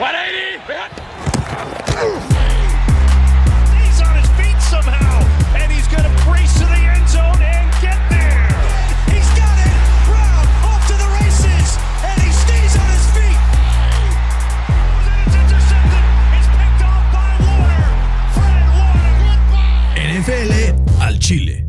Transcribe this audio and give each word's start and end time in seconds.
He's 0.00 0.08
on 4.00 4.16
his 4.16 4.30
feet 4.40 4.56
somehow, 4.62 5.20
and 5.60 5.70
he's 5.70 5.86
going 5.88 6.04
to 6.04 6.24
brace 6.24 6.54
to 6.54 6.64
the 6.64 6.72
end 6.72 7.06
zone 7.06 7.36
and 7.42 7.70
get 7.84 8.00
there. 8.08 8.48
He's 9.12 9.28
got 9.36 9.58
it. 9.60 9.76
Brown 10.08 10.46
off 10.64 10.80
to 10.88 10.94
the 10.96 11.04
races, 11.20 11.76
and 12.00 12.16
he 12.22 12.32
stays 12.32 12.76
on 12.80 12.88
his 12.96 13.10
feet. 13.12 13.40
It's 15.26 15.36
intercepted. 15.36 16.04
It's 16.32 16.48
picked 16.48 16.80
off 16.80 17.04
by 17.12 17.36
Warner. 17.44 17.92
Fred 18.32 18.72
Warner. 18.80 20.00
NFL 20.00 20.52
al 21.02 21.18
Chile. 21.18 21.66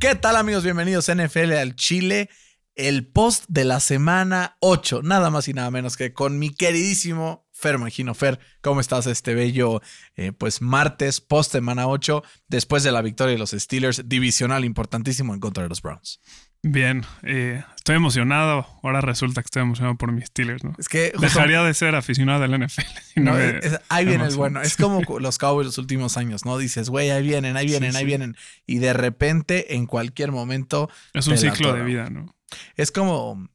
¿Qué 0.00 0.14
tal 0.14 0.36
amigos? 0.36 0.64
Bienvenidos 0.64 1.10
a 1.10 1.14
NFL 1.14 1.52
al 1.52 1.76
Chile, 1.76 2.30
el 2.74 3.06
post 3.06 3.44
de 3.48 3.64
la 3.64 3.80
semana 3.80 4.56
8, 4.60 5.02
nada 5.02 5.30
más 5.30 5.48
y 5.48 5.52
nada 5.52 5.70
menos 5.70 5.96
que 5.96 6.12
con 6.12 6.38
mi 6.38 6.50
queridísimo 6.50 7.46
Fer 7.52 7.78
Mangino. 7.78 8.14
Fer, 8.14 8.40
¿cómo 8.60 8.80
estás 8.80 9.06
este 9.06 9.34
bello 9.34 9.80
eh, 10.16 10.32
pues 10.32 10.60
martes, 10.62 11.20
post 11.20 11.52
semana 11.52 11.86
8, 11.86 12.22
después 12.48 12.82
de 12.82 12.92
la 12.92 13.02
victoria 13.02 13.34
de 13.34 13.38
los 13.38 13.50
Steelers, 13.50 14.08
divisional 14.08 14.64
importantísimo 14.64 15.34
en 15.34 15.40
contra 15.40 15.62
de 15.62 15.68
los 15.68 15.82
Browns? 15.82 16.20
Bien, 16.64 17.04
eh, 17.24 17.64
estoy 17.74 17.96
emocionado. 17.96 18.66
Ahora 18.84 19.00
resulta 19.00 19.42
que 19.42 19.46
estoy 19.46 19.62
emocionado 19.62 19.96
por 19.96 20.12
mis 20.12 20.26
Steelers, 20.26 20.62
¿no? 20.62 20.74
Es 20.78 20.88
que 20.88 21.10
justo- 21.12 21.20
Dejaría 21.26 21.62
de 21.64 21.74
ser 21.74 21.96
aficionado 21.96 22.40
del 22.40 22.54
NFL. 22.54 22.82
no 23.16 23.32
me 23.34 23.58
es- 23.58 23.80
ahí 23.88 24.04
viene 24.04 24.26
el 24.26 24.36
bueno. 24.36 24.62
Es 24.62 24.76
como 24.76 25.00
los 25.18 25.38
Cowboys 25.38 25.66
los 25.66 25.78
últimos 25.78 26.16
años, 26.16 26.44
¿no? 26.44 26.56
Dices, 26.58 26.88
güey, 26.88 27.10
ahí 27.10 27.22
vienen, 27.22 27.56
ahí 27.56 27.66
vienen, 27.66 27.90
Sí, 27.92 27.96
ahí 27.98 28.02
sí. 28.04 28.06
vienen. 28.06 28.36
Y 28.66 28.78
de 28.78 28.92
repente, 28.92 29.74
en 29.74 29.86
cualquier 29.86 30.30
momento, 30.30 30.88
Es 31.14 31.26
un 31.26 31.36
ciclo 31.36 31.72
de 31.74 31.82
vida, 31.82 32.10
¿no? 32.10 32.32
es 32.76 32.92
como 32.92 33.48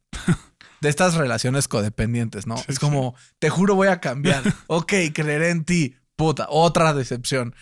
de 0.81 0.89
estas 0.89 1.13
relaciones 1.15 1.67
codependientes, 1.69 2.45
¿no? 2.45 2.57
Sí, 2.57 2.65
es 2.67 2.79
como, 2.79 3.15
te 3.39 3.49
juro 3.49 3.75
voy 3.75 3.87
a 3.87 4.01
cambiar. 4.01 4.43
ok, 4.67 4.93
creeré 5.13 5.51
en 5.51 5.63
ti. 5.63 5.95
Puta, 6.17 6.47
otra 6.49 6.93
decepción. 6.93 7.55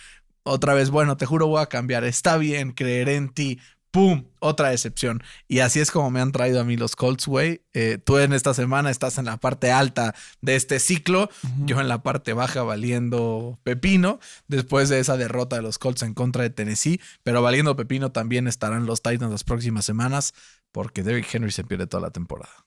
Otra 0.47 0.73
vez, 0.75 0.91
bueno, 0.91 1.17
te 1.17 1.25
juro 1.25 1.47
voy 1.47 1.61
a 1.61 1.65
cambiar. 1.67 2.03
Está 2.03 2.37
bien, 2.37 2.71
creeré 2.71 3.15
en 3.15 3.29
ti. 3.29 3.59
¡Pum! 3.95 4.25
Otra 4.39 4.71
decepción. 4.71 5.23
Y 5.47 5.59
así 5.59 5.79
es 5.79 5.89
como 5.89 6.11
me 6.11 6.19
han 6.19 6.33
traído 6.33 6.59
a 6.59 6.65
mí 6.65 6.75
los 6.75 6.97
Colts, 6.97 7.27
güey. 7.27 7.61
Eh, 7.73 7.97
tú 7.97 8.17
en 8.17 8.33
esta 8.33 8.53
semana 8.53 8.91
estás 8.91 9.17
en 9.19 9.23
la 9.23 9.37
parte 9.37 9.71
alta 9.71 10.13
de 10.41 10.57
este 10.57 10.81
ciclo. 10.81 11.29
Yo 11.59 11.79
en 11.79 11.87
la 11.87 12.03
parte 12.03 12.33
baja 12.33 12.61
valiendo 12.63 13.57
pepino. 13.63 14.19
Después 14.49 14.89
de 14.89 14.99
esa 14.99 15.15
derrota 15.15 15.55
de 15.55 15.61
los 15.61 15.77
Colts 15.77 16.01
en 16.01 16.13
contra 16.13 16.43
de 16.43 16.49
Tennessee. 16.49 16.99
Pero 17.23 17.41
valiendo 17.41 17.77
pepino 17.77 18.11
también 18.11 18.49
estarán 18.49 18.85
los 18.85 19.01
Titans 19.01 19.31
las 19.31 19.45
próximas 19.45 19.85
semanas. 19.85 20.33
Porque 20.73 21.01
Derrick 21.01 21.33
Henry 21.33 21.51
se 21.53 21.63
pierde 21.63 21.87
toda 21.87 22.01
la 22.01 22.11
temporada. 22.11 22.65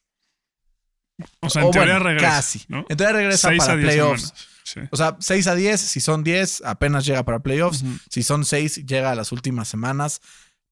O 1.41 1.51
sea, 1.51 1.61
en 1.61 1.69
O 1.69 1.71
teoría 1.73 1.99
bueno, 1.99 2.09
regresa. 2.09 2.31
Casi. 2.31 2.65
¿no? 2.69 2.87
En 2.89 2.97
teoría 2.97 3.13
regresa 3.13 3.51
para 3.59 3.75
playoffs. 3.75 4.33
Sí. 4.65 4.81
O 4.91 4.97
sea, 4.97 5.17
6 5.19 5.47
a 5.47 5.55
10, 5.55 5.79
si 5.79 6.01
son 6.01 6.25
10, 6.25 6.63
apenas 6.65 7.05
llega 7.05 7.23
para 7.23 7.41
playoffs. 7.41 7.85
Si 8.09 8.23
son 8.23 8.47
6, 8.47 8.87
llega 8.87 9.11
a 9.11 9.15
las 9.15 9.31
últimas 9.31 9.69
semanas. 9.69 10.23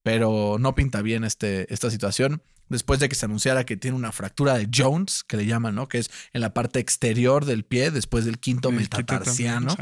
Pero 0.06 0.56
no 0.60 0.76
pinta 0.76 1.02
bien 1.02 1.24
este, 1.24 1.66
esta 1.74 1.90
situación. 1.90 2.40
Después 2.68 3.00
de 3.00 3.08
que 3.08 3.16
se 3.16 3.24
anunciara 3.26 3.66
que 3.66 3.76
tiene 3.76 3.96
una 3.96 4.12
fractura 4.12 4.56
de 4.56 4.68
Jones, 4.72 5.24
que 5.24 5.36
le 5.36 5.46
llaman, 5.46 5.74
¿no? 5.74 5.88
Que 5.88 5.98
es 5.98 6.12
en 6.32 6.42
la 6.42 6.54
parte 6.54 6.78
exterior 6.78 7.44
del 7.44 7.64
pie, 7.64 7.90
después 7.90 8.24
del 8.24 8.38
quinto 8.38 8.68
El 8.68 8.78
quito 8.78 9.04
también, 9.04 9.18
metatarsiano. 9.18 9.76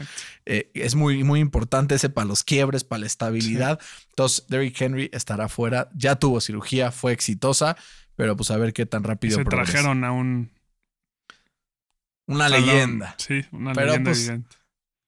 Eh, 0.46 0.70
es 0.72 0.94
muy, 0.94 1.24
muy 1.24 1.40
importante 1.40 1.94
ese 1.96 2.08
para 2.08 2.26
los 2.26 2.42
quiebres, 2.42 2.84
para 2.84 3.00
la 3.00 3.06
estabilidad. 3.06 3.78
Entonces, 4.08 4.46
Derrick 4.48 4.80
Henry 4.80 5.10
estará 5.12 5.50
fuera. 5.50 5.90
Ya 5.94 6.16
tuvo 6.16 6.40
cirugía, 6.40 6.90
fue 6.90 7.12
exitosa, 7.12 7.76
pero 8.16 8.34
pues 8.34 8.50
a 8.50 8.56
ver 8.56 8.72
qué 8.72 8.86
tan 8.86 9.04
rápido 9.04 9.36
Se 9.36 9.44
progresa. 9.44 9.72
trajeron 9.72 10.04
a 10.04 10.12
un. 10.12 10.50
Una 12.26 12.48
leyenda. 12.48 13.14
Sí, 13.18 13.44
una 13.52 13.74
Pero, 13.74 13.88
leyenda 13.88 14.10
pues, 14.10 14.20
evidente. 14.20 14.56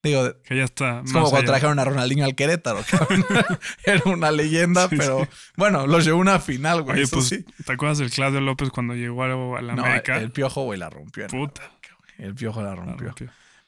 Digo, 0.07 0.33
Que 0.43 0.57
ya 0.57 0.63
está. 0.63 1.01
Es 1.05 1.11
como 1.13 1.29
cuando 1.29 1.37
allá. 1.51 1.59
trajeron 1.59 1.79
a 1.79 1.85
Ronaldinho 1.85 2.25
al 2.25 2.35
Querétaro, 2.35 2.83
cabrón. 2.89 3.25
Era 3.85 4.01
una 4.05 4.31
leyenda, 4.31 4.87
Sí, 4.89 4.95
pero 4.97 5.21
sí. 5.23 5.29
bueno, 5.55 5.85
los 5.87 6.03
llevó 6.05 6.17
a 6.17 6.21
una 6.21 6.39
final, 6.39 6.81
güey. 6.81 6.95
Oye, 6.95 7.03
eso 7.03 7.17
pues, 7.17 7.27
sí. 7.27 7.45
¿te 7.65 7.73
acuerdas 7.73 7.97
del 7.99 8.09
Claudio 8.11 8.41
López 8.41 8.69
cuando 8.69 8.93
llegó 8.95 9.23
a 9.23 9.61
la 9.61 9.75
No, 9.75 9.85
América? 9.85 10.17
el 10.17 10.31
piojo, 10.31 10.63
güey, 10.63 10.79
la 10.79 10.89
rompió. 10.89 11.23
la 11.23 11.29
Puta. 11.29 11.61
El 12.17 12.33
piojo 12.33 12.61
la 12.63 12.69
La 12.69 12.75
rompió. 12.75 13.13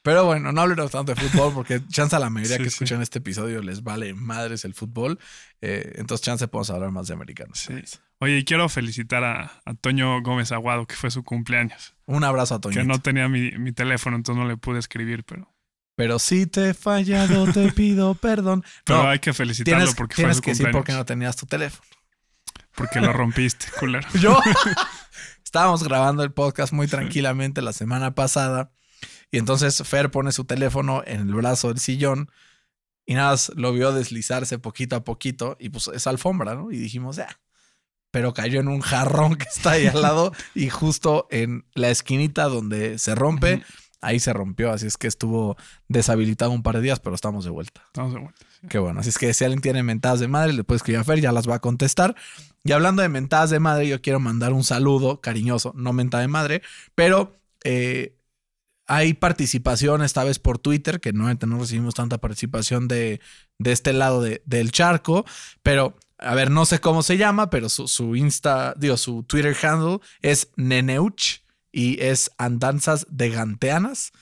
Pero 0.02 0.24
bueno, 0.24 0.50
no 0.50 0.62
hablemos 0.62 0.90
tanto 0.90 1.14
de 1.14 1.20
fútbol 1.20 1.52
porque 1.52 1.82
chance 1.88 2.16
a 2.16 2.18
la 2.18 2.30
mayoría 2.30 2.56
Sí, 2.56 2.62
que 2.62 2.70
sí. 2.70 2.74
escuchan 2.76 3.02
este 3.02 3.18
episodio 3.18 3.60
les 3.60 3.82
vale 3.82 4.14
madres 4.14 4.64
el 4.64 4.72
fútbol. 4.72 5.18
Eh, 5.60 5.92
entonces, 5.96 6.24
chance 6.24 6.48
podemos 6.48 6.70
hablar 6.70 6.90
más 6.90 7.06
de 7.08 7.12
americanos. 7.14 7.58
Sí. 7.58 7.74
Oye, 8.18 8.38
y 8.38 8.44
quiero 8.46 8.68
felicitar 8.70 9.22
a, 9.24 9.60
a 9.64 9.74
Toño 9.74 10.22
Gómez 10.22 10.52
Aguado, 10.52 10.86
que 10.86 10.94
fue 10.94 11.10
su 11.10 11.22
cumpleaños. 11.22 11.94
Un 12.06 12.24
abrazo 12.24 12.54
a 12.54 12.60
Toño. 12.62 12.76
Que 12.76 12.84
no 12.84 12.98
tenía 13.00 13.28
mi, 13.28 13.50
mi 13.52 13.72
teléfono, 13.72 14.16
entonces 14.16 14.42
no 14.42 14.48
le 14.48 14.56
pude 14.56 14.78
escribir, 14.78 15.22
pero, 15.24 15.52
Pero 16.00 16.18
si 16.18 16.46
te 16.46 16.70
he 16.70 16.74
fallado, 16.74 17.52
te 17.52 17.70
pido 17.72 18.14
perdón. 18.20 18.64
pero 18.84 19.02
No, 19.02 19.10
hay 19.10 19.18
que 19.18 19.34
felicitarlo 19.34 19.80
tienes, 19.80 19.94
porque 19.94 20.14
fue 20.14 20.22
tienes 20.22 20.36
su 20.38 20.42
que 20.42 20.50
decir 20.52 20.64
cumpleaños. 20.64 20.86
por 20.86 20.86
qué 20.86 20.98
no 20.98 21.04
tenías 21.04 21.36
tu 21.36 21.44
teléfono. 21.44 21.86
Porque 22.74 23.00
lo 23.00 23.12
rompiste, 23.12 23.66
culero. 23.78 24.08
Yo 24.18 24.40
estábamos 25.44 25.84
grabando 25.84 26.22
el 26.22 26.32
podcast 26.32 26.72
muy 26.72 26.86
tranquilamente 26.86 27.60
la 27.60 27.74
semana 27.74 28.14
pasada 28.14 28.72
y 29.30 29.36
entonces 29.36 29.82
Fer 29.86 30.10
pone 30.10 30.32
su 30.32 30.46
teléfono 30.46 31.02
en 31.06 31.20
el 31.20 31.34
brazo 31.34 31.68
del 31.68 31.80
sillón 31.80 32.30
y 33.04 33.12
nada 33.12 33.32
más 33.32 33.52
lo 33.54 33.74
vio 33.74 33.92
deslizarse 33.92 34.58
poquito 34.58 34.96
a 34.96 35.04
poquito 35.04 35.58
y 35.60 35.68
pues 35.68 35.88
es 35.88 36.06
alfombra, 36.06 36.54
¿no? 36.54 36.72
Y 36.72 36.78
dijimos, 36.78 37.16
ya. 37.16 37.40
Pero 38.10 38.32
cayó 38.32 38.58
en 38.60 38.68
un 38.68 38.80
jarrón 38.80 39.36
que 39.36 39.46
está 39.54 39.72
ahí 39.72 39.86
al 39.86 40.00
lado 40.00 40.32
y 40.54 40.70
justo 40.70 41.28
en 41.30 41.66
la 41.74 41.90
esquinita 41.90 42.44
donde 42.44 42.98
se 42.98 43.14
rompe. 43.14 43.62
Ahí 44.00 44.20
se 44.20 44.32
rompió. 44.32 44.70
Así 44.72 44.86
es 44.86 44.96
que 44.96 45.06
estuvo 45.08 45.56
deshabilitado 45.88 46.50
un 46.50 46.62
par 46.62 46.76
de 46.76 46.82
días, 46.82 47.00
pero 47.00 47.14
estamos 47.14 47.44
de 47.44 47.50
vuelta. 47.50 47.82
Estamos 47.86 48.12
de 48.14 48.20
vuelta. 48.20 48.46
sí. 48.60 48.66
Qué 48.68 48.78
bueno. 48.78 49.00
Así 49.00 49.08
es 49.08 49.18
que 49.18 49.32
si 49.34 49.44
alguien 49.44 49.60
tiene 49.60 49.82
mentadas 49.82 50.20
de 50.20 50.28
madre, 50.28 50.52
le 50.52 50.64
puede 50.64 50.76
escribir 50.76 51.00
a 51.00 51.04
Fer, 51.04 51.20
ya 51.20 51.32
las 51.32 51.48
va 51.48 51.56
a 51.56 51.60
contestar. 51.60 52.14
Y 52.64 52.72
hablando 52.72 53.02
de 53.02 53.08
mentadas 53.08 53.50
de 53.50 53.60
madre, 53.60 53.88
yo 53.88 54.00
quiero 54.02 54.20
mandar 54.20 54.52
un 54.52 54.64
saludo 54.64 55.20
cariñoso, 55.20 55.72
no 55.76 55.92
mentada 55.92 56.20
de 56.22 56.28
madre, 56.28 56.62
pero 56.94 57.36
eh, 57.64 58.16
hay 58.86 59.14
participación 59.14 60.02
esta 60.02 60.24
vez 60.24 60.38
por 60.38 60.58
Twitter, 60.58 61.00
que 61.00 61.12
no, 61.12 61.32
no 61.32 61.58
recibimos 61.58 61.94
tanta 61.94 62.18
participación 62.18 62.88
de, 62.88 63.20
de 63.58 63.72
este 63.72 63.92
lado 63.92 64.20
de- 64.20 64.42
del 64.46 64.72
charco, 64.72 65.24
pero 65.62 65.96
a 66.18 66.34
ver, 66.34 66.50
no 66.50 66.66
sé 66.66 66.80
cómo 66.80 67.02
se 67.02 67.16
llama, 67.16 67.48
pero 67.48 67.68
su, 67.70 67.88
su 67.88 68.14
Insta, 68.16 68.74
digo, 68.76 68.98
su 68.98 69.22
Twitter 69.22 69.56
handle 69.62 70.00
es 70.20 70.50
Neneuch 70.56 71.39
y 71.72 72.00
es 72.02 72.30
Andanzas 72.38 73.06
de 73.10 73.30
Ganteanas 73.30 74.12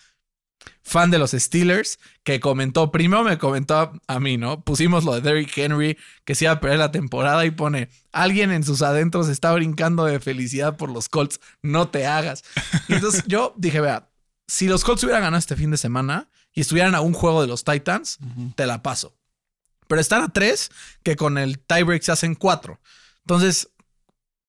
fan 0.83 1.11
de 1.11 1.19
los 1.19 1.33
Steelers, 1.33 1.99
que 2.25 2.41
comentó, 2.41 2.91
primero 2.91 3.23
me 3.23 3.39
comentó 3.39 3.77
a, 3.77 3.93
a 4.07 4.21
mí, 4.21 4.37
¿no? 4.37 4.63
Pusimos 4.63 5.05
lo 5.05 5.15
de 5.15 5.21
Derrick 5.21 5.57
Henry, 5.57 5.99
que 6.25 6.35
se 6.35 6.47
iba 6.47 6.53
a 6.53 6.61
perder 6.61 6.79
la 6.79 6.91
temporada 6.91 7.45
y 7.45 7.51
pone, 7.51 7.91
alguien 8.13 8.51
en 8.51 8.65
sus 8.65 8.83
adentros 8.83 9.29
está 9.29 9.53
brincando 9.53 10.05
de 10.05 10.21
felicidad 10.21 10.77
por 10.77 10.91
los 10.91 11.09
Colts, 11.09 11.41
no 11.63 11.89
te 11.89 12.07
hagas. 12.07 12.43
Y 12.89 12.95
entonces 12.95 13.25
yo 13.27 13.55
dije, 13.57 13.81
vea, 13.81 14.09
si 14.47 14.67
los 14.67 14.85
Colts 14.85 15.05
hubieran 15.05 15.23
ganado 15.23 15.39
este 15.39 15.57
fin 15.57 15.71
de 15.71 15.77
semana 15.77 16.31
y 16.53 16.63
estuvieran 16.63 16.95
a 16.95 17.01
un 17.01 17.13
juego 17.13 17.43
de 17.43 17.49
los 17.49 17.65
Titans, 17.65 18.19
te 18.57 18.67
la 18.67 18.83
paso. 18.83 19.15
Pero 19.87 20.01
están 20.01 20.23
a 20.23 20.33
tres, 20.33 20.71
que 21.03 21.17
con 21.17 21.39
el 21.39 21.59
tiebreak 21.61 22.03
se 22.03 22.13
hacen 22.13 22.35
cuatro. 22.35 22.81
Entonces, 23.21 23.71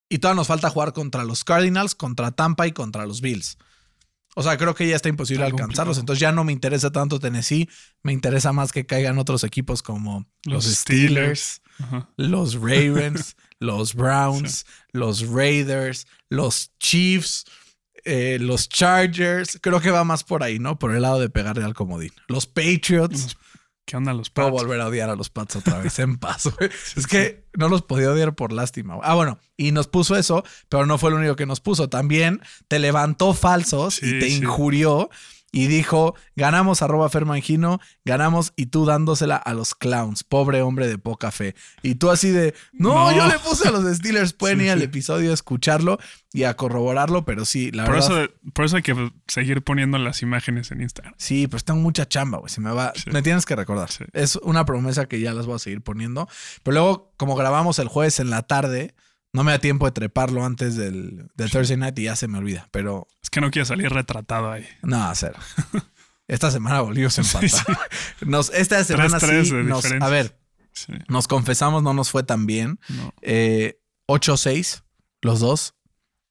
y 0.10 0.18
todavía 0.20 0.38
nos 0.40 0.48
falta 0.48 0.70
jugar 0.70 0.92
contra 0.94 1.24
los 1.24 1.44
Cardinals, 1.44 1.96
contra 1.96 2.32
Tampa 2.32 2.68
y 2.68 2.72
contra 2.72 3.06
los 3.06 3.22
Bills. 3.22 3.58
O 4.36 4.44
sea, 4.44 4.58
creo 4.58 4.74
que 4.76 4.88
ya 4.88 4.96
está 4.96 5.10
imposible 5.10 5.44
Está 5.46 5.54
alcanzarlos. 5.56 5.98
complicado. 5.98 6.00
Entonces 6.02 6.20
ya 6.22 6.32
no 6.32 6.44
me 6.44 6.52
interesa 6.54 6.92
tanto 6.92 7.20
Tennessee. 7.20 7.68
Me 8.04 8.14
interesa 8.14 8.54
más 8.54 8.72
que 8.72 8.86
caigan 8.86 9.18
otros 9.18 9.44
equipos 9.44 9.82
como 9.82 10.26
los, 10.46 10.66
Los 10.66 10.76
Steelers, 10.76 11.62
los 12.16 12.54
Ravens, 12.56 13.36
los 13.60 13.94
Browns, 13.96 14.66
los 14.92 15.28
Raiders, 15.28 16.08
los 16.30 16.72
Chiefs, 16.80 17.46
eh, 18.06 18.38
los 18.40 18.70
Chargers. 18.70 19.60
Creo 19.62 19.82
que 19.82 19.92
va 19.92 20.04
más 20.04 20.24
por 20.24 20.44
ahí, 20.44 20.60
¿no? 20.60 20.80
Por 20.80 20.96
el 20.96 21.02
lado 21.02 21.20
de 21.20 21.30
pegarle 21.30 21.64
al 21.66 21.74
comodín. 21.74 22.12
Los 22.28 22.46
Patriots. 22.46 23.24
Los- 23.24 23.38
¿Qué 23.90 23.98
onda 23.98 24.14
los 24.14 24.30
Puedo 24.30 24.50
Pats? 24.52 24.62
volver 24.62 24.82
a 24.82 24.88
odiar 24.88 25.10
a 25.10 25.16
los 25.16 25.32
Pats 25.32 25.56
otra 25.56 25.80
vez 25.80 25.98
en 25.98 26.18
paso. 26.20 26.54
güey. 26.60 26.70
es 26.96 27.08
que 27.08 27.44
no 27.58 27.70
los 27.70 27.82
podía 27.82 28.12
odiar 28.12 28.36
por 28.36 28.54
lástima. 28.54 29.00
Ah, 29.02 29.16
bueno, 29.16 29.40
y 29.58 29.72
nos 29.72 29.88
puso 29.88 30.16
eso, 30.16 30.44
pero 30.70 30.86
no 30.86 31.00
fue 31.00 31.10
lo 31.10 31.18
único 31.18 31.36
que 31.36 31.48
nos 31.48 31.60
puso. 31.60 31.90
También 31.90 32.40
te 32.68 32.78
levantó 32.78 33.34
falsos 33.34 34.04
y 34.04 34.20
te 34.20 34.30
sí. 34.30 34.36
injurió 34.38 35.10
y 35.52 35.68
dijo: 35.68 36.16
ganamos 36.36 36.82
arroba 36.82 37.10
Fermangino, 37.10 37.80
ganamos 38.06 38.54
y 38.56 38.68
tú 38.68 38.86
dándosela 38.86 39.36
a 39.38 39.54
los 39.54 39.76
clowns. 39.76 40.24
Pobre 40.24 40.62
hombre 40.62 40.88
de 40.88 40.98
poca 40.98 41.32
fe. 41.32 41.56
Y 41.82 41.96
tú 41.96 42.10
así 42.12 42.30
de: 42.30 42.54
no, 42.74 43.12
No. 43.12 43.18
yo 43.18 43.28
le 43.28 43.40
puse 43.40 43.68
a 43.68 43.72
los 43.72 43.84
Steelers. 43.98 44.34
Pueden 44.34 44.60
Sí, 44.60 44.66
ir 44.66 44.72
al 44.72 44.80
sí. 44.80 44.86
episodio 44.86 45.32
a 45.32 45.34
escucharlo 45.34 45.98
y 46.32 46.44
a 46.44 46.56
corroborarlo, 46.56 47.26
pero 47.26 47.46
sí, 47.46 47.72
la 47.72 47.86
Por 47.86 47.96
verdad. 47.96 48.24
eso, 48.24 48.34
por 48.54 48.66
eso 48.66 48.76
hay 48.78 48.84
que 48.84 49.12
seguir 49.28 49.64
poniendo 49.64 49.98
las 49.98 50.22
imágenes 50.22 50.72
en 50.72 50.82
Instagram. 50.82 51.14
Sí, 51.18 51.48
pues 51.48 51.64
tengo 51.64 51.80
mucha 51.80 52.08
chamba, 52.08 52.38
güey. 52.38 52.52
Se 52.52 52.62
me 52.62 52.72
va. 52.72 52.94
Sí. 52.96 53.10
Me 53.12 53.22
tienes 53.22 53.46
que 53.46 53.56
recordar. 53.56 53.90
Es 54.14 54.36
una 54.38 54.66
promesa 54.66 55.08
que 55.08 55.20
ya 55.20 55.34
las 55.34 55.46
voy 55.48 55.56
a 55.56 55.60
seguir 55.60 55.82
poniendo. 55.82 56.28
Pero 56.64 56.74
luego, 56.76 57.14
como 57.18 57.36
grabamos 57.36 57.80
el 57.80 57.88
jueves 57.88 58.20
en 58.20 58.30
la 58.30 58.44
tarde, 58.44 58.94
No 59.34 59.44
me 59.44 59.52
da 59.52 59.60
tiempo 59.60 59.86
de 59.86 59.92
treparlo 59.92 60.44
antes 60.44 60.76
del, 60.76 61.28
del 61.36 61.52
Thursday 61.52 61.78
night 61.78 61.98
y 62.00 62.04
ya 62.04 62.16
se 62.16 62.28
me 62.28 62.38
olvida. 62.40 62.68
Pero 62.72 63.08
Es 63.22 63.30
que 63.30 63.42
no 63.42 63.52
quiero 63.52 63.66
salir 63.66 63.90
retratado 63.92 64.52
ahí. 64.52 64.66
no, 64.82 65.12
cero. 65.16 65.38
Esta 66.28 66.52
semana 66.52 66.82
volvimos 66.82 67.18
a 67.18 67.22
empatar. 67.22 67.78
Nos, 68.22 68.52
esta 68.54 68.84
semana 68.84 69.18
3-3 69.20 69.44
sí 69.46 69.52
de 69.56 69.64
nos, 69.64 69.82
diferencia. 69.84 70.08
a 70.08 70.10
ver, 70.12 70.40
Sí, 70.74 70.94
nos 71.08 71.28
confesamos, 71.28 71.82
no 71.82 71.94
nos 71.96 72.12
fue 72.12 72.22
tan 72.24 72.46
bien. 72.46 72.80
no. 72.90 73.14
Eh, 73.24 73.82
8-6, 74.08 74.84
los 75.22 75.40
dos. 75.40 75.74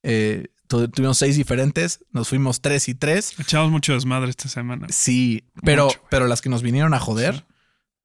Eh, 0.05 0.49
tu- 0.69 0.89
tuvimos 0.89 1.19
seis 1.19 1.37
diferentes, 1.37 2.05
nos 2.13 2.29
fuimos 2.29 2.61
3 2.61 2.89
y 2.89 2.95
3. 2.95 3.41
Echamos 3.41 3.71
mucho 3.73 3.93
desmadre 3.95 4.31
esta 4.31 4.49
semana. 4.49 4.87
Sí, 4.91 5.49
pero, 5.65 5.87
Mucho, 5.87 6.01
pero 6.11 6.29
las 6.29 6.41
que 6.41 6.49
nos 6.49 6.63
vinieron 6.63 6.95
a 6.95 7.01
joder 7.01 7.35
Sí. 7.35 7.45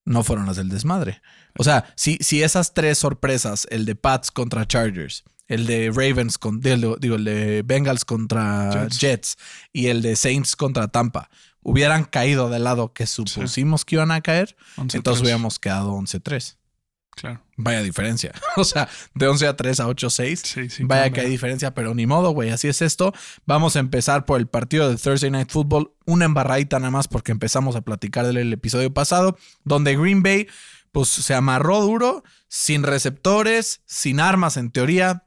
No 0.06 0.24
fueron 0.24 0.46
las 0.46 0.58
del 0.58 0.70
desmadre. 0.70 1.22
O 1.58 1.64
sea, 1.64 1.86
si, 1.96 2.18
si 2.22 2.44
esas 2.44 2.74
tres 2.74 2.98
sorpresas, 2.98 3.68
el 3.70 3.86
de 3.86 3.96
Pats 3.96 4.32
contra 4.32 4.68
Chargers, 4.68 5.24
el 5.48 5.66
de 5.66 5.90
Ravens 5.90 6.38
con, 6.38 6.60
digo, 6.60 6.98
el 6.98 7.24
de 7.24 7.64
Bengals 7.64 8.06
contra 8.06 8.88
Jets. 8.88 9.00
Jets. 9.00 9.38
y 9.72 9.88
el 9.88 10.02
de 10.02 10.16
Saints 10.16 10.56
contra 10.56 10.88
Tampa, 10.88 11.30
hubieran 11.62 12.06
caído 12.06 12.50
del 12.50 12.64
lado 12.64 12.94
que 12.94 13.08
supusimos 13.08 13.86
que 13.86 13.96
iban 13.96 14.12
a 14.12 14.22
caer, 14.22 14.56
11-3. 14.78 14.96
entonces 14.96 15.22
hubiéramos 15.22 15.60
quedado 15.60 15.94
11-3. 15.94 16.58
Claro. 17.16 17.42
Vaya 17.58 17.82
diferencia. 17.82 18.34
O 18.56 18.64
sea, 18.64 18.88
de 19.14 19.28
11 19.28 19.48
a 19.48 19.56
3 19.56 19.80
a 19.80 19.88
8 19.88 20.08
a 20.08 20.10
6. 20.10 20.42
Sí, 20.44 20.70
sí. 20.70 20.84
Vaya 20.84 21.10
que 21.12 21.22
hay 21.22 21.30
diferencia, 21.30 21.74
pero 21.74 21.94
ni 21.94 22.06
modo, 22.06 22.32
güey. 22.32 22.50
Así 22.50 22.68
es 22.68 22.82
esto. 22.82 23.14
Vamos 23.46 23.76
a 23.76 23.80
empezar 23.80 24.26
por 24.26 24.40
el 24.40 24.48
partido 24.48 24.90
de 24.90 24.98
Thursday 24.98 25.32
Night 25.32 25.50
Football. 25.52 25.92
Una 26.06 26.26
embarradita 26.26 26.80
nada 26.80 26.92
más 26.92 27.08
porque 27.08 27.32
empezamos 27.32 27.76
a 27.76 27.82
platicar 27.82 28.26
del 28.26 28.54
episodio 28.54 28.94
pasado, 28.94 29.38
donde 29.64 29.96
Green 29.98 30.22
Bay 30.22 30.48
pues 30.92 31.10
se 31.10 31.34
amarró 31.34 31.82
duro, 31.82 32.24
sin 32.48 32.84
receptores, 32.84 33.82
sin 33.86 34.20
armas 34.20 34.58
en 34.58 34.70
teoría. 34.70 35.26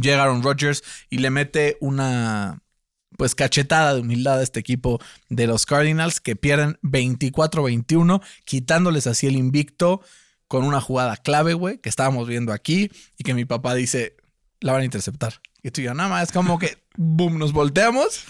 Llegaron 0.00 0.42
Rodgers 0.42 0.82
y 1.10 1.18
le 1.18 1.30
mete 1.30 1.76
una 1.80 2.62
pues 3.16 3.34
cachetada 3.34 3.94
de 3.94 4.00
humildad 4.00 4.40
a 4.40 4.42
este 4.42 4.60
equipo 4.60 5.00
de 5.28 5.46
los 5.46 5.66
Cardinals 5.66 6.20
que 6.20 6.34
pierden 6.34 6.78
24-21, 6.82 8.22
quitándoles 8.44 9.06
así 9.06 9.26
el 9.26 9.36
invicto 9.36 10.00
con 10.48 10.64
una 10.64 10.80
jugada 10.80 11.16
clave, 11.16 11.54
güey, 11.54 11.78
que 11.78 11.88
estábamos 11.88 12.28
viendo 12.28 12.52
aquí 12.52 12.90
y 13.18 13.24
que 13.24 13.34
mi 13.34 13.44
papá 13.44 13.74
dice, 13.74 14.16
la 14.60 14.72
van 14.72 14.82
a 14.82 14.84
interceptar. 14.84 15.40
Y 15.62 15.70
tú 15.70 15.80
y 15.80 15.84
yo, 15.84 15.94
nada 15.94 16.08
más, 16.08 16.24
es 16.24 16.32
como 16.32 16.58
que, 16.58 16.78
boom, 16.96 17.38
nos 17.38 17.52
volteamos. 17.52 18.24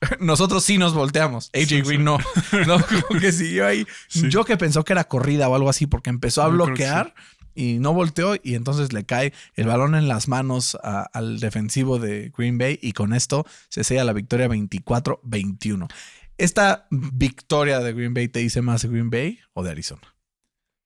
Nosotros 0.20 0.62
sí 0.64 0.78
nos 0.78 0.94
volteamos. 0.94 1.50
AJ 1.54 1.66
Sí, 1.68 1.80
Green 1.82 1.98
sí. 2.00 2.04
no. 2.04 2.18
No, 2.66 2.78
como 3.08 3.20
que 3.20 3.32
siguió 3.32 3.66
ahí. 3.66 3.84
Sí. 4.08 4.28
Yo 4.28 4.44
que 4.44 4.56
pensó 4.56 4.84
que 4.84 4.92
era 4.92 5.04
corrida 5.04 5.48
o 5.48 5.54
algo 5.56 5.68
así 5.68 5.86
porque 5.86 6.10
empezó 6.10 6.42
a 6.42 6.46
Yo 6.46 6.52
bloquear 6.52 7.14
y 7.56 7.78
no 7.80 7.92
volteó 7.92 8.36
y 8.40 8.54
entonces 8.54 8.92
le 8.92 9.04
cae 9.04 9.32
el 9.54 9.66
balón 9.66 9.96
en 9.96 10.06
las 10.06 10.28
manos 10.28 10.78
a- 10.84 11.08
al 11.12 11.40
defensivo 11.40 11.98
de 11.98 12.32
Green 12.36 12.56
Bay 12.58 12.78
y 12.80 12.92
con 12.92 13.12
esto 13.12 13.44
se 13.68 13.82
sella 13.82 14.04
la 14.04 14.12
victoria 14.12 14.46
24-21. 14.48 15.88
¿Esta 16.36 16.86
victoria 16.90 17.80
de 17.80 17.92
Green 17.92 18.14
Bay 18.14 18.28
te 18.28 18.38
dice 18.38 18.62
más 18.62 18.82
de 18.82 18.88
Green 18.88 19.10
Bay 19.10 19.40
o 19.54 19.64
de 19.64 19.70
Arizona? 19.72 20.02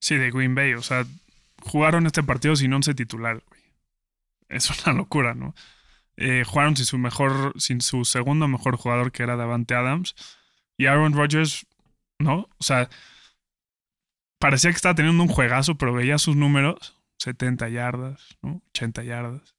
Sí, 0.02 0.16
de 0.16 0.32
Green 0.32 0.56
Bay. 0.56 0.74
O 0.74 0.82
sea, 0.82 1.06
jugaron 1.62 2.06
este 2.06 2.24
partido 2.24 2.56
sin 2.56 2.72
once 2.72 2.92
titular, 2.92 3.40
güey. 3.48 3.62
Es 4.48 4.68
una 4.70 4.92
locura, 4.98 5.34
¿no? 5.34 5.54
Eh, 6.16 6.44
jugaron 6.44 6.76
sin 6.76 6.86
su 6.86 6.98
mejor, 6.98 7.54
sin 7.56 7.80
su 7.80 8.04
segundo 8.04 8.48
mejor 8.48 8.76
jugador, 8.76 9.12
que 9.12 9.22
era 9.22 9.36
Davante 9.36 9.74
Adams. 9.74 10.16
Y 10.76 10.86
Aaron 10.86 11.12
Rodgers, 11.14 11.66
¿no? 12.18 12.48
O 12.58 12.64
sea, 12.64 12.90
parecía 14.40 14.70
que 14.70 14.76
estaba 14.76 14.96
teniendo 14.96 15.22
un 15.22 15.28
juegazo, 15.28 15.76
pero 15.76 15.92
veía 15.94 16.18
sus 16.18 16.34
números: 16.34 16.98
70 17.18 17.68
yardas, 17.68 18.36
¿no? 18.42 18.60
80 18.70 19.04
yardas. 19.04 19.54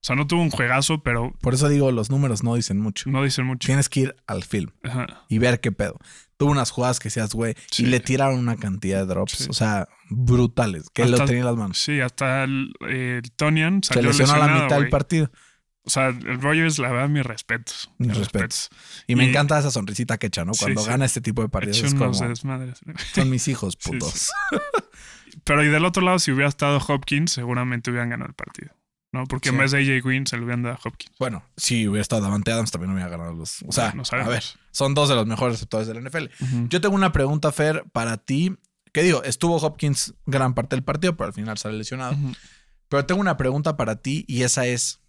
O 0.00 0.04
sea, 0.08 0.14
no 0.16 0.26
tuvo 0.28 0.42
un 0.42 0.50
juegazo, 0.50 1.02
pero 1.02 1.34
Por 1.40 1.54
eso 1.54 1.68
digo, 1.68 1.90
los 1.90 2.08
números 2.10 2.44
no 2.44 2.54
dicen 2.54 2.78
mucho. 2.78 3.10
no 3.10 3.22
dicen 3.24 3.44
mucho. 3.46 3.66
Tienes 3.66 3.88
que 3.88 4.00
ir 4.00 4.16
al 4.26 4.44
film 4.44 4.70
Ajá. 4.84 5.24
y 5.28 5.38
ver 5.38 5.60
qué 5.60 5.72
pedo. 5.72 5.98
Tuvo 6.36 6.52
unas 6.52 6.70
jugadas 6.70 7.00
que 7.00 7.10
seas, 7.10 7.34
güey, 7.34 7.54
Sí. 7.70 7.82
y 7.82 7.86
le 7.86 7.98
tiraron 7.98 8.38
una 8.38 8.56
cantidad 8.56 9.00
de 9.00 9.06
drops, 9.06 9.32
Sí. 9.32 9.46
o 9.50 9.52
sea, 9.52 9.88
brutales, 10.08 10.88
que 10.90 11.04
lo 11.04 11.14
Hasta- 11.14 11.26
tenía 11.26 11.40
en 11.40 11.46
las 11.46 11.56
manos. 11.56 11.78
Sí, 11.78 12.00
hasta 12.00 12.44
el, 12.44 12.72
eh, 12.88 13.20
el 13.24 13.32
Tonian 13.32 13.82
Se 13.82 13.94
salió 13.94 14.10
lesionó 14.10 14.34
a 14.34 14.38
la 14.46 14.62
mitad 14.62 14.78
del 14.78 14.88
partido. 14.88 15.32
O 15.82 15.90
sea, 15.90 16.08
el 16.08 16.40
Rogers, 16.40 16.78
la 16.78 16.92
verdad, 16.92 17.08
mis 17.08 17.24
respetos. 17.24 17.90
Mis 17.98 18.14
respetos. 18.16 18.68
Y 19.06 19.16
me 19.16 19.28
encanta 19.28 19.58
esa 19.58 19.70
sonrisita 19.70 20.18
que 20.18 20.26
echa, 20.28 20.44
¿no? 20.44 20.52
Cuando 20.52 20.82
sí. 20.82 20.88
gana 20.88 21.06
este 21.06 21.22
tipo 21.22 21.40
de 21.42 21.48
partidos 21.48 21.78
es 21.82 21.94
como, 21.94 22.12
son 22.14 23.30
mis 23.30 23.48
hijos 23.48 23.74
putos. 23.84 24.30
Pero 25.44 25.64
y 25.64 25.68
del 25.68 25.84
otro 25.84 26.02
lado, 26.04 26.18
si 26.18 26.30
hubiera 26.30 26.48
estado 26.48 26.78
Hopkins, 26.86 27.32
seguramente 27.32 27.90
hubieran 27.90 28.10
ganado 28.10 28.28
el 28.28 28.34
partido. 28.34 28.74
¿No? 29.12 29.24
Porque 29.26 29.48
Sí. 29.48 29.54
en 29.54 29.60
vez 29.60 29.70
de 29.70 29.78
AJ 29.78 30.04
Green 30.04 30.26
se 30.26 30.36
lo 30.36 30.44
hubieran 30.44 30.62
dado 30.62 30.74
a 30.76 30.80
Hopkins. 30.84 31.14
Bueno, 31.18 31.42
si 31.56 31.88
hubiera 31.88 32.02
estado 32.02 32.22
Davante 32.22 32.52
Adams 32.52 32.70
también 32.70 32.92
hubiera 32.92 33.08
ganado 33.08 33.32
los... 33.32 33.62
O 33.66 33.72
sea, 33.72 33.92
No 33.92 34.02
a 34.10 34.28
ver, 34.28 34.44
son 34.70 34.94
dos 34.94 35.08
de 35.08 35.14
los 35.14 35.26
mejores 35.26 35.54
receptores 35.54 35.86
del 35.88 36.02
NFL. 36.04 36.26
Ujú. 36.44 36.68
Yo 36.68 36.80
tengo 36.82 36.94
una 36.94 37.10
pregunta, 37.12 37.50
Fer, 37.52 37.84
para 37.92 38.18
ti. 38.18 38.54
Que 38.92 39.02
digo, 39.02 39.22
estuvo 39.22 39.56
Hopkins 39.56 40.14
gran 40.26 40.54
parte 40.54 40.76
del 40.76 40.82
partido, 40.84 41.16
pero 41.16 41.28
al 41.28 41.32
final 41.34 41.56
sale 41.58 41.76
lesionado. 41.78 42.16
Pero 42.88 43.04
tengo 43.06 43.20
una 43.20 43.36
pregunta 43.36 43.76
para 43.76 43.96
ti 44.02 44.24
y 44.28 44.42
esa 44.42 44.66
es: 44.66 45.00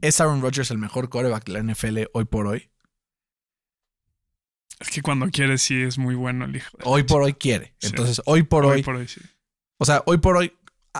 ¿es 0.00 0.20
Aaron 0.20 0.40
Rodgers 0.40 0.70
el 0.70 0.78
mejor 0.78 1.08
coreback 1.08 1.44
de 1.46 1.52
la 1.52 1.58
NFL 1.74 2.04
hoy 2.12 2.24
por 2.26 2.46
hoy? 2.46 2.70
Es 4.78 4.90
que 4.90 5.02
cuando 5.02 5.28
quiere 5.30 5.58
sí 5.58 5.80
es 5.82 5.96
muy 5.98 6.14
bueno 6.14 6.44
el 6.44 6.54
hijo. 6.56 6.76
de 6.78 6.84
la 6.84 6.90
Hoy 6.90 7.02
por 7.02 7.22
hoy 7.22 7.32
quiere. 7.34 7.74
Sí. 7.78 7.88
Entonces, 7.88 8.20
hoy 8.26 8.42
por 8.42 8.64
hoy, 8.66 8.76
Hoy 8.78 8.82
por 8.82 8.96
hoy 8.96 9.08
sí. 9.08 9.20
o 9.78 9.84
sea, 9.84 10.02
hoy 10.06 10.18
por 10.18 10.36
hoy, 10.36 10.52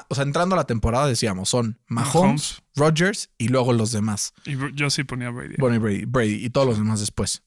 o 0.09 0.15
sea, 0.15 0.25
entrando 0.25 0.55
a 0.55 0.59
la 0.59 0.67
temporada 0.67 1.07
decíamos, 1.07 1.49
son 1.49 1.79
Mahomes, 1.87 2.15
Mahomes. 2.15 2.63
Rodgers 2.75 3.31
y 3.39 3.49
luego 3.49 3.73
los 3.73 3.93
demás. 3.93 4.35
Y 4.45 4.57
yo 4.75 4.91
sí 4.91 5.05
ponía 5.05 5.29
a 5.29 5.31
Brady. 5.31 5.55
Bueno, 5.59 5.77
y 5.77 5.79
Brady, 5.79 6.05
Brady 6.05 6.45
y 6.45 6.51
todos 6.51 6.67
los 6.67 6.79
demás 6.79 7.01
después. 7.01 7.43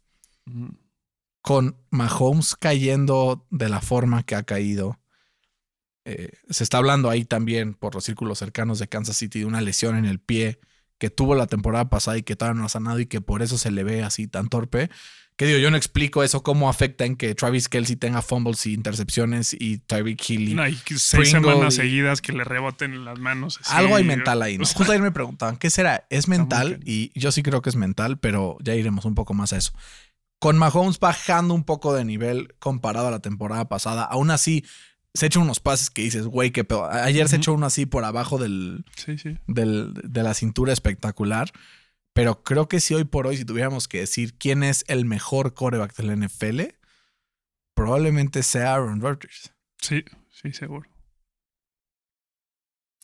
Con 1.41 1.77
Mahomes 1.89 2.55
cayendo 2.55 3.45
de 3.49 3.69
la 3.69 3.81
forma 3.81 4.23
que 4.23 4.35
ha 4.35 4.43
caído. 4.43 4.99
eh, 6.05 6.31
se 6.49 6.63
está 6.63 6.77
hablando 6.77 7.09
ahí 7.09 7.25
también 7.25 7.73
por 7.75 7.93
los 7.93 8.03
círculos 8.03 8.39
cercanos 8.39 8.79
de 8.79 8.87
Kansas 8.87 9.17
City 9.17 9.39
de 9.39 9.45
una 9.45 9.61
lesión 9.61 9.95
en 9.95 10.05
el 10.05 10.19
pie 10.19 10.59
que 10.97 11.09
tuvo 11.09 11.35
la 11.35 11.47
temporada 11.47 11.89
pasada 11.89 12.17
y 12.17 12.23
que 12.23 12.35
todavía 12.35 12.59
no 12.59 12.65
ha 12.65 12.69
sanado 12.69 12.99
y 12.99 13.05
que 13.05 13.21
por 13.21 13.41
eso 13.41 13.57
se 13.57 13.71
le 13.71 13.83
ve 13.83 14.03
así 14.03 14.27
tan 14.27 14.49
torpe. 14.49 14.89
Que 15.39 15.45
digo, 15.45 15.57
yo 15.59 15.71
no 15.71 15.77
explico 15.77 16.21
eso, 16.21 16.43
cómo 16.43 16.69
afecta 16.69 17.05
en 17.05 17.15
que 17.15 17.33
Travis 17.33 17.69
Kelsey 17.69 17.95
tenga 17.95 18.21
fumbles 18.21 18.65
y 18.65 18.73
intercepciones 18.73 19.55
y 19.57 19.77
Tyreek 19.77 20.29
Hill. 20.29 20.49
y- 20.49 20.53
No, 20.53 20.67
y 20.67 20.77
seis 20.97 21.29
semanas 21.31 21.75
y- 21.75 21.77
seguidas 21.77 22.21
que 22.21 22.33
le 22.33 22.43
reboten 22.43 22.91
en 22.93 23.05
las 23.05 23.19
manos. 23.19 23.57
así. 23.63 23.71
Algo 23.73 23.95
hay 23.95 24.03
mental 24.03 24.41
ahí, 24.41 24.57
¿no? 24.57 24.63
O 24.63 24.65
sea, 24.65 24.75
Justo 24.75 24.91
ayer 24.91 25.01
me 25.01 25.13
preguntaban, 25.13 25.55
¿qué 25.55 25.69
será? 25.69 26.05
¿Es 26.09 26.27
mental? 26.27 26.81
Y 26.83 27.17
yo 27.17 27.31
sí 27.31 27.41
creo 27.41 27.61
que 27.61 27.69
es 27.69 27.77
mental, 27.77 28.19
pero 28.19 28.57
ya 28.61 28.75
iremos 28.75 29.05
un 29.05 29.15
poco 29.15 29.33
más 29.33 29.53
a 29.53 29.57
eso. 29.57 29.71
Con 30.39 30.57
Mahomes 30.57 30.99
bajando 30.99 31.53
un 31.53 31.63
poco 31.63 31.93
de 31.93 32.03
nivel 32.03 32.53
comparado 32.59 33.07
a 33.07 33.11
la 33.11 33.19
temporada 33.19 33.69
pasada, 33.69 34.03
aún 34.03 34.31
así 34.31 34.65
se 35.13 35.27
echa 35.27 35.39
unos 35.39 35.61
pases 35.61 35.89
que 35.89 36.01
dices, 36.01 36.25
güey, 36.25 36.51
qué 36.51 36.65
pedo. 36.65 36.91
Ayer 36.91 37.29
se 37.29 37.37
echó 37.37 37.53
uno 37.53 37.65
así 37.65 37.85
por 37.85 38.03
abajo 38.03 38.39
del, 38.39 38.83
Sí, 38.97 39.17
sí. 39.17 39.37
del- 39.47 39.93
de 40.03 40.21
la 40.21 40.33
cintura 40.33 40.73
espectacular. 40.73 41.49
Pero 42.19 42.43
creo 42.43 42.67
que 42.67 42.81
si 42.81 42.93
hoy 42.93 43.05
por 43.05 43.27
hoy, 43.27 43.37
si 43.37 43.45
tuviéramos 43.45 43.87
que 43.87 43.99
decir 43.99 44.33
quién 44.37 44.61
es 44.61 44.83
el 44.89 45.05
mejor 45.05 45.53
coreback 45.53 45.95
de 45.95 46.03
la 46.03 46.17
NFL, 46.17 46.61
probablemente 47.73 48.43
sea 48.43 48.73
Aaron 48.73 48.99
Rodgers. 48.99 49.53
Sí, 49.77 50.03
sí, 50.29 50.51
seguro. 50.51 50.89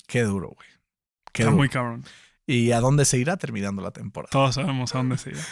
Qué 0.06 0.24
duro, 0.24 0.50
güey. 0.50 0.68
Qué 1.32 1.44
Está 1.44 1.52
duro. 1.52 1.58
muy 1.60 1.70
cabrón. 1.70 2.04
¿Y 2.46 2.74
a 2.74 2.82
dónde 2.82 3.06
se 3.06 3.18
irá 3.18 3.38
terminando 3.38 3.82
la 3.82 3.92
temporada? 3.92 4.32
Todos 4.32 4.56
sabemos 4.56 4.94
a 4.94 4.98
dónde 4.98 5.18
se 5.18 5.30
irá. 5.30 5.44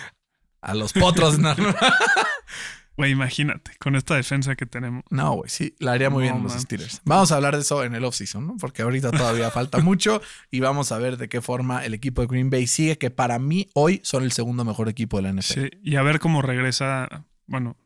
A 0.59 0.75
los 0.75 0.91
potros. 0.91 1.39
no, 1.39 1.55
no. 1.55 1.73
Güey, 2.95 3.11
imagínate, 3.11 3.71
con 3.79 3.95
esta 3.95 4.15
defensa 4.15 4.55
que 4.55 4.65
tenemos. 4.65 5.03
No, 5.09 5.33
güey, 5.33 5.49
sí, 5.49 5.75
la 5.79 5.93
haría 5.93 6.09
muy 6.11 6.23
bien 6.23 6.35
en 6.35 6.43
los 6.43 6.53
man. 6.53 6.61
Steelers. 6.61 7.01
Vamos 7.05 7.31
a 7.31 7.37
hablar 7.37 7.55
de 7.55 7.61
eso 7.61 7.83
en 7.83 7.95
el 7.95 8.03
offseason, 8.05 8.45
¿no? 8.45 8.57
Porque 8.57 8.83
ahorita 8.83 9.11
todavía 9.11 9.49
falta 9.51 9.79
mucho 9.79 10.21
y 10.51 10.59
vamos 10.59 10.91
a 10.91 10.99
ver 10.99 11.17
de 11.17 11.27
qué 11.27 11.41
forma 11.41 11.83
el 11.85 11.95
equipo 11.95 12.21
de 12.21 12.27
Green 12.27 12.49
Bay 12.51 12.67
sigue, 12.67 12.97
que 12.97 13.09
para 13.09 13.39
mí 13.39 13.69
hoy 13.73 13.99
son 14.03 14.23
el 14.23 14.31
segundo 14.31 14.63
mejor 14.63 14.89
equipo 14.89 15.17
de 15.17 15.23
la 15.23 15.33
NFL. 15.33 15.53
Sí, 15.53 15.69
y 15.83 15.95
a 15.95 16.03
ver 16.03 16.19
cómo 16.19 16.43
regresa. 16.43 17.25
Bueno, 17.47 17.77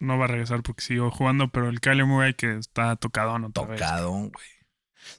no 0.00 0.16
va 0.18 0.24
a 0.24 0.28
regresar 0.28 0.62
porque 0.62 0.82
siguió 0.82 1.10
jugando, 1.10 1.48
pero 1.48 1.68
el 1.68 1.80
Kyler 1.80 2.06
Murray 2.06 2.34
que 2.34 2.56
está 2.56 2.96
tocado 2.96 3.34
otra. 3.34 3.50
Tocado, 3.50 4.10
güey. 4.10 4.30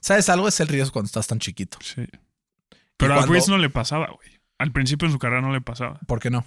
¿Sabes 0.00 0.28
algo? 0.28 0.48
Es 0.48 0.58
el 0.60 0.68
riesgo 0.68 0.92
cuando 0.92 1.06
estás 1.06 1.26
tan 1.26 1.38
chiquito. 1.38 1.78
Sí. 1.80 2.06
Pero 2.96 3.14
a 3.14 3.26
Breeze 3.26 3.50
no 3.50 3.58
le 3.58 3.70
pasaba, 3.70 4.06
güey. 4.06 4.40
Al 4.58 4.72
principio 4.72 5.06
en 5.06 5.12
su 5.12 5.18
carrera 5.18 5.42
no 5.42 5.52
le 5.52 5.60
pasaba, 5.60 5.98
¿Por 6.06 6.20
qué 6.20 6.30
no? 6.30 6.44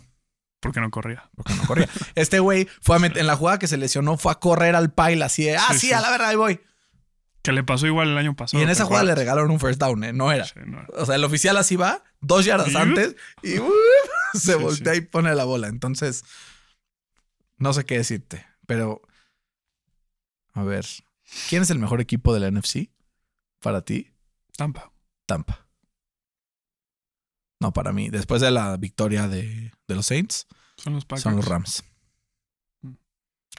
Porque 0.65 0.81
no 0.81 0.91
corría. 0.91 1.29
Porque 1.35 1.53
no 1.53 1.63
corría. 1.65 1.89
este 2.15 2.39
güey 2.39 2.67
fue 2.81 2.95
a 2.97 2.99
meter, 2.99 3.19
en 3.19 3.27
la 3.27 3.35
jugada 3.35 3.59
que 3.59 3.67
se 3.67 3.77
lesionó, 3.77 4.17
fue 4.17 4.31
a 4.31 4.35
correr 4.35 4.75
al 4.75 4.91
pile 4.93 5.23
así 5.23 5.43
de, 5.45 5.57
ah, 5.57 5.67
Sí, 5.71 5.79
sí, 5.79 5.87
sí. 5.87 5.93
a 5.93 6.01
la 6.01 6.09
verdad, 6.11 6.29
ahí 6.29 6.35
voy. 6.35 6.59
Que 7.41 7.51
le 7.51 7.63
pasó 7.63 7.85
igual 7.85 8.09
el 8.09 8.17
año 8.17 8.35
pasado. 8.35 8.59
y 8.59 8.63
en 8.63 8.67
¿te 8.69 8.73
esa 8.73 8.85
jugada 8.85 9.03
le 9.03 9.13
regalaron 9.15 9.51
un 9.51 9.59
first 9.59 9.79
down, 9.79 10.03
¿eh? 10.03 10.13
No 10.13 10.31
era. 10.31 10.45
Sí, 10.45 10.55
no 10.65 10.79
era. 10.79 10.87
O 10.95 11.05
sea, 11.05 11.15
el 11.15 11.23
oficial 11.23 11.55
así 11.57 11.75
va, 11.75 12.03
dos 12.19 12.43
yardas 12.45 12.71
Y- 12.71 12.75
antes, 12.75 13.15
y 13.43 13.59
uh, 13.59 13.71
se 14.33 14.55
voltea 14.55 14.95
y 14.95 15.01
pone 15.01 15.33
la 15.35 15.43
bola. 15.45 15.67
Entonces, 15.67 16.23
no 17.57 17.71
sé 17.73 17.85
qué 17.85 17.97
decirte, 17.97 18.45
pero 18.65 19.01
a 20.53 20.63
ver, 20.63 20.85
¿quién 21.49 21.61
es 21.61 21.69
el 21.69 21.77
mejor 21.79 22.01
equipo 22.01 22.33
de 22.33 22.39
la 22.39 22.49
NFC 22.49 22.89
para 23.61 23.81
ti? 23.81 24.11
Tampa. 24.57 24.91
Tampa. 25.27 25.64
No, 27.65 27.73
para 27.73 27.91
mí, 27.91 28.09
después 28.09 28.41
de 28.43 28.51
la 28.51 28.77
victoria 28.77 29.27
de, 29.27 29.71
de 29.87 29.95
los 29.95 30.05
Saints, 30.05 30.45
Son 30.77 30.93
los 30.93 31.03
Packers. 31.05 31.23
son 31.23 31.35
los 31.35 31.45
Rams. 31.45 31.83
Mm. 32.81 32.91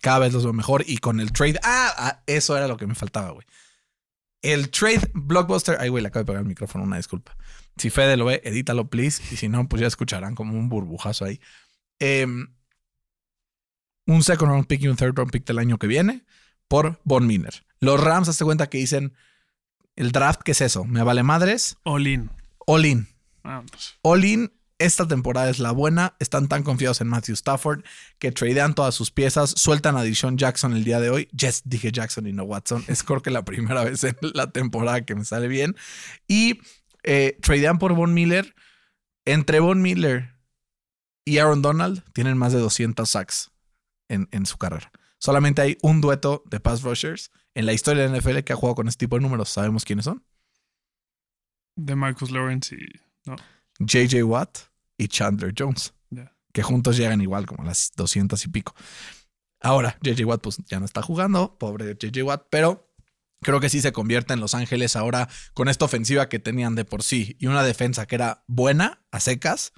Cada 0.01 0.21
vez 0.21 0.33
los 0.33 0.45
veo 0.45 0.53
mejor 0.53 0.85
y 0.87 0.99
con 0.99 1.19
el 1.19 1.33
trade. 1.33 1.59
Ah, 1.65 1.93
ah, 1.99 2.23
eso 2.27 2.57
era 2.57 2.69
lo 2.69 2.77
que 2.77 2.87
me 2.87 2.95
faltaba, 2.95 3.31
güey. 3.33 3.45
El 4.43 4.71
trade 4.71 5.11
blockbuster. 5.13 5.79
Ay, 5.81 5.89
güey, 5.89 6.03
le 6.03 6.09
acabo 6.09 6.21
de 6.23 6.27
pegar 6.27 6.43
el 6.43 6.47
micrófono, 6.49 6.85
una 6.85 6.99
disculpa. 6.99 7.37
Si 7.77 7.91
Fede 7.91 8.17
lo 8.17 8.27
ve, 8.27 8.41
edítalo, 8.45 8.89
please. 8.89 9.21
Y 9.33 9.37
si 9.37 9.49
no, 9.49 9.69
pues 9.69 9.81
ya 9.81 9.89
escucharán 9.89 10.37
como 10.37 10.57
un 10.57 10.69
burbujazo 10.69 11.25
ahí. 11.25 11.41
Em, 11.99 12.55
un 14.07 14.23
second 14.23 14.53
round 14.53 14.67
pick 14.69 14.83
y 14.83 14.89
un 14.89 14.97
third 14.97 15.17
round 15.17 15.33
pick 15.33 15.45
del 15.47 15.59
año 15.59 15.79
que 15.79 15.89
viene 15.89 16.25
por 16.69 17.01
Von 17.03 17.27
Miller. 17.27 17.67
Los 17.81 18.01
Rams, 18.01 18.29
hazte 18.29 18.45
cuenta 18.45 18.69
que 18.69 18.79
dicen 18.79 19.15
el 19.97 20.13
draft, 20.13 20.43
¿qué 20.45 20.53
es 20.53 20.61
eso? 20.61 20.85
Me 20.85 21.03
vale 21.03 21.25
madres. 21.25 21.77
All 21.83 22.07
in. 22.07 22.31
All 22.67 22.85
in. 22.87 23.09
Vámonos. 23.47 23.99
All 24.03 24.25
in, 24.25 24.53
esta 24.79 25.07
temporada 25.07 25.49
es 25.49 25.59
la 25.59 25.71
buena. 25.71 26.17
Están 26.19 26.49
tan 26.49 26.63
confiados 26.63 27.01
en 27.01 27.09
Matthew 27.09 27.35
Stafford 27.35 27.85
que 28.19 28.33
tradean 28.33 28.75
todas 28.75 28.95
sus 28.95 29.11
piezas, 29.11 29.51
sueltan 29.51 29.97
a 29.97 30.03
Deshaun 30.03 30.37
Jackson 30.37 30.75
el 30.75 30.85
día 30.85 31.01
de 31.01 31.11
hoy. 31.11 31.29
Yes, 31.37 31.63
dije 31.65 31.93
Jackson 31.93 32.27
y 32.27 32.33
no 32.33 32.45
Watson. 32.45 32.85
Es 32.89 33.03
creo 33.03 33.23
que 33.23 33.31
la 33.31 33.45
primera 33.45 33.85
vez 33.85 34.05
en 34.05 34.17
la 34.35 34.51
temporada 34.51 35.05
que 35.05 35.15
me 35.15 35.25
sale 35.25 35.49
bien. 35.49 35.77
Y 36.29 36.61
eh, 37.05 37.39
tradean 37.41 37.79
por 37.79 37.95
Von 37.95 38.13
Miller. 38.13 38.55
Entre 39.25 39.61
Von 39.61 39.83
Miller 39.83 40.35
y 41.25 41.39
Aaron 41.39 41.63
Donald 41.63 42.05
tienen 42.13 42.37
más 42.39 42.53
de 42.53 42.61
200 42.61 43.09
sacks 43.09 43.51
en, 44.09 44.29
en 44.31 44.47
su 44.47 44.57
carrera. 44.59 44.93
Solamente 45.19 45.63
hay 45.63 45.79
un 45.83 46.01
dueto 46.01 46.45
de 46.47 46.61
pass 46.61 46.83
rushers 46.83 47.33
en 47.55 47.67
la 47.67 47.73
historia 47.73 48.03
de 48.03 48.11
la 48.11 48.19
NFL 48.19 48.41
que 48.41 48.53
ha 48.53 48.57
jugado 48.57 48.77
con 48.77 48.87
este 48.87 49.07
tipo 49.07 49.17
de 49.17 49.23
números. 49.23 49.49
¿Sabemos 49.49 49.85
quiénes 49.85 50.05
son? 50.05 50.25
De 51.75 51.97
Marcus 51.97 52.31
Lawrence 52.31 52.77
y. 52.77 53.06
No. 53.27 53.37
JJ 53.79 54.23
Watt 54.25 54.59
y 54.97 55.09
Chandler 55.09 55.55
Jones, 55.57 55.93
que 56.53 56.63
juntos 56.63 56.97
llegan 56.97 57.21
igual 57.21 57.47
como 57.47 57.63
a 57.63 57.67
las 57.67 57.93
200 57.97 58.43
y 58.45 58.49
pico. 58.49 58.75
Ahora, 59.61 59.99
JJ 60.03 60.25
Watt 60.25 60.41
pues 60.43 60.59
ya 60.67 60.79
no 60.79 60.87
está 60.87 61.03
jugando, 61.03 61.59
pobre 61.59 61.95
JJ 61.95 62.23
Watt, 62.23 62.47
pero 62.51 62.91
creo 63.43 63.61
que 63.61 63.69
sí 63.69 63.81
se 63.81 63.93
convierte 63.93 64.33
en 64.33 64.41
Los 64.41 64.55
Ángeles 64.55 64.97
ahora 64.97 65.29
con 65.55 65.69
esta 65.69 65.85
ofensiva 65.85 66.29
que 66.29 66.39
tenían 66.39 66.75
de 66.75 66.85
por 66.85 67.03
sí 67.03 67.37
y 67.39 67.47
una 67.47 67.63
defensa 67.63 68.07
que 68.07 68.15
era 68.15 68.45
buena, 68.47 69.03
a 69.11 69.21
secas. 69.21 69.73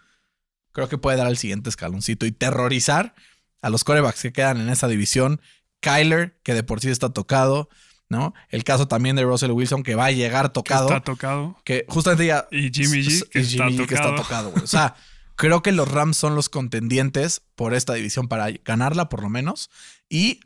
Creo 0.72 0.88
que 0.88 0.98
puede 0.98 1.16
dar 1.16 1.26
el 1.26 1.38
siguiente 1.38 1.70
escaloncito 1.70 2.26
y 2.26 2.32
terrorizar 2.32 3.14
a 3.62 3.70
los 3.70 3.84
corebacks 3.84 4.22
que 4.22 4.32
quedan 4.32 4.60
en 4.60 4.68
esa 4.68 4.88
división. 4.88 5.40
Kyler, 5.80 6.40
que 6.42 6.54
de 6.54 6.62
por 6.62 6.80
sí 6.80 6.90
está 6.90 7.10
tocado, 7.10 7.68
¿no? 8.08 8.34
El 8.48 8.64
caso 8.64 8.88
también 8.88 9.16
de 9.16 9.24
Russell 9.24 9.50
Wilson, 9.50 9.82
que 9.82 9.94
va 9.94 10.06
a 10.06 10.10
llegar 10.10 10.46
Que 10.46 10.54
tocado. 10.54 10.88
está 10.88 11.00
tocado. 11.00 11.56
Que 11.64 11.84
justamente 11.88 12.26
ya. 12.26 12.48
Y 12.50 12.70
Jimmy 12.70 13.02
G, 13.02 13.26
y 13.26 13.28
que 13.28 13.44
Jimmy 13.44 13.72
está 13.72 13.82
G, 13.84 13.86
que 13.86 13.94
está 13.94 14.14
tocado. 14.14 14.52
O 14.62 14.66
sea, 14.66 14.96
creo 15.36 15.62
que 15.62 15.72
los 15.72 15.90
Rams 15.90 16.16
son 16.16 16.34
los 16.34 16.48
contendientes 16.48 17.42
por 17.54 17.74
esta 17.74 17.94
división 17.94 18.28
para 18.28 18.50
ganarla, 18.64 19.08
por 19.08 19.22
lo 19.22 19.28
menos. 19.28 19.70
Y 20.08 20.40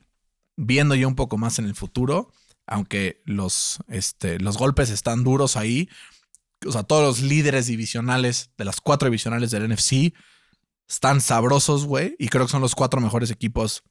viendo 0.56 0.94
ya 0.94 1.06
un 1.06 1.14
poco 1.14 1.38
más 1.38 1.58
en 1.58 1.66
el 1.66 1.74
futuro, 1.74 2.32
aunque 2.66 3.22
los, 3.24 3.78
este, 3.88 4.38
los 4.38 4.58
golpes 4.58 4.90
están 4.90 5.24
duros 5.24 5.56
ahí. 5.56 5.88
O 6.66 6.72
sea, 6.72 6.82
todos 6.82 7.02
los 7.04 7.20
líderes 7.28 7.66
divisionales 7.66 8.50
de 8.56 8.64
las 8.64 8.80
cuatro 8.80 9.06
divisionales 9.06 9.50
del 9.50 9.68
NFC 9.68 10.14
están 10.88 11.20
sabrosos, 11.20 11.86
güey. 11.86 12.16
Y 12.18 12.28
creo 12.28 12.46
que 12.46 12.52
son 12.52 12.60
los 12.60 12.74
cuatro 12.74 13.00
mejores 13.00 13.30
equipos, 13.30 13.82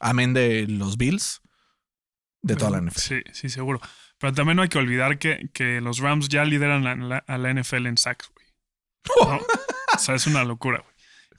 amén 0.00 0.34
de 0.34 0.66
los 0.66 0.96
Bills, 0.96 1.40
de 2.42 2.56
toda 2.56 2.70
la 2.70 2.80
NFL. 2.80 2.98
Sí, 2.98 3.22
sí, 3.32 3.48
seguro. 3.48 3.80
Pero 4.18 4.32
también 4.32 4.56
no 4.56 4.62
hay 4.62 4.68
que 4.68 4.78
olvidar 4.78 5.18
que, 5.18 5.48
que 5.52 5.80
los 5.80 5.98
Rams 5.98 6.28
ya 6.28 6.44
lideran 6.44 6.84
la- 6.84 6.94
la- 6.94 7.24
a 7.26 7.38
la 7.38 7.50
NFL 7.54 7.86
en 7.86 7.96
sacks, 7.96 8.30
güey. 8.34 8.46
¿No? 9.30 9.36
o 9.94 9.98
sea, 9.98 10.14
es 10.14 10.26
una 10.26 10.44
locura, 10.44 10.78
güey. 10.78 10.90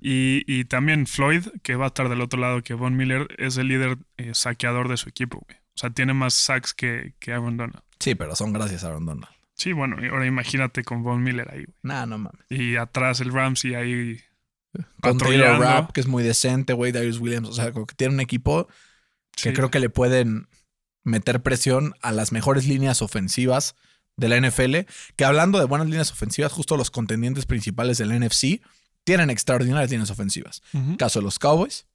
Y, 0.03 0.43
y 0.47 0.65
también 0.65 1.05
Floyd, 1.05 1.45
que 1.61 1.75
va 1.75 1.85
a 1.85 1.87
estar 1.89 2.09
del 2.09 2.21
otro 2.21 2.39
lado 2.39 2.63
que 2.63 2.73
Von 2.73 2.95
Miller, 2.97 3.27
es 3.37 3.57
el 3.57 3.67
líder 3.67 3.97
eh, 4.17 4.31
saqueador 4.33 4.87
de 4.89 4.97
su 4.97 5.09
equipo, 5.09 5.39
güey. 5.47 5.57
O 5.57 5.77
sea, 5.77 5.91
tiene 5.91 6.13
más 6.13 6.33
sacks 6.33 6.73
que, 6.73 7.13
que 7.19 7.31
Aaron 7.33 7.57
Donald. 7.57 7.83
Sí, 7.99 8.15
pero 8.15 8.35
son 8.35 8.51
gracias 8.51 8.83
a 8.83 8.87
Aaron 8.87 9.05
Donald. 9.05 9.31
Sí, 9.55 9.73
bueno, 9.73 10.03
y 10.03 10.07
ahora 10.07 10.25
imagínate 10.25 10.83
con 10.83 11.03
Von 11.03 11.21
Miller 11.21 11.47
ahí, 11.51 11.65
güey. 11.65 11.75
Nah, 11.83 12.07
no 12.07 12.17
mames. 12.17 12.41
Y 12.49 12.77
atrás 12.77 13.21
el 13.21 13.31
Rams 13.31 13.63
y 13.65 13.75
ahí 13.75 14.19
Con 15.01 15.19
Taylor. 15.19 15.59
Rapp, 15.59 15.91
que 15.91 16.01
es 16.01 16.07
muy 16.07 16.23
decente, 16.23 16.73
güey, 16.73 16.91
Darius 16.91 17.19
Williams. 17.19 17.49
O 17.49 17.53
sea, 17.53 17.71
como 17.71 17.85
que 17.85 17.93
tiene 17.93 18.15
un 18.15 18.19
equipo 18.21 18.67
que 19.35 19.49
Sí. 19.49 19.53
creo 19.53 19.69
que 19.69 19.79
le 19.79 19.89
pueden 19.89 20.47
meter 21.03 21.41
presión 21.41 21.93
a 22.01 22.11
las 22.11 22.31
mejores 22.31 22.67
líneas 22.67 23.01
ofensivas 23.01 23.75
de 24.17 24.29
la 24.29 24.39
NFL. 24.39 24.87
Que 25.15 25.25
hablando 25.25 25.59
de 25.59 25.65
buenas 25.65 25.87
líneas 25.87 26.11
ofensivas, 26.11 26.51
justo 26.51 26.77
los 26.77 26.91
contendientes 26.91 27.45
principales 27.45 27.97
del 27.97 28.17
NFC 28.17 28.61
tienen 29.03 29.29
extraordinarias 29.29 29.89
líneas 29.89 30.11
ofensivas. 30.11 30.61
El 30.73 30.97
caso 30.97 31.19
de 31.19 31.25
los 31.25 31.39
Cowboys, 31.39 31.87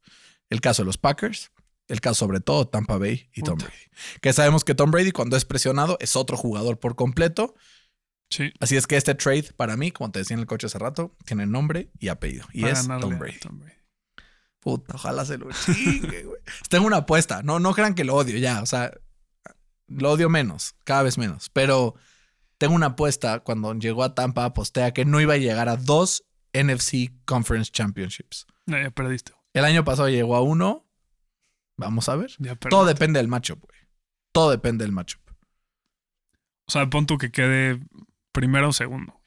el 0.50 0.60
caso 0.60 0.82
de 0.82 0.86
los 0.86 0.98
Packers, 0.98 1.50
el 1.88 2.00
caso 2.00 2.26
sobre 2.26 2.40
todo 2.40 2.66
Tampa 2.66 2.98
Bay 2.98 3.28
y 3.32 3.42
Tom. 3.42 3.58
Brady. 3.58 3.72
Que 4.20 4.32
sabemos 4.32 4.64
que 4.64 4.75
Tom 4.75 4.90
Brady 4.90 5.12
cuando 5.12 5.36
es 5.36 5.44
presionado 5.44 5.96
es 6.00 6.16
otro 6.16 6.36
jugador 6.36 6.80
por 6.80 6.96
completo. 6.96 7.54
Sí. 8.28 8.52
Así 8.58 8.76
es 8.76 8.88
que 8.88 8.96
este 8.96 9.14
trade 9.14 9.52
para 9.56 9.76
mí, 9.76 9.92
como 9.92 10.10
te 10.10 10.18
decía 10.18 10.34
en 10.34 10.40
el 10.40 10.46
coche 10.46 10.66
hace 10.66 10.78
rato, 10.80 11.14
tiene 11.25 11.46
nombre 11.46 11.90
y 12.00 12.08
apellido. 12.08 12.46
Y 12.52 12.62
para 12.62 12.72
es 12.72 12.86
Brady. 12.86 13.38
Tom 13.38 13.60
Brady. 13.60 13.75
Puta, 14.66 14.96
ojalá 14.96 15.25
se 15.25 15.38
lo 15.38 15.49
chingue, 15.52 16.25
güey. 16.25 16.40
Tengo 16.68 16.88
una 16.88 16.96
apuesta. 16.96 17.40
No, 17.44 17.61
no 17.61 17.73
crean 17.73 17.94
que 17.94 18.02
lo 18.02 18.16
odio 18.16 18.37
ya. 18.37 18.62
O 18.62 18.66
sea, 18.66 18.90
lo 19.87 20.11
odio 20.11 20.28
menos, 20.28 20.75
cada 20.82 21.04
vez 21.04 21.18
menos. 21.18 21.50
Pero 21.50 21.94
tengo 22.58 22.75
una 22.75 22.87
apuesta 22.87 23.38
cuando 23.44 23.73
llegó 23.75 24.02
a 24.02 24.16
Tampa, 24.16 24.44
aposté 24.44 24.82
a 24.82 24.92
que 24.92 25.04
no 25.04 25.20
iba 25.20 25.35
a 25.35 25.37
llegar 25.37 25.68
a 25.68 25.76
dos 25.76 26.25
NFC 26.52 27.12
Conference 27.25 27.70
Championships. 27.70 28.44
No, 28.66 28.76
ya 28.76 28.90
perdiste. 28.90 29.35
El 29.54 29.64
año 29.64 29.85
pasado 29.85 30.08
llegó 30.08 30.35
a 30.35 30.40
uno. 30.42 30.85
Vamos 31.76 32.08
a 32.08 32.16
ver. 32.16 32.32
Ya. 32.40 32.56
Todo 32.56 32.87
depende 32.87 33.20
del 33.20 33.28
matchup, 33.28 33.61
güey. 33.61 33.78
Todo 34.32 34.50
depende 34.50 34.82
del 34.85 34.90
matchup. 34.90 35.20
O 36.66 36.73
sea, 36.73 36.90
pon 36.90 37.06
tú 37.06 37.18
que 37.18 37.30
quede 37.30 37.80
primero 38.32 38.70
o 38.70 38.73
segundo. 38.73 39.20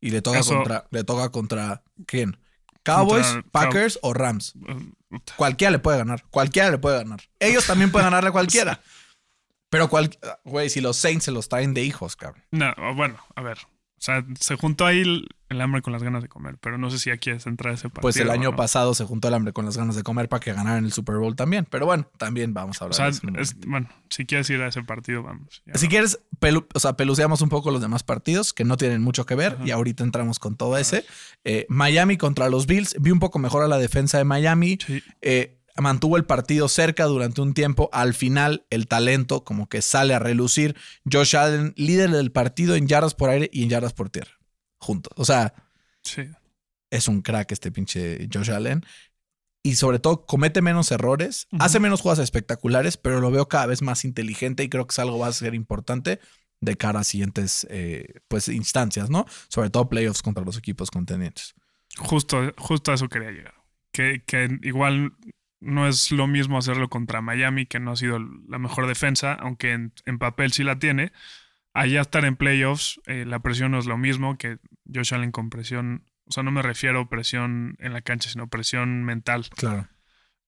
Y 0.00 0.08
le 0.08 0.22
toca 0.22 0.38
Eso- 0.38 0.54
contra. 0.54 0.86
Le 0.90 1.04
toca 1.04 1.28
contra 1.28 1.82
quién? 2.06 2.38
Cowboys, 2.86 3.26
Contra- 3.26 3.50
Packers 3.50 3.98
o 4.02 4.12
Rams. 4.14 4.54
Eh. 4.68 5.18
Cualquiera 5.36 5.70
le 5.70 5.78
puede 5.78 5.98
ganar. 5.98 6.24
Cualquiera 6.30 6.70
le 6.70 6.78
puede 6.78 6.98
ganar. 6.98 7.20
Ellos 7.40 7.66
también 7.66 7.90
pueden 7.90 8.06
ganarle 8.06 8.28
a 8.28 8.32
cualquiera. 8.32 8.80
Pero, 9.70 9.88
cual, 9.90 10.16
güey, 10.44 10.70
si 10.70 10.80
los 10.80 10.96
Saints 10.96 11.24
se 11.24 11.32
los 11.32 11.48
traen 11.48 11.74
de 11.74 11.82
hijos, 11.82 12.14
cabrón. 12.16 12.44
No, 12.52 12.72
bueno, 12.94 13.18
a 13.34 13.42
ver. 13.42 13.58
O 13.98 14.02
sea, 14.06 14.24
se 14.38 14.56
juntó 14.56 14.84
ahí 14.84 15.00
el, 15.00 15.26
el 15.48 15.60
hambre 15.60 15.80
con 15.80 15.92
las 15.92 16.02
ganas 16.02 16.22
de 16.22 16.28
comer, 16.28 16.58
pero 16.60 16.76
no 16.76 16.90
sé 16.90 16.98
si 16.98 17.08
ya 17.08 17.16
quieres 17.16 17.46
entrar 17.46 17.72
a 17.72 17.74
ese 17.74 17.84
partido. 17.88 18.02
Pues 18.02 18.16
el 18.18 18.28
año 18.30 18.50
no. 18.50 18.56
pasado 18.56 18.92
se 18.94 19.04
juntó 19.04 19.28
el 19.28 19.34
hambre 19.34 19.54
con 19.54 19.64
las 19.64 19.76
ganas 19.78 19.96
de 19.96 20.02
comer 20.02 20.28
para 20.28 20.40
que 20.40 20.52
ganaran 20.52 20.84
el 20.84 20.92
Super 20.92 21.16
Bowl 21.16 21.34
también. 21.34 21.66
Pero 21.70 21.86
bueno, 21.86 22.06
también 22.18 22.52
vamos 22.52 22.80
a 22.80 22.84
O 22.84 22.86
hablar 22.86 22.96
sea, 22.96 23.06
de 23.06 23.40
eso 23.40 23.56
es- 23.56 23.66
bueno, 23.66 23.88
si 24.10 24.26
quieres 24.26 24.50
ir 24.50 24.60
a 24.60 24.68
ese 24.68 24.82
partido, 24.82 25.22
vamos. 25.22 25.62
Si 25.74 25.86
no. 25.86 25.90
quieres, 25.90 26.20
pelu- 26.40 26.66
o 26.74 26.78
sea, 26.78 26.92
peluceamos 26.96 27.40
un 27.40 27.48
poco 27.48 27.70
los 27.70 27.80
demás 27.80 28.02
partidos 28.02 28.52
que 28.52 28.64
no 28.64 28.76
tienen 28.76 29.00
mucho 29.02 29.24
que 29.24 29.34
ver 29.34 29.54
Ajá. 29.54 29.66
y 29.66 29.70
ahorita 29.70 30.04
entramos 30.04 30.38
con 30.38 30.56
todo 30.56 30.76
ese. 30.76 31.04
Eh, 31.44 31.64
Miami 31.70 32.18
contra 32.18 32.50
los 32.50 32.66
Bills. 32.66 32.96
Vi 33.00 33.10
un 33.12 33.18
poco 33.18 33.38
mejor 33.38 33.62
a 33.62 33.68
la 33.68 33.78
defensa 33.78 34.18
de 34.18 34.24
Miami. 34.24 34.78
Sí, 34.86 35.02
eh, 35.22 35.55
mantuvo 35.78 36.16
el 36.16 36.24
partido 36.24 36.68
cerca 36.68 37.04
durante 37.04 37.40
un 37.40 37.54
tiempo. 37.54 37.88
Al 37.92 38.14
final, 38.14 38.66
el 38.70 38.86
talento 38.86 39.44
como 39.44 39.68
que 39.68 39.82
sale 39.82 40.14
a 40.14 40.18
relucir. 40.18 40.76
Josh 41.10 41.36
Allen, 41.36 41.72
líder 41.76 42.10
del 42.10 42.32
partido 42.32 42.74
en 42.76 42.86
yardas 42.86 43.14
por 43.14 43.30
aire 43.30 43.50
y 43.52 43.62
en 43.62 43.70
yardas 43.70 43.92
por 43.92 44.10
tierra. 44.10 44.32
Juntos. 44.78 45.12
O 45.16 45.24
sea, 45.24 45.54
sí. 46.02 46.22
es 46.90 47.08
un 47.08 47.22
crack 47.22 47.52
este 47.52 47.70
pinche 47.72 48.28
Josh 48.32 48.50
Allen. 48.50 48.84
Y 49.62 49.74
sobre 49.74 49.98
todo, 49.98 50.26
comete 50.26 50.62
menos 50.62 50.92
errores, 50.92 51.48
hace 51.58 51.80
menos 51.80 52.00
jugadas 52.00 52.22
espectaculares, 52.22 52.96
pero 52.96 53.20
lo 53.20 53.32
veo 53.32 53.48
cada 53.48 53.66
vez 53.66 53.82
más 53.82 54.04
inteligente 54.04 54.62
y 54.62 54.68
creo 54.68 54.86
que 54.86 54.92
es 54.92 54.98
algo 55.00 55.18
va 55.18 55.26
a 55.26 55.32
ser 55.32 55.56
importante 55.56 56.20
de 56.60 56.76
cara 56.76 57.00
a 57.00 57.04
siguientes 57.04 57.66
eh, 57.68 58.20
pues, 58.28 58.46
instancias, 58.46 59.10
¿no? 59.10 59.26
Sobre 59.48 59.70
todo 59.70 59.88
playoffs 59.88 60.22
contra 60.22 60.44
los 60.44 60.56
equipos 60.56 60.92
contendientes. 60.92 61.54
Justo, 61.98 62.52
justo 62.56 62.92
a 62.92 62.94
eso 62.94 63.08
quería 63.08 63.30
llegar. 63.30 63.54
Que, 63.90 64.22
que 64.24 64.58
igual 64.62 65.14
no 65.66 65.86
es 65.88 66.10
lo 66.12 66.26
mismo 66.26 66.56
hacerlo 66.58 66.88
contra 66.88 67.20
Miami, 67.20 67.66
que 67.66 67.80
no 67.80 67.92
ha 67.92 67.96
sido 67.96 68.18
la 68.48 68.58
mejor 68.58 68.86
defensa, 68.86 69.34
aunque 69.34 69.72
en, 69.72 69.92
en 70.06 70.18
papel 70.18 70.52
sí 70.52 70.64
la 70.64 70.78
tiene. 70.78 71.12
Allá 71.74 72.00
estar 72.00 72.24
en 72.24 72.36
playoffs, 72.36 73.00
eh, 73.06 73.24
la 73.26 73.40
presión 73.40 73.72
no 73.72 73.78
es 73.78 73.86
lo 73.86 73.98
mismo 73.98 74.38
que 74.38 74.58
Josh 74.92 75.12
Allen 75.12 75.30
con 75.32 75.50
presión. 75.50 76.04
O 76.24 76.32
sea, 76.32 76.42
no 76.42 76.50
me 76.50 76.62
refiero 76.62 77.00
a 77.00 77.08
presión 77.08 77.76
en 77.78 77.92
la 77.92 78.00
cancha, 78.00 78.30
sino 78.30 78.48
presión 78.48 79.04
mental. 79.04 79.46
Claro. 79.56 79.88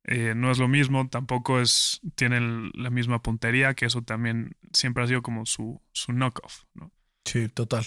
Eh, 0.05 0.33
no 0.35 0.51
es 0.51 0.59
lo 0.59 0.69
mismo, 0.69 1.09
tampoco 1.09 1.61
es 1.61 2.01
tiene 2.15 2.39
el- 2.39 2.71
la 2.75 2.89
misma 2.89 3.21
puntería, 3.23 3.75
que 3.75 3.85
eso 3.85 4.01
también 4.03 4.57
siempre 4.73 5.05
ha 5.05 5.07
sido 5.07 5.21
como 5.21 5.45
su, 5.45 5.83
su 5.93 6.13
knockoff, 6.13 6.63
¿no? 6.75 6.93
Sí, 7.27 7.49
total. 7.49 7.85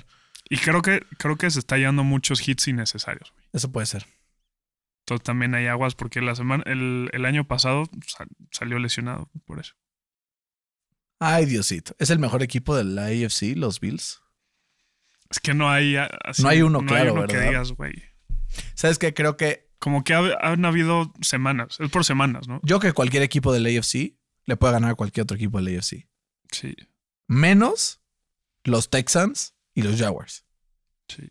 Y 0.48 0.58
creo 0.58 0.82
que, 0.84 1.04
creo 1.18 1.36
que 1.38 1.50
se 1.50 1.58
está 1.60 1.78
llevando 1.78 2.04
muchos 2.04 2.48
hits 2.48 2.68
innecesarios. 2.68 3.34
Eso 3.54 3.72
puede 3.72 3.88
ser. 3.88 4.06
Entonces 5.12 5.26
también 5.26 5.54
hay 5.56 5.68
aguas 5.68 5.94
porque 5.94 6.22
la 6.22 6.36
semana, 6.36 6.64
el, 6.68 7.10
el 7.12 7.26
año 7.26 7.46
pasado 7.46 7.84
sa- 8.08 8.26
salió 8.52 8.80
lesionado 8.80 9.30
por 9.46 9.60
eso. 9.60 9.74
Ay, 11.20 11.46
Diosito. 11.46 11.94
¿Es 12.00 12.10
el 12.12 12.20
mejor 12.20 12.42
equipo 12.44 12.76
de 12.78 12.86
la 12.86 13.08
AFC, 13.08 13.58
los 13.58 13.82
Bills? 13.82 14.22
Es 15.30 15.40
que 15.42 15.54
no 15.54 15.70
hay 15.70 15.98
ah, 15.98 16.10
así- 16.24 16.42
No 16.44 16.48
hay 16.50 16.62
uno 16.62 16.80
no 16.82 16.88
claro, 16.88 17.12
hay 17.12 17.18
uno 17.18 17.28
que 17.28 17.36
¿verdad? 17.36 17.50
digas, 17.50 17.72
güey. 17.74 17.94
¿Sabes 18.74 18.98
qué? 19.00 19.14
Creo 19.14 19.36
que 19.36 19.70
Como 19.80 20.04
que 20.06 20.14
ha- 20.14 20.38
han 20.42 20.64
habido 20.64 21.12
semanas. 21.22 21.78
Es 21.82 21.90
por 21.90 22.06
semanas, 22.06 22.48
¿no? 22.48 22.62
yo 22.64 22.80
que 22.80 22.94
cualquier 22.94 23.24
equipo 23.24 23.52
del 23.52 23.66
AFC 23.66 24.16
le 24.46 24.56
puede 24.56 24.74
ganar 24.74 24.92
a 24.92 24.96
cualquier 24.96 25.24
otro 25.24 25.36
equipo 25.36 25.62
del 25.62 25.76
AFC. 25.78 26.08
Sí, 26.52 26.76
Menos 27.28 28.02
los 28.64 28.90
Texans 28.90 29.56
y 29.74 29.82
los 29.82 30.00
Jaguars. 30.00 30.46
sí. 31.10 31.30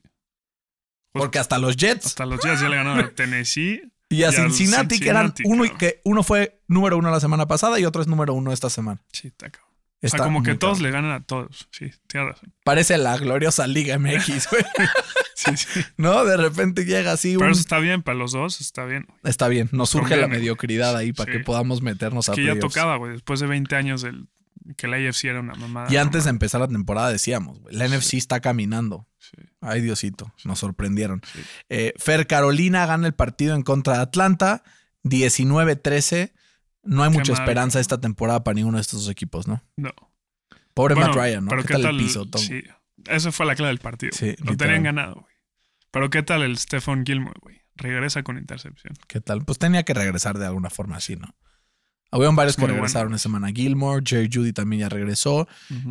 Porque 1.12 1.38
hasta 1.38 1.58
los 1.58 1.76
Jets 1.76 2.06
Hasta 2.06 2.26
los 2.26 2.40
Jets 2.40 2.60
ya 2.60 2.68
le 2.68 2.76
ganaron 2.76 3.04
a 3.04 3.10
Tennessee. 3.14 3.82
y 4.08 4.22
a 4.24 4.30
y 4.30 4.32
Cincinnati, 4.32 4.98
que 5.00 5.08
eran 5.08 5.34
uno 5.44 5.64
y 5.64 5.70
que 5.70 6.00
uno 6.04 6.22
fue 6.22 6.60
número 6.68 6.96
uno 6.98 7.10
la 7.10 7.20
semana 7.20 7.46
pasada 7.46 7.78
y 7.80 7.84
otro 7.84 8.00
es 8.02 8.08
número 8.08 8.34
uno 8.34 8.52
esta 8.52 8.70
semana. 8.70 9.00
Sí, 9.12 9.28
está 9.28 9.50
cabrón. 9.50 9.70
O 10.02 10.08
sea, 10.08 10.20
como 10.20 10.42
que 10.42 10.54
todos 10.54 10.78
cabrón. 10.78 10.82
le 10.92 10.96
ganan 10.96 11.10
a 11.12 11.24
todos. 11.24 11.68
Sí, 11.72 11.90
tienes 12.06 12.30
razón. 12.30 12.54
Parece 12.64 12.96
la 12.96 13.16
gloriosa 13.18 13.66
Liga 13.66 13.98
MX, 13.98 14.48
güey. 14.50 14.64
Sí, 15.34 15.56
sí. 15.56 15.80
¿No? 15.98 16.24
De 16.24 16.36
repente 16.38 16.84
llega 16.86 17.12
así 17.12 17.34
Pero 17.34 17.46
un... 17.46 17.52
eso 17.52 17.60
está 17.60 17.78
bien 17.80 18.02
para 18.02 18.16
los 18.16 18.32
dos, 18.32 18.60
está 18.62 18.84
bien. 18.86 19.06
Está 19.24 19.48
bien, 19.48 19.68
nos 19.72 19.90
surge 19.90 20.16
la 20.16 20.22
conviene. 20.22 20.38
mediocridad 20.40 20.96
ahí 20.96 21.12
para 21.12 21.30
Sí. 21.32 21.38
que 21.38 21.44
podamos 21.44 21.82
meternos 21.82 22.28
a 22.28 22.32
que 22.34 22.44
ya 22.44 22.52
playoffs. 22.52 22.72
tocaba, 22.74 22.96
güey. 22.96 23.12
Después 23.12 23.40
de 23.40 23.46
20 23.48 23.76
años 23.76 24.00
del 24.02 24.28
que 24.76 24.86
la 24.88 24.96
AFC 24.96 25.24
era 25.24 25.40
una 25.40 25.54
mamada. 25.54 25.92
Y 25.92 25.96
antes 25.98 26.24
de 26.24 26.30
empezar 26.30 26.60
la 26.62 26.68
temporada 26.68 27.10
decíamos, 27.10 27.58
güey, 27.60 27.74
la 27.76 27.86
Sí. 27.88 27.94
NFC 27.96 28.14
está 28.16 28.40
caminando. 28.40 29.06
Sí, 29.30 29.36
Ay, 29.60 29.80
Diosito, 29.80 30.32
nos 30.44 30.58
sorprendieron. 30.58 31.22
sí. 31.32 31.40
Eh, 31.68 31.94
Fer 31.98 32.26
Carolina 32.26 32.84
gana 32.86 33.06
el 33.06 33.14
partido 33.14 33.54
en 33.54 33.62
contra 33.62 33.94
de 33.96 34.00
Atlanta, 34.02 34.62
19-13. 35.04 36.32
No 36.82 37.02
hay 37.02 37.10
Qué 37.10 37.18
mucha 37.18 37.32
mal. 37.32 37.42
esperanza 37.42 37.80
esta 37.80 38.00
temporada 38.00 38.42
para 38.42 38.54
ninguno 38.54 38.78
de 38.78 38.82
estos 38.82 39.00
dos 39.04 39.10
equipos, 39.10 39.46
¿no? 39.46 39.62
No. 39.76 39.92
Pobre 40.74 40.94
Bueno, 40.94 41.08
Matt 41.08 41.16
Ryan, 41.16 41.44
¿no? 41.44 41.50
Pero 41.50 41.62
¿Qué, 41.62 41.68
qué 41.68 41.72
tal, 41.74 41.82
tal 41.82 41.94
el 41.96 42.02
piso, 42.02 42.26
Tom? 42.26 42.40
Sí. 42.42 42.62
Eso 43.06 43.32
fue 43.32 43.46
la 43.46 43.54
clave 43.54 43.68
del 43.68 43.78
partido. 43.78 44.12
Sí, 44.14 44.34
Lo 44.38 44.52
literal. 44.52 44.56
tenían 44.56 44.82
ganado, 44.82 45.14
güey. 45.14 45.34
Pero 45.90 46.10
qué 46.10 46.22
tal 46.22 46.42
el 46.42 46.56
Stephon 46.58 47.04
Gilmore, 47.04 47.38
güey. 47.42 47.60
Regresa 47.76 48.22
con 48.22 48.36
intercepción. 48.38 48.94
¿Qué 49.08 49.20
tal? 49.20 49.44
Pues 49.44 49.58
tenía 49.58 49.82
que 49.84 49.94
regresar 49.94 50.38
de 50.38 50.46
alguna 50.46 50.70
forma 50.70 50.96
así, 50.96 51.16
¿no? 51.16 51.34
Habían 52.10 52.36
varios 52.36 52.56
que 52.56 52.62
muy 52.62 52.72
regresaron 52.72 53.08
bueno. 53.08 53.16
esa 53.16 53.22
semana. 53.22 53.48
Gilmore, 53.52 54.02
Jerry 54.04 54.28
Judy 54.32 54.52
también 54.52 54.80
ya 54.80 54.88
regresó. 54.88 55.46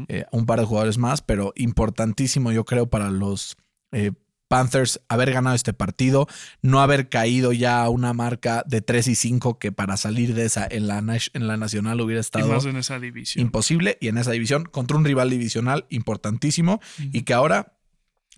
Eh, 0.07 0.25
un 0.31 0.45
par 0.45 0.59
de 0.59 0.65
jugadores 0.65 0.97
más, 0.97 1.21
pero 1.21 1.53
importantísimo 1.55 2.51
yo 2.51 2.65
creo 2.65 2.89
para 2.89 3.09
los 3.09 3.55
eh, 3.91 4.11
Panthers 4.49 4.99
haber 5.07 5.31
ganado 5.31 5.55
este 5.55 5.73
partido, 5.73 6.27
no 6.61 6.81
haber 6.81 7.07
caído 7.07 7.53
ya 7.53 7.81
a 7.83 7.89
una 7.89 8.13
marca 8.13 8.63
de 8.65 8.81
3 8.81 9.07
y 9.09 9.15
5 9.15 9.59
que 9.59 9.71
para 9.71 9.95
salir 9.95 10.33
de 10.33 10.45
esa 10.45 10.67
en 10.69 10.87
la, 10.87 10.97
en 10.97 11.47
la 11.47 11.55
nacional 11.55 12.01
hubiera 12.01 12.19
Y 12.19 12.21
estado 12.21 12.47
más 12.47 12.65
en 12.65 12.75
esa 12.75 12.99
división. 12.99 13.45
imposible 13.45 13.97
y 14.01 14.07
en 14.07 14.17
esa 14.17 14.31
división 14.31 14.63
contra 14.65 14.97
un 14.97 15.05
rival 15.05 15.29
divisional 15.29 15.85
importantísimo 15.89 16.81
y 16.97 17.21
que 17.21 17.33
ahora 17.33 17.77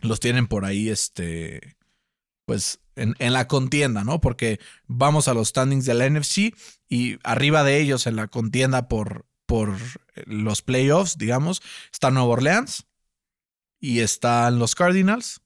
los 0.01 0.19
tienen 0.19 0.47
por 0.47 0.65
ahí 0.65 0.89
este 0.89 1.77
pues 2.45 2.79
en, 3.01 3.15
en 3.19 3.33
la 3.33 3.47
contienda, 3.47 4.03
¿no? 4.03 4.21
Porque 4.21 4.59
vamos 4.87 5.27
a 5.27 5.33
los 5.33 5.49
standings 5.49 5.85
de 5.85 5.93
la 5.93 6.09
NFC 6.09 6.55
y 6.89 7.17
arriba 7.23 7.63
de 7.63 7.79
ellos 7.79 8.07
en 8.07 8.15
la 8.15 8.27
contienda 8.27 8.87
por, 8.87 9.25
por 9.45 9.75
los 10.25 10.61
playoffs, 10.61 11.17
digamos, 11.17 11.61
está 11.91 12.11
Nueva 12.11 12.29
Orleans 12.29 12.85
y 13.79 13.99
están 13.99 14.59
los 14.59 14.75
Cardinals, 14.75 15.41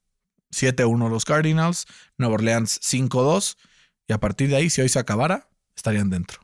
7-1 0.54 1.10
los 1.10 1.26
Cardinals, 1.26 1.86
Nueva 2.18 2.36
Orleans 2.36 2.80
5-2 2.82 3.58
y 4.08 4.14
a 4.14 4.20
partir 4.20 4.50
de 4.50 4.58
ahí, 4.58 4.70
si 4.70 4.82
hoy 4.82 4.90
se 4.90 5.00
acabara, 5.00 5.50
estarían 5.76 6.10
dentro. 6.10 6.42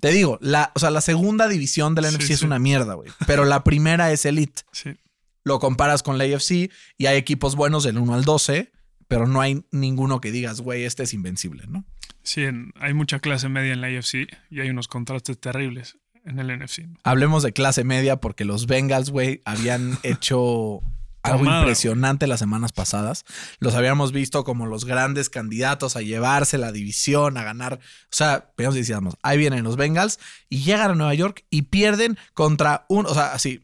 Te 0.00 0.10
digo, 0.10 0.38
la, 0.40 0.72
o 0.74 0.80
sea, 0.80 0.90
la 0.90 1.00
segunda 1.00 1.46
división 1.48 1.94
de 1.94 2.02
la 2.02 2.10
Sí, 2.10 2.16
NFC 2.16 2.30
es 2.30 2.42
una 2.42 2.58
mierda, 2.58 2.94
güey. 2.94 3.10
Pero 3.26 3.44
la 3.44 3.62
primera 3.62 4.10
es 4.12 4.24
elite 4.24 4.62
Sí. 4.72 4.96
lo 5.44 5.60
comparas 5.60 6.02
con 6.02 6.18
la 6.18 6.24
AFC 6.24 6.70
y 6.98 7.06
hay 7.06 7.16
equipos 7.16 7.54
buenos 7.54 7.84
del 7.84 7.98
1 7.98 8.14
al 8.14 8.24
12, 8.24 8.72
pero 9.12 9.26
no 9.26 9.42
hay 9.42 9.62
ninguno 9.72 10.22
que 10.22 10.32
digas, 10.32 10.62
güey, 10.62 10.84
este 10.84 11.02
es 11.02 11.12
invencible, 11.12 11.64
¿no? 11.68 11.84
Sí, 12.22 12.44
en- 12.44 12.72
hay 12.80 12.94
mucha 12.94 13.18
clase 13.18 13.50
media 13.50 13.74
en 13.74 13.82
la 13.82 13.88
AFC 13.88 14.26
y 14.48 14.60
hay 14.60 14.70
unos 14.70 14.88
contrastes 14.88 15.38
terribles 15.38 15.98
en 16.24 16.38
el 16.38 16.48
NFC. 16.50 16.86
¿no? 16.86 16.96
Hablemos 17.04 17.42
de 17.42 17.52
clase 17.52 17.84
media 17.84 18.16
porque 18.16 18.46
los 18.46 18.66
Bengals, 18.66 19.10
güey, 19.10 19.42
habían 19.44 19.98
hecho 20.02 20.80
algo 21.22 21.40
Tomada, 21.40 21.60
impresionante 21.60 22.26
las 22.26 22.40
semanas 22.40 22.72
pasadas. 22.72 23.26
Los 23.58 23.74
habíamos 23.74 24.12
visto 24.12 24.44
como 24.44 24.64
los 24.66 24.86
grandes 24.86 25.28
candidatos 25.28 25.94
a 25.94 26.00
llevarse 26.00 26.56
la 26.56 26.72
división, 26.72 27.36
a 27.36 27.44
ganar. 27.44 27.74
O 27.74 28.08
sea, 28.12 28.50
decíamos, 28.56 29.16
ahí 29.22 29.36
vienen 29.36 29.62
los 29.62 29.76
Bengals 29.76 30.20
y 30.48 30.62
llegan 30.62 30.90
a 30.92 30.94
Nueva 30.94 31.14
York 31.14 31.44
y 31.50 31.62
pierden 31.62 32.16
contra 32.32 32.86
un, 32.88 33.04
o 33.04 33.12
sea, 33.12 33.34
así, 33.34 33.60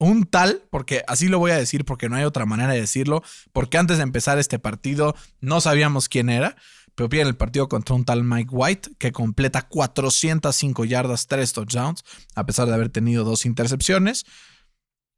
un 0.00 0.24
tal, 0.24 0.64
porque 0.70 1.04
así 1.06 1.28
lo 1.28 1.38
voy 1.38 1.50
a 1.50 1.58
decir 1.58 1.84
porque 1.84 2.08
no 2.08 2.16
hay 2.16 2.24
otra 2.24 2.46
manera 2.46 2.72
de 2.72 2.80
decirlo, 2.80 3.22
porque 3.52 3.76
antes 3.76 3.98
de 3.98 4.02
empezar 4.02 4.38
este 4.38 4.58
partido 4.58 5.14
no 5.40 5.60
sabíamos 5.60 6.08
quién 6.08 6.30
era, 6.30 6.56
pero 6.94 7.10
pierden 7.10 7.28
el 7.28 7.36
partido 7.36 7.68
contra 7.68 7.94
un 7.94 8.06
tal 8.06 8.24
Mike 8.24 8.48
White 8.50 8.90
que 8.98 9.12
completa 9.12 9.68
405 9.68 10.86
yardas, 10.86 11.26
3 11.26 11.52
touchdowns, 11.52 12.02
a 12.34 12.46
pesar 12.46 12.66
de 12.66 12.74
haber 12.74 12.88
tenido 12.88 13.24
dos 13.24 13.44
intercepciones, 13.44 14.24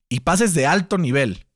y 0.08 0.20
pases 0.20 0.52
de 0.52 0.66
alto 0.66 0.98
nivel, 0.98 1.46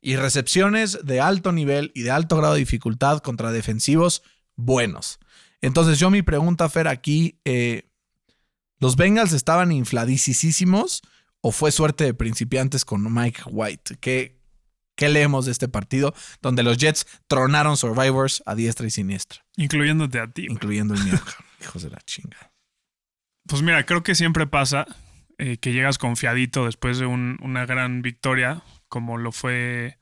y 0.00 0.14
recepciones 0.14 1.00
de 1.04 1.20
alto 1.20 1.50
nivel 1.50 1.90
y 1.96 2.02
de 2.02 2.12
alto 2.12 2.36
grado 2.36 2.54
de 2.54 2.60
dificultad 2.60 3.18
contra 3.18 3.50
defensivos 3.50 4.22
buenos. 4.54 5.18
Entonces 5.60 5.98
yo 5.98 6.10
mi 6.10 6.22
pregunta, 6.22 6.68
Fer, 6.68 6.86
aquí, 6.86 7.40
eh, 7.44 7.90
¿los 8.78 8.94
Bengals 8.94 9.32
estaban 9.32 9.72
infladísimos 9.72 11.02
o 11.40 11.52
fue 11.52 11.70
suerte 11.72 12.04
de 12.04 12.14
principiantes 12.14 12.84
con 12.84 13.12
Mike 13.12 13.42
White? 13.46 13.96
¿Qué, 14.00 14.38
¿Qué 14.96 15.08
leemos 15.08 15.46
de 15.46 15.52
este 15.52 15.68
partido 15.68 16.14
donde 16.42 16.62
los 16.62 16.76
Jets 16.78 17.06
tronaron 17.28 17.76
Survivors 17.76 18.42
a 18.46 18.54
diestra 18.54 18.86
y 18.86 18.90
siniestra? 18.90 19.44
Incluyéndote 19.56 20.18
a 20.18 20.26
ti. 20.30 20.42
güey. 20.46 20.54
Incluyendo 20.54 20.94
el 20.94 21.04
mío. 21.04 21.14
Hijos 21.62 21.82
de 21.82 21.90
la 21.90 21.98
chinga. 22.04 22.52
Pues 23.46 23.62
mira, 23.62 23.84
creo 23.86 24.02
que 24.02 24.14
siempre 24.14 24.46
pasa 24.46 24.86
eh, 25.38 25.56
que 25.58 25.72
llegas 25.72 25.98
confiadito 25.98 26.66
después 26.66 26.98
de 26.98 27.06
un- 27.06 27.38
una 27.42 27.64
gran 27.66 28.02
victoria, 28.02 28.62
como 28.88 29.16
lo 29.18 29.30
fue 29.32 29.98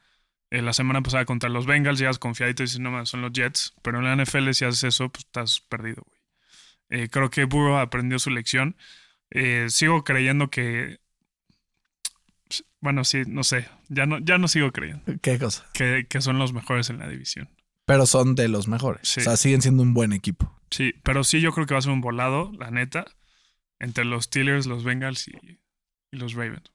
eh, 0.50 0.62
la 0.62 0.72
semana 0.72 1.02
pasada 1.02 1.24
contra 1.26 1.48
los 1.50 1.66
Bengals. 1.66 1.98
Llegas 1.98 2.18
confiadito 2.18 2.62
y 2.62 2.66
dices, 2.66 2.80
no, 2.80 2.90
man, 2.90 3.04
son 3.06 3.20
los 3.22 3.32
Jets. 3.32 3.74
Pero 3.82 3.98
en 3.98 4.04
la 4.04 4.16
NFL, 4.24 4.50
si 4.52 4.64
haces 4.64 4.84
eso, 4.84 5.10
pues 5.10 5.24
estás 5.26 5.60
perdido, 5.60 6.02
güey. 6.06 6.20
Eh, 7.02 7.08
creo 7.08 7.30
que 7.30 7.44
Burrow 7.44 7.76
aprendió 7.78 8.18
su 8.18 8.30
lección. 8.30 8.76
Sigo 9.68 10.04
creyendo 10.04 10.50
que. 10.50 11.00
Bueno, 12.86 13.02
sí, 13.02 13.24
no 13.26 13.42
sé. 13.42 13.68
Ya 13.88 14.06
no, 14.06 14.20
ya 14.20 14.38
no 14.38 14.46
sigo 14.46 14.70
creyendo 14.70 15.02
¿Qué 15.20 15.40
cosa? 15.40 15.66
que, 15.72 16.06
que 16.08 16.20
son 16.20 16.38
los 16.38 16.52
mejores 16.52 16.88
en 16.88 17.00
la 17.00 17.08
división. 17.08 17.48
Pero 17.84 18.06
son 18.06 18.36
de 18.36 18.46
los 18.46 18.68
mejores. 18.68 19.08
Sí. 19.08 19.22
O 19.22 19.24
sea, 19.24 19.36
siguen 19.36 19.60
siendo 19.60 19.82
un 19.82 19.92
buen 19.92 20.12
equipo. 20.12 20.56
Sí, 20.70 20.94
pero 21.02 21.24
sí 21.24 21.40
yo 21.40 21.50
creo 21.50 21.66
que 21.66 21.74
va 21.74 21.78
a 21.78 21.82
ser 21.82 21.90
un 21.90 22.00
volado, 22.00 22.52
la 22.60 22.70
neta, 22.70 23.04
entre 23.80 24.04
los 24.04 24.26
Steelers, 24.26 24.66
los 24.66 24.84
Bengals 24.84 25.26
y, 25.26 25.32
y 26.12 26.16
los 26.16 26.34
Ravens. 26.34 26.70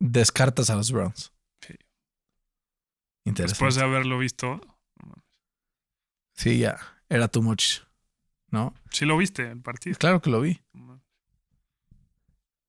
Descartas 0.00 0.68
a 0.68 0.74
los 0.74 0.90
Browns. 0.90 1.32
Sí. 1.60 1.74
Interesante. 3.24 3.52
Después 3.52 3.76
de 3.76 3.82
haberlo 3.82 4.18
visto, 4.18 4.60
Sí, 6.34 6.58
ya. 6.58 6.76
Era 7.08 7.28
too 7.28 7.42
much. 7.42 7.82
¿No? 8.50 8.74
sí 8.90 9.04
lo 9.04 9.16
viste 9.16 9.48
el 9.48 9.60
partido. 9.62 9.96
Claro 9.96 10.20
que 10.20 10.28
lo 10.30 10.40
vi. 10.40 10.60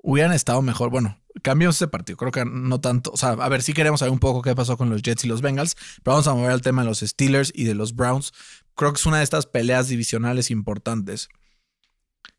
Hubieran 0.05 0.33
estado 0.33 0.61
mejor. 0.61 0.89
Bueno, 0.89 1.17
cambiamos 1.41 1.77
ese 1.77 1.87
partido. 1.87 2.17
Creo 2.17 2.31
que 2.31 2.45
no 2.45 2.79
tanto. 2.81 3.09
O 3.11 3.17
sea, 3.17 3.29
a 3.29 3.49
ver, 3.49 3.63
sí 3.63 3.73
queremos 3.73 4.01
saber 4.01 4.11
un 4.11 4.19
poco 4.19 4.41
qué 4.41 4.53
pasó 4.53 4.77
con 4.77 4.89
los 4.89 5.01
Jets 5.01 5.23
y 5.23 5.27
los 5.27 5.41
Bengals, 5.41 5.75
pero 6.03 6.13
vamos 6.13 6.27
a 6.27 6.33
mover 6.33 6.51
al 6.51 6.61
tema 6.61 6.83
de 6.83 6.89
los 6.89 6.99
Steelers 6.99 7.51
y 7.55 7.63
de 7.63 7.73
los 7.73 7.95
Browns. 7.95 8.33
Creo 8.75 8.91
que 8.93 8.97
es 8.97 9.05
una 9.05 9.17
de 9.17 9.23
estas 9.23 9.45
peleas 9.47 9.87
divisionales 9.87 10.51
importantes. 10.51 11.29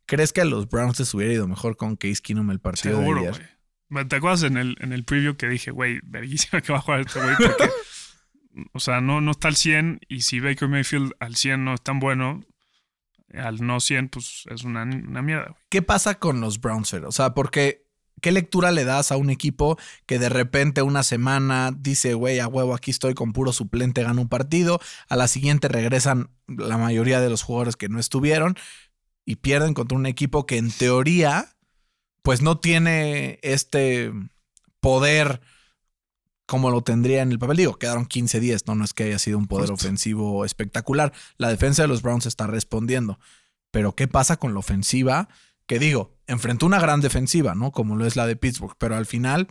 ¿Crees 0.07 0.33
que 0.33 0.43
a 0.43 0.45
los 0.45 0.69
Browns 0.69 0.99
les 0.99 1.13
hubiera 1.15 1.33
ido 1.33 1.49
mejor 1.49 1.77
con 1.77 1.97
Case 1.97 2.21
Keenum 2.23 2.51
el 2.51 2.61
partido 2.61 2.99
Seguro, 2.99 3.23
de 3.23 3.29
güey. 3.31 3.41
ayer? 3.41 4.09
¿Te 4.09 4.17
acuerdas 4.17 4.43
en 4.43 4.57
el, 4.57 4.77
en 4.81 4.93
el 4.93 5.05
preview 5.05 5.37
que 5.37 5.49
dije, 5.49 5.71
güey, 5.71 6.01
verguísima 6.05 6.61
que 6.61 6.73
va 6.73 6.79
a 6.79 6.83
jugar 6.83 7.01
este 7.01 7.21
güey? 7.21 7.35
Porque, 7.37 7.71
o 8.73 8.81
sea, 8.81 9.01
no, 9.01 9.21
no 9.21 9.31
está 9.31 9.49
al 9.49 9.57
100 9.57 10.01
y 10.09 10.23
si 10.23 10.41
Baker 10.41 10.69
Mayfield 10.69 11.13
al 11.21 11.37
100 11.37 11.65
no 11.65 11.75
es 11.75 11.83
tan 11.83 12.01
bueno, 12.01 12.43
al 13.37 13.65
no 13.65 13.81
100, 13.81 14.09
pues 14.09 14.45
es 14.51 14.65
una, 14.65 14.83
una 14.83 15.23
mierda. 15.23 15.57
¿Qué 15.69 15.83
pasa 15.83 16.19
con 16.19 16.41
los 16.41 16.61
Browns, 16.61 16.91
Fer? 16.91 17.05
O 17.05 17.13
sea, 17.13 17.35
porque 17.35 17.85
¿qué 18.21 18.33
lectura 18.33 18.73
le 18.73 18.85
das 18.85 19.13
a 19.13 19.17
un 19.17 19.31
equipo 19.31 19.79
que 20.07 20.19
de 20.19 20.29
repente 20.29 20.83
una 20.83 21.03
semana 21.03 21.73
dice, 21.77 22.15
güey, 22.15 22.39
a 22.39 22.49
huevo, 22.49 22.75
aquí 22.75 22.91
estoy 22.91 23.15
con 23.15 23.33
puro 23.33 23.53
suplente, 23.53 24.03
gano 24.03 24.23
un 24.23 24.29
partido, 24.29 24.81
a 25.09 25.17
la 25.17 25.29
siguiente 25.29 25.69
regresan 25.69 26.31
la 26.47 26.79
mayoría 26.79 27.21
de 27.21 27.29
los 27.29 27.43
jugadores 27.43 27.77
que 27.77 27.89
no 27.89 27.99
estuvieron 27.99 28.57
y 29.27 29.37
pierden 29.37 29.75
contra 29.75 29.99
un 29.99 30.07
equipo 30.07 30.47
que 30.47 30.57
en 30.57 30.71
teoría, 30.71 31.55
pues 32.23 32.41
no 32.41 32.59
tiene 32.59 33.39
este 33.43 34.11
poder 34.81 35.41
como 36.47 36.71
lo 36.71 36.83
tendría 36.83 37.23
en 37.23 37.33
el 37.33 37.39
papel. 37.39 37.57
Digo, 37.57 37.79
quedaron 37.79 38.07
15-10, 38.07 38.65
¿no? 38.67 38.75
No 38.75 38.85
es 38.85 38.93
que 38.93 39.05
haya 39.05 39.19
sido 39.19 39.39
un 39.39 39.47
poder 39.47 39.71
Justo. 39.71 39.87
ofensivo 39.87 40.45
espectacular. 40.45 41.13
La 41.39 41.49
defensa 41.49 41.83
de 41.83 41.89
los 41.89 42.03
Browns 42.03 42.27
está 42.27 42.47
respondiendo. 42.47 43.19
Pero 43.71 43.95
¿qué 43.95 44.09
pasa 44.09 44.37
con 44.37 44.53
la 44.53 44.61
ofensiva? 44.61 45.29
Que 45.67 45.79
digo, 45.79 46.15
enfrentó 46.27 46.67
una 46.67 46.81
gran 46.81 47.01
defensiva, 47.01 47.55
¿no? 47.55 47.73
Como 47.73 47.97
lo 47.97 48.07
es 48.07 48.17
la 48.17 48.27
de 48.27 48.37
Pittsburgh, 48.37 48.77
pero 48.79 48.95
al 48.97 49.07
final, 49.07 49.49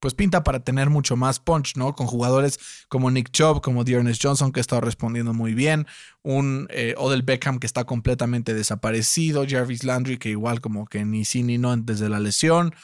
pues 0.00 0.14
pinta 0.14 0.42
para 0.42 0.60
tener 0.60 0.88
mucho 0.88 1.14
más 1.14 1.38
punch, 1.40 1.76
¿no? 1.76 1.94
Con 1.94 2.06
jugadores 2.06 2.58
como 2.88 3.10
Nick 3.10 3.30
Chubb, 3.30 3.60
como 3.60 3.84
Dearness 3.84 4.18
Johnson, 4.20 4.50
que 4.50 4.60
ha 4.60 4.62
estado 4.62 4.80
respondiendo 4.80 5.34
muy 5.34 5.52
bien, 5.52 5.86
un 6.22 6.66
eh, 6.70 6.94
Odell 6.96 7.22
Beckham 7.22 7.58
que 7.58 7.66
está 7.66 7.84
completamente 7.84 8.54
desaparecido, 8.54 9.44
Jarvis 9.46 9.84
Landry 9.84 10.16
que 10.16 10.30
igual 10.30 10.62
como 10.62 10.86
que 10.86 11.04
ni 11.04 11.24
sí 11.26 11.42
ni 11.42 11.58
no 11.58 11.76
desde 11.76 12.08
la 12.08 12.18
lesión. 12.18 12.74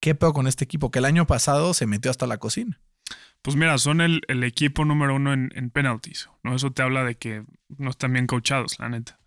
¿Qué 0.00 0.14
peor 0.14 0.32
con 0.32 0.46
este 0.46 0.64
equipo? 0.64 0.90
Que 0.90 0.98
el 0.98 1.04
año 1.04 1.26
pasado 1.26 1.74
se 1.74 1.86
metió 1.86 2.10
hasta 2.10 2.26
la 2.26 2.38
cocina. 2.38 2.80
Pues 3.42 3.56
mira, 3.56 3.78
son 3.78 4.00
el, 4.00 4.22
equipo 4.44 4.84
número 4.84 5.14
uno 5.14 5.32
en, 5.32 5.70
penalties, 5.70 6.28
¿no? 6.42 6.54
Eso 6.54 6.72
te 6.72 6.82
habla 6.82 7.04
de 7.04 7.16
que 7.16 7.44
no 7.68 7.90
están 7.90 8.12
bien 8.12 8.26
coachados, 8.26 8.78
la 8.78 8.88
neta. 8.88 9.18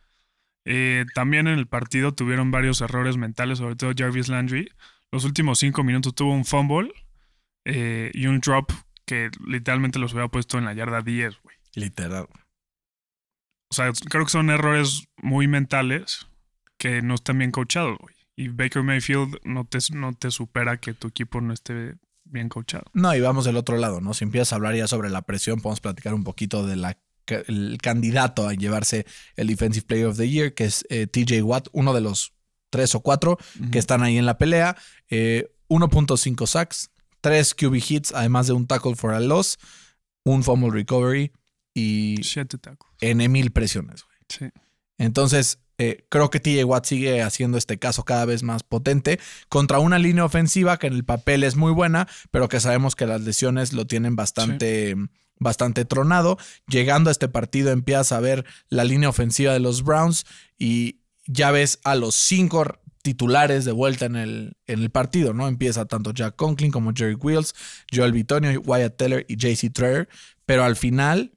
Eh, 0.65 1.05
también 1.15 1.47
en 1.47 1.57
el 1.57 1.67
partido 1.67 2.13
tuvieron 2.13 2.51
varios 2.51 2.81
errores 2.81 3.17
mentales, 3.17 3.57
sobre 3.57 3.75
todo 3.75 3.91
Jarvis 3.95 4.29
Landry 4.29 4.69
los 5.13 5.25
últimos 5.25 5.59
cinco 5.59 5.83
minutos 5.83 6.15
tuvo 6.15 6.33
un 6.33 6.43
fumble 6.43 6.91
eh, 7.65 8.09
y 8.15 8.25
un 8.25 8.39
drop 8.39 8.71
que 9.05 9.29
literalmente 9.45 9.99
los 9.99 10.15
había 10.15 10.27
puesto 10.27 10.57
en 10.57 10.65
la 10.65 10.73
yarda 10.73 11.03
10, 11.03 11.39
güey. 11.43 11.55
Literal. 11.75 12.27
O 13.69 13.75
sea, 13.75 13.91
creo 14.09 14.25
que 14.25 14.31
son 14.31 14.49
errores 14.49 15.07
muy 15.17 15.47
mentales 15.47 16.25
que 16.79 17.03
no 17.03 17.13
están 17.13 17.37
bien 17.37 17.51
coachados, 17.51 17.95
güey. 17.99 18.15
Y 18.35 18.47
Baker 18.47 18.83
Mayfield 18.83 19.37
no 19.43 19.65
te, 19.65 19.79
no 19.93 20.13
te 20.13 20.31
supera 20.31 20.77
que 20.77 20.93
tu 20.93 21.07
equipo 21.07 21.39
no 21.41 21.53
esté 21.53 21.95
bien 22.23 22.49
coachado. 22.49 22.85
No, 22.93 23.15
y 23.15 23.19
vamos 23.19 23.45
del 23.45 23.57
otro 23.57 23.77
lado, 23.77 24.01
¿no? 24.01 24.13
Si 24.13 24.23
empiezas 24.23 24.53
a 24.53 24.55
hablar 24.55 24.75
ya 24.75 24.87
sobre 24.87 25.09
la 25.09 25.21
presión, 25.21 25.61
podemos 25.61 25.81
platicar 25.81 26.13
un 26.13 26.23
poquito 26.23 26.65
de 26.65 26.75
la 26.75 26.97
el 27.47 27.77
candidato 27.81 28.47
a 28.47 28.53
llevarse 28.53 29.05
el 29.35 29.47
Defensive 29.47 29.85
Player 29.85 30.07
of 30.07 30.17
the 30.17 30.29
Year, 30.29 30.53
que 30.53 30.65
es 30.65 30.85
eh, 30.89 31.07
TJ 31.07 31.41
Watt, 31.43 31.67
uno 31.71 31.93
de 31.93 32.01
los 32.01 32.33
tres 32.69 32.95
o 32.95 33.01
cuatro 33.01 33.37
que 33.71 33.79
están 33.79 34.01
ahí 34.01 34.17
en 34.17 34.25
la 34.25 34.37
pelea. 34.37 34.75
1.5 35.09 36.43
eh, 36.43 36.47
sacks, 36.47 36.91
3 37.21 37.53
QB 37.53 37.75
hits, 37.75 38.11
además 38.13 38.47
de 38.47 38.53
un 38.53 38.67
tackle 38.67 38.95
for 38.95 39.13
a 39.13 39.19
loss, 39.19 39.57
un 40.25 40.43
fumble 40.43 40.71
recovery 40.71 41.31
y 41.73 42.19
N 42.99 43.29
mil 43.29 43.51
presiones. 43.51 44.05
Entonces, 44.97 45.59
eh, 45.77 46.05
creo 46.09 46.29
que 46.29 46.39
TJ 46.39 46.63
Watt 46.65 46.85
sigue 46.85 47.21
haciendo 47.21 47.57
este 47.57 47.79
caso 47.79 48.03
cada 48.03 48.25
vez 48.25 48.43
más 48.43 48.63
potente 48.63 49.19
contra 49.49 49.79
una 49.79 49.99
línea 49.99 50.25
ofensiva 50.25 50.77
que 50.77 50.87
en 50.87 50.93
el 50.93 51.03
papel 51.03 51.43
es 51.43 51.55
muy 51.55 51.71
buena, 51.71 52.07
pero 52.31 52.47
que 52.47 52.59
sabemos 52.59 52.95
que 52.95 53.07
las 53.07 53.21
lesiones 53.21 53.73
lo 53.73 53.87
tienen 53.87 54.15
bastante, 54.15 54.95
bastante 55.39 55.85
tronado. 55.85 56.37
Llegando 56.67 57.09
a 57.09 57.11
este 57.11 57.27
partido 57.27 57.71
empiezas 57.71 58.11
a 58.11 58.19
ver 58.19 58.45
la 58.69 58.83
línea 58.83 59.09
ofensiva 59.09 59.53
de 59.53 59.59
los 59.59 59.83
Browns 59.83 60.25
y 60.57 60.99
ya 61.25 61.51
ves 61.51 61.79
a 61.83 61.95
los 61.95 62.15
cinco 62.15 62.79
titulares 63.01 63.65
de 63.65 63.73
vuelta 63.73 64.05
en 64.05 64.15
el, 64.15 64.57
en 64.65 64.81
el 64.81 64.89
partido, 64.89 65.33
¿no? 65.33 65.47
Empieza 65.47 65.85
tanto 65.85 66.11
Jack 66.11 66.35
Conklin 66.35 66.71
como 66.71 66.93
Jerry 66.95 67.15
Wills, 67.15 67.53
Joel 67.93 68.13
Bitonio, 68.13 68.61
Wyatt 68.61 68.95
Teller 68.95 69.25
y 69.27 69.35
JC 69.35 69.71
Treyer, 69.73 70.07
pero 70.45 70.63
al 70.63 70.75
final, 70.75 71.33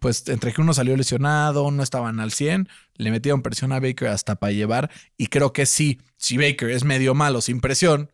pues 0.00 0.28
entre 0.28 0.52
que 0.52 0.60
uno 0.60 0.74
salió 0.74 0.96
lesionado, 0.96 1.70
no 1.70 1.82
estaban 1.82 2.20
al 2.20 2.32
100, 2.32 2.68
le 2.94 3.10
metieron 3.10 3.42
presión 3.42 3.72
a 3.72 3.80
Baker 3.80 4.08
hasta 4.08 4.36
para 4.36 4.52
llevar, 4.52 4.90
y 5.16 5.28
creo 5.28 5.52
que 5.52 5.66
sí, 5.66 6.00
si 6.16 6.36
Baker 6.36 6.70
es 6.70 6.84
medio 6.84 7.14
malo 7.14 7.40
sin 7.40 7.60
presión, 7.60 8.10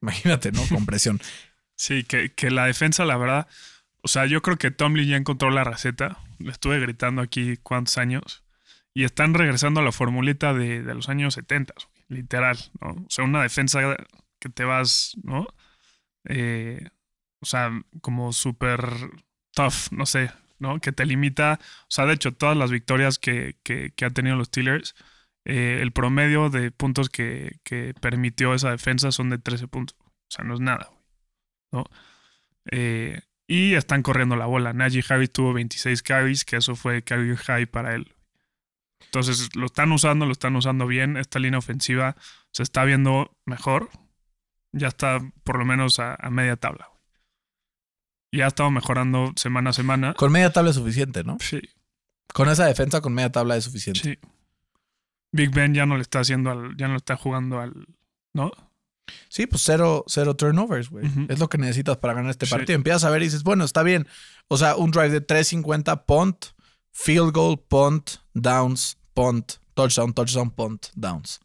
imagínate, 0.00 0.52
¿no? 0.52 0.62
Con 0.68 0.86
presión. 0.86 1.20
sí, 1.76 2.04
que, 2.04 2.32
que 2.32 2.50
la 2.50 2.66
defensa, 2.66 3.04
la 3.04 3.16
verdad, 3.16 3.48
o 4.02 4.08
sea, 4.08 4.26
yo 4.26 4.42
creo 4.42 4.56
que 4.56 4.70
Tomlin 4.70 5.08
ya 5.08 5.16
encontró 5.16 5.50
la 5.50 5.64
receta, 5.64 6.18
le 6.38 6.50
estuve 6.50 6.80
gritando 6.80 7.22
aquí 7.22 7.56
cuántos 7.56 7.98
años 7.98 8.42
y 8.94 9.04
están 9.04 9.32
regresando 9.34 9.80
a 9.80 9.84
la 9.84 9.92
formulita 9.92 10.52
de, 10.52 10.82
los 10.82 11.08
años 11.08 11.34
70, 11.34 11.72
literal, 12.08 12.58
¿no? 12.80 12.88
O 12.90 13.06
sea, 13.08 13.24
una 13.24 13.42
defensa 13.42 13.96
que 14.38 14.48
te 14.48 14.64
vas, 14.64 15.16
¿no? 15.22 15.46
Eh, 16.24 16.88
o 17.40 17.46
sea, 17.46 17.70
como 18.00 18.32
súper 18.32 18.80
tough, 19.52 19.92
no 19.92 20.04
sé, 20.04 20.30
¿no? 20.62 20.80
Que 20.80 20.92
te 20.92 21.04
limita, 21.04 21.58
o 21.60 21.90
sea, 21.90 22.06
de 22.06 22.14
hecho, 22.14 22.32
todas 22.32 22.56
las 22.56 22.70
victorias 22.70 23.18
que, 23.18 23.56
que, 23.64 23.92
han 24.02 24.14
tenido 24.14 24.36
los 24.36 24.46
Steelers, 24.46 24.94
eh, 25.44 25.80
el 25.82 25.92
promedio 25.92 26.48
de 26.48 26.70
puntos 26.70 27.10
que, 27.10 27.58
que, 27.64 27.94
permitió 28.00 28.54
esa 28.54 28.70
defensa 28.70 29.12
son 29.12 29.28
de 29.30 29.38
13 29.38 29.68
puntos. 29.68 29.98
O 30.00 30.30
sea, 30.30 30.44
no 30.44 30.54
es 30.54 30.60
nada, 30.60 30.90
¿no? 31.72 31.84
Eh, 32.70 33.20
y 33.46 33.74
están 33.74 34.02
corriendo 34.02 34.36
la 34.36 34.46
bola. 34.46 34.72
Najee 34.72 35.04
Harris 35.06 35.32
tuvo 35.32 35.52
26 35.52 36.02
carries, 36.02 36.44
que 36.44 36.56
eso 36.56 36.76
fue 36.76 37.02
carry 37.02 37.36
high 37.36 37.66
para 37.66 37.94
él. 37.94 38.14
Entonces 39.06 39.54
lo 39.56 39.66
están 39.66 39.92
usando, 39.92 40.26
lo 40.26 40.32
están 40.32 40.56
usando 40.56 40.86
bien. 40.86 41.16
Esta 41.16 41.38
línea 41.38 41.58
ofensiva 41.58 42.16
se 42.52 42.62
está 42.62 42.84
viendo 42.84 43.36
mejor. 43.44 43.90
Ya 44.72 44.88
está 44.88 45.18
por 45.44 45.58
lo 45.58 45.64
menos 45.64 45.98
a, 45.98 46.16
media 46.30 46.56
tabla. 46.56 46.88
Y 48.32 48.40
ha 48.40 48.48
estado 48.48 48.70
mejorando 48.70 49.32
semana 49.36 49.70
a 49.70 49.72
semana. 49.72 50.14
Con 50.14 50.32
media 50.32 50.52
tabla 50.52 50.70
es 50.70 50.76
suficiente, 50.76 51.22
¿no? 51.22 51.36
Sí. 51.38 51.60
Con 52.32 52.48
esa 52.48 52.66
defensa, 52.66 53.00
con 53.00 53.12
media 53.12 53.30
tabla 53.30 53.56
es 53.56 53.64
suficiente. 53.64 54.00
Sí. 54.00 54.18
Big 55.32 55.50
Ben 55.50 55.74
ya 55.74 55.86
no 55.86 55.96
le 55.96 56.02
está 56.02 56.20
haciendo 56.20 56.50
al, 56.50 56.76
ya 56.76 56.86
no 56.86 56.94
le 56.94 56.98
está 56.98 57.16
jugando 57.16 57.60
al, 57.60 57.86
¿no? 58.32 58.50
Sí, 59.28 59.46
pues 59.46 59.62
cero, 59.62 60.04
cero 60.06 60.34
turnovers, 60.34 60.88
güey. 60.88 61.04
Es 61.28 61.38
lo 61.38 61.48
que 61.48 61.58
necesitas 61.58 61.98
para 61.98 62.14
ganar 62.14 62.30
este 62.30 62.46
partido. 62.46 62.74
Empiezas 62.74 63.04
a 63.04 63.10
ver 63.10 63.22
y 63.22 63.26
dices, 63.26 63.42
bueno, 63.42 63.64
está 63.64 63.82
bien. 63.82 64.06
O 64.48 64.56
sea, 64.56 64.76
un 64.76 64.90
drive 64.90 65.10
de 65.10 65.20
350, 65.20 66.06
punt, 66.06 66.46
field 66.92 67.32
goal, 67.32 67.58
punt, 67.58 68.12
downs, 68.32 68.96
punt, 69.12 69.54
touchdown, 69.74 70.14
touchdown, 70.14 70.50
punt, 70.50 70.86
downs. 70.94 71.40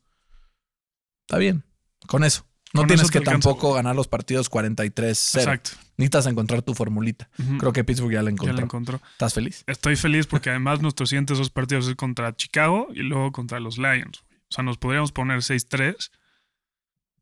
Está 1.25 1.37
bien, 1.37 1.65
con 2.07 2.23
eso. 2.23 2.45
No 2.73 2.85
tienes 2.85 3.11
que 3.11 3.21
tampoco 3.21 3.73
ganar 3.73 3.95
los 3.95 4.07
partidos 4.07 4.49
43-0. 4.49 5.39
Exacto. 5.39 5.71
Necesitas 5.97 6.27
encontrar 6.27 6.61
tu 6.61 6.75
formulita. 6.75 7.27
Creo 7.59 7.73
que 7.73 7.83
Pittsburgh 7.83 8.13
ya 8.13 8.21
la 8.21 8.29
encontró. 8.29 8.53
Ya 8.53 8.59
la 8.59 8.65
encontró. 8.65 9.01
¿Estás 9.13 9.33
feliz? 9.33 9.63
Estoy 9.65 9.95
feliz 9.95 10.27
porque 10.27 10.51
además 10.51 10.81
nuestros 10.81 11.09
siguientes 11.09 11.39
dos 11.39 11.49
partidos 11.49 11.87
es 11.87 11.95
contra 11.95 12.35
Chicago 12.35 12.87
y 12.93 12.99
luego 12.99 13.31
contra 13.31 13.59
los 13.59 13.77
Lions. 13.79 14.23
O 14.49 14.51
sea, 14.51 14.63
nos 14.63 14.77
podríamos 14.77 15.11
poner 15.11 15.39
6-3 15.39 16.11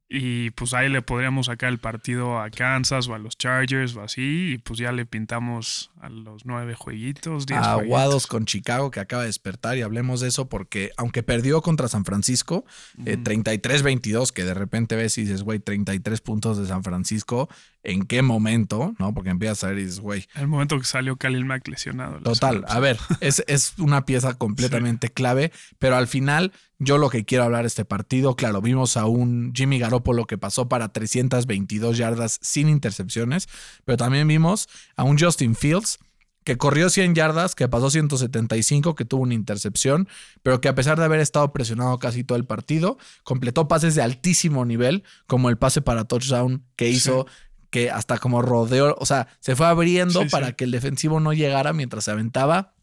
y 0.07 0.51
pues 0.51 0.75
ahí 0.75 0.87
le 0.87 1.01
podríamos 1.01 1.47
sacar 1.47 1.69
el 1.69 1.79
partido 1.79 2.39
a 2.39 2.51
Kansas 2.51 3.07
o 3.07 3.15
a 3.15 3.17
los 3.19 3.37
Chargers 3.37 3.95
o 3.95 4.01
así. 4.01 4.53
Y 4.53 4.57
pues 4.59 4.77
ya 4.79 4.91
le 4.91 5.05
pintamos 5.05 5.91
a 5.99 6.09
los 6.09 6.45
nueve 6.45 6.75
jueguitos. 6.75 7.45
Aguados 7.51 8.27
con 8.27 8.45
Chicago 8.45 8.91
que 8.91 8.99
acaba 8.99 9.23
de 9.23 9.29
despertar. 9.29 9.77
Y 9.77 9.81
hablemos 9.81 10.21
de 10.21 10.27
eso 10.27 10.47
porque 10.47 10.91
aunque 10.97 11.23
perdió 11.23 11.61
contra 11.61 11.87
San 11.87 12.05
Francisco, 12.05 12.65
33-22, 12.99 14.29
eh, 14.29 14.33
que 14.33 14.43
de 14.43 14.53
repente 14.53 14.95
ves 14.95 15.17
y 15.17 15.21
dices, 15.21 15.41
güey, 15.41 15.57
33 15.57 16.21
puntos 16.21 16.57
de 16.59 16.67
San 16.67 16.83
Francisco. 16.83 17.49
¿En 17.85 18.03
qué 18.03 18.21
momento? 18.21 18.93
¿No? 18.99 19.13
Porque 19.13 19.29
empiezas 19.29 19.63
a 19.63 19.67
ver 19.67 19.79
y 19.79 19.85
dices, 19.85 19.99
güey. 19.99 20.25
El 20.35 20.47
momento 20.47 20.77
que 20.79 20.85
salió 20.85 21.15
Khalil 21.17 21.45
Mack 21.45 21.67
lesionado. 21.67 22.19
Total. 22.19 22.65
A 22.67 22.79
ver, 22.79 22.97
es, 23.21 23.43
es 23.47 23.73
una 23.77 24.05
pieza 24.05 24.33
completamente 24.33 25.09
clave. 25.09 25.51
Pero 25.79 25.95
al 25.95 26.07
final 26.07 26.51
yo 26.79 26.97
lo 26.97 27.09
que 27.09 27.23
quiero 27.23 27.45
hablar 27.45 27.61
de 27.61 27.67
este 27.67 27.85
partido, 27.85 28.35
claro, 28.35 28.61
vimos 28.61 28.97
a 28.97 29.05
un 29.05 29.53
Jimmy 29.55 29.79
Garoppolo 29.79 30.25
que 30.25 30.37
pasó 30.37 30.67
para 30.67 30.89
322 30.89 31.97
yardas 31.97 32.37
sin 32.41 32.67
intercepciones, 32.67 33.47
pero 33.85 33.97
también 33.97 34.27
vimos 34.27 34.67
a 34.95 35.03
un 35.03 35.17
Justin 35.17 35.55
Fields 35.55 35.99
que 36.43 36.57
corrió 36.57 36.89
100 36.89 37.15
yardas, 37.15 37.55
que 37.55 37.67
pasó 37.67 37.89
175, 37.89 38.93
que 38.93 39.03
tuvo 39.03 39.23
una 39.23 39.33
intercepción, 39.33 40.07
pero 40.43 40.61
que 40.61 40.67
a 40.67 40.75
pesar 40.75 40.97
de 40.99 41.05
haber 41.05 41.19
estado 41.19 41.51
presionado 41.51 41.97
casi 41.97 42.23
todo 42.23 42.37
el 42.37 42.45
partido, 42.45 42.99
completó 43.23 43.67
pases 43.67 43.95
de 43.95 44.03
altísimo 44.03 44.63
nivel, 44.63 45.03
como 45.25 45.49
el 45.49 45.57
pase 45.57 45.81
para 45.81 46.03
touchdown 46.03 46.63
que 46.75 46.89
hizo, 46.89 47.25
que 47.69 47.91
hasta 47.91 48.17
como 48.17 48.41
rodeó, 48.41 48.95
o 48.99 49.05
sea, 49.05 49.27
se 49.39 49.55
fue 49.55 49.65
abriendo 49.65 50.27
para 50.29 50.53
que 50.53 50.63
el 50.63 50.71
defensivo 50.71 51.19
no 51.19 51.33
llegara 51.33 51.73
mientras 51.73 52.05
se 52.05 52.11
aventaba 52.11 52.75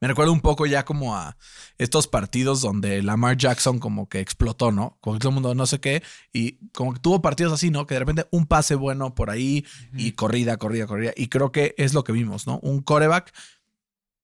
me 0.00 0.08
recuerda 0.08 0.32
un 0.32 0.40
poco 0.40 0.66
ya 0.66 0.84
como 0.84 1.16
a 1.16 1.36
estos 1.78 2.06
partidos 2.06 2.60
donde 2.60 3.02
Lamar 3.02 3.36
Jackson 3.36 3.78
como 3.78 4.08
que 4.08 4.20
explotó, 4.20 4.72
¿no? 4.72 4.98
Como 5.00 5.16
que 5.16 5.20
todo 5.20 5.30
el 5.30 5.34
mundo 5.34 5.54
no 5.54 5.66
sé 5.66 5.80
qué. 5.80 6.02
Y 6.32 6.58
como 6.72 6.92
que 6.92 7.00
tuvo 7.00 7.22
partidos 7.22 7.52
así, 7.52 7.70
¿no? 7.70 7.86
Que 7.86 7.94
de 7.94 8.00
repente 8.00 8.26
un 8.30 8.46
pase 8.46 8.74
bueno 8.74 9.14
por 9.14 9.30
ahí 9.30 9.64
y 9.96 10.12
corrida, 10.12 10.56
corrida, 10.56 10.86
corrida. 10.86 11.12
Y 11.16 11.28
creo 11.28 11.52
que 11.52 11.74
es 11.78 11.94
lo 11.94 12.04
que 12.04 12.12
vimos, 12.12 12.46
¿no? 12.46 12.58
Un 12.60 12.82
coreback, 12.82 13.32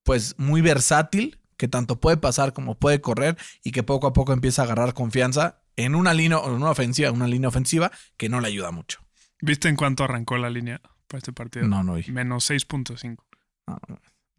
pues 0.03 0.35
muy 0.39 0.61
versátil, 0.61 1.41
que 1.57 1.69
tanto 1.69 2.01
puede 2.01 2.17
pasar 2.17 2.53
como 2.53 2.79
puede 2.79 3.01
correr 3.01 3.37
y 3.63 3.73
que 3.73 3.83
poco 3.83 4.07
a 4.07 4.13
poco 4.13 4.33
empieza 4.33 4.63
a 4.63 4.65
agarrar 4.65 4.95
confianza 4.95 5.63
en 5.77 5.95
una 5.95 6.15
línea, 6.15 6.39
en 6.45 6.53
una 6.53 6.71
ofensiva, 6.71 7.11
una 7.11 7.27
línea 7.27 7.49
ofensiva 7.49 7.91
que 8.17 8.29
no 8.29 8.41
le 8.41 8.49
ayuda 8.49 8.71
mucho. 8.71 9.01
¿Viste 9.43 9.69
en 9.69 9.77
cuánto 9.77 10.05
arrancó 10.05 10.37
la 10.37 10.51
línea 10.51 10.81
para 11.07 11.19
este 11.19 11.33
partido? 11.33 11.67
No, 11.67 11.83
no 11.83 11.95
vi. 11.95 12.11
Menos 12.11 12.51
6.5. 12.51 13.19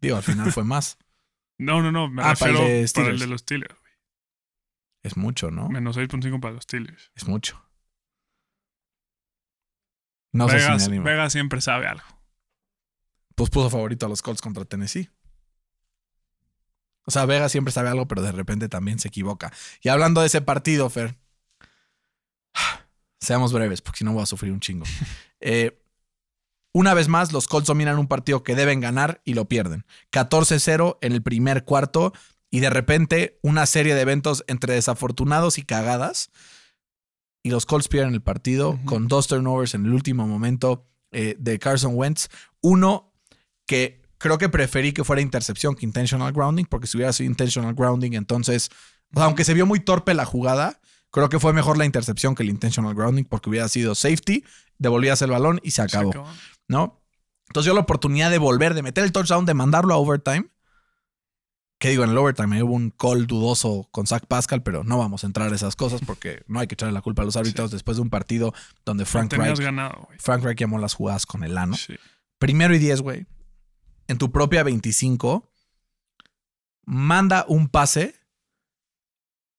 digo, 0.00 0.16
al 0.16 0.22
final 0.22 0.52
fue 0.52 0.64
más. 0.64 0.98
No, 1.58 1.80
no, 1.80 1.92
no. 1.92 2.08
Me 2.08 2.22
ah, 2.22 2.30
refiero 2.30 2.58
para 2.58 2.70
el, 2.72 2.86
de 2.86 2.92
para 2.92 3.08
el 3.10 3.18
de 3.20 3.26
los 3.28 3.42
Steelers. 3.42 3.76
Es 5.02 5.16
mucho, 5.16 5.52
¿no? 5.52 5.68
Menos 5.68 5.96
6.5 5.96 6.40
para 6.40 6.54
los 6.54 6.64
Steelers. 6.64 7.12
Es 7.14 7.28
mucho. 7.28 7.62
No 10.32 10.46
Vegas, 10.46 10.82
sé 10.82 10.90
si 10.90 10.98
Vegas 10.98 11.32
siempre 11.32 11.60
sabe 11.60 11.86
algo. 11.86 12.06
Pues 13.36 13.50
puso 13.50 13.70
favorito 13.70 14.06
a 14.06 14.08
los 14.08 14.22
Colts 14.22 14.40
contra 14.40 14.64
Tennessee. 14.64 15.10
O 17.04 17.10
sea, 17.10 17.26
Vegas 17.26 17.52
siempre 17.52 17.70
sabe 17.70 17.90
algo, 17.90 18.08
pero 18.08 18.22
de 18.22 18.32
repente 18.32 18.68
también 18.68 18.98
se 18.98 19.08
equivoca. 19.08 19.52
Y 19.82 19.88
hablando 19.88 20.20
de 20.20 20.28
ese 20.28 20.40
partido, 20.40 20.88
Fer. 20.88 21.16
Seamos 23.22 23.52
breves, 23.52 23.80
porque 23.80 23.98
si 23.98 24.04
no 24.04 24.12
voy 24.12 24.22
a 24.22 24.26
sufrir 24.26 24.52
un 24.52 24.60
chingo. 24.60 24.84
Eh, 25.44 25.76
una 26.72 26.94
vez 26.94 27.08
más, 27.08 27.32
los 27.32 27.48
Colts 27.48 27.66
dominan 27.66 27.98
un 27.98 28.06
partido 28.06 28.44
que 28.44 28.54
deben 28.54 28.78
ganar 28.78 29.20
y 29.24 29.34
lo 29.34 29.48
pierden. 29.48 29.84
14-0 30.12 30.98
en 31.00 31.12
el 31.12 31.20
primer 31.20 31.64
cuarto 31.64 32.12
y 32.48 32.60
de 32.60 32.70
repente 32.70 33.40
una 33.42 33.66
serie 33.66 33.96
de 33.96 34.02
eventos 34.02 34.44
entre 34.46 34.74
desafortunados 34.74 35.58
y 35.58 35.62
cagadas. 35.62 36.30
Y 37.42 37.50
los 37.50 37.66
Colts 37.66 37.88
pierden 37.88 38.14
el 38.14 38.22
partido 38.22 38.78
con 38.84 39.08
dos 39.08 39.26
turnovers 39.26 39.74
en 39.74 39.84
el 39.84 39.92
último 39.94 40.28
momento 40.28 40.86
eh, 41.10 41.34
de 41.40 41.58
Carson 41.58 41.94
Wentz. 41.96 42.28
Uno 42.60 43.12
que 43.66 44.00
creo 44.18 44.38
que 44.38 44.48
preferí 44.48 44.92
que 44.92 45.02
fuera 45.02 45.20
intercepción 45.22 45.74
que 45.74 45.84
intentional 45.84 46.32
grounding, 46.32 46.66
porque 46.66 46.86
si 46.86 46.96
hubiera 46.96 47.12
sido 47.12 47.28
intentional 47.28 47.74
grounding, 47.74 48.12
entonces, 48.12 48.70
o 49.12 49.18
sea, 49.18 49.24
aunque 49.24 49.42
se 49.44 49.54
vio 49.54 49.66
muy 49.66 49.80
torpe 49.80 50.14
la 50.14 50.24
jugada, 50.24 50.80
creo 51.12 51.28
que 51.28 51.38
fue 51.38 51.52
mejor 51.52 51.78
la 51.78 51.84
intercepción 51.84 52.34
que 52.34 52.42
el 52.42 52.50
intentional 52.50 52.94
grounding, 52.94 53.24
porque 53.24 53.48
hubiera 53.48 53.68
sido 53.68 53.94
safety, 53.94 54.44
devolvías 54.78 55.22
el 55.22 55.30
balón 55.30 55.60
y 55.62 55.70
se 55.70 55.76
Se 55.76 55.82
acabó. 55.82 56.12
¿no? 56.66 57.00
Entonces 57.48 57.66
yo 57.66 57.74
la 57.74 57.82
oportunidad 57.82 58.30
de 58.30 58.38
volver, 58.38 58.74
de 58.74 58.82
meter 58.82 59.04
el 59.04 59.12
touchdown, 59.12 59.44
de 59.44 59.54
mandarlo 59.54 59.94
a 59.94 59.98
overtime. 59.98 60.48
Que 61.78 61.90
digo, 61.90 62.04
en 62.04 62.10
el 62.10 62.18
overtime 62.18 62.56
ahí 62.56 62.62
hubo 62.62 62.74
un 62.74 62.90
call 62.90 63.26
dudoso 63.26 63.88
con 63.90 64.06
Zach 64.06 64.24
Pascal, 64.26 64.62
pero 64.62 64.84
no 64.84 64.98
vamos 64.98 65.24
a 65.24 65.26
entrar 65.26 65.52
a 65.52 65.54
esas 65.54 65.76
cosas 65.76 66.00
porque 66.06 66.44
no 66.46 66.60
hay 66.60 66.66
que 66.66 66.74
echarle 66.74 66.94
la 66.94 67.02
culpa 67.02 67.22
a 67.22 67.24
los 67.26 67.36
árbitros 67.36 67.70
después 67.70 67.98
de 67.98 68.02
un 68.02 68.10
partido 68.10 68.54
donde 68.84 69.04
Frank 69.04 69.32
Reich, 69.34 69.58
ganado. 69.58 70.08
Frank 70.18 70.42
Reich 70.42 70.58
llamó 70.58 70.78
las 70.78 70.94
jugadas 70.94 71.26
con 71.26 71.44
el 71.44 71.58
ano. 71.58 71.76
Sí. 71.76 71.96
Primero 72.38 72.74
y 72.74 72.78
10, 72.78 73.02
güey. 73.02 73.26
En 74.08 74.16
tu 74.16 74.32
propia 74.32 74.62
25, 74.62 75.52
manda 76.84 77.44
un 77.48 77.68
pase 77.68 78.14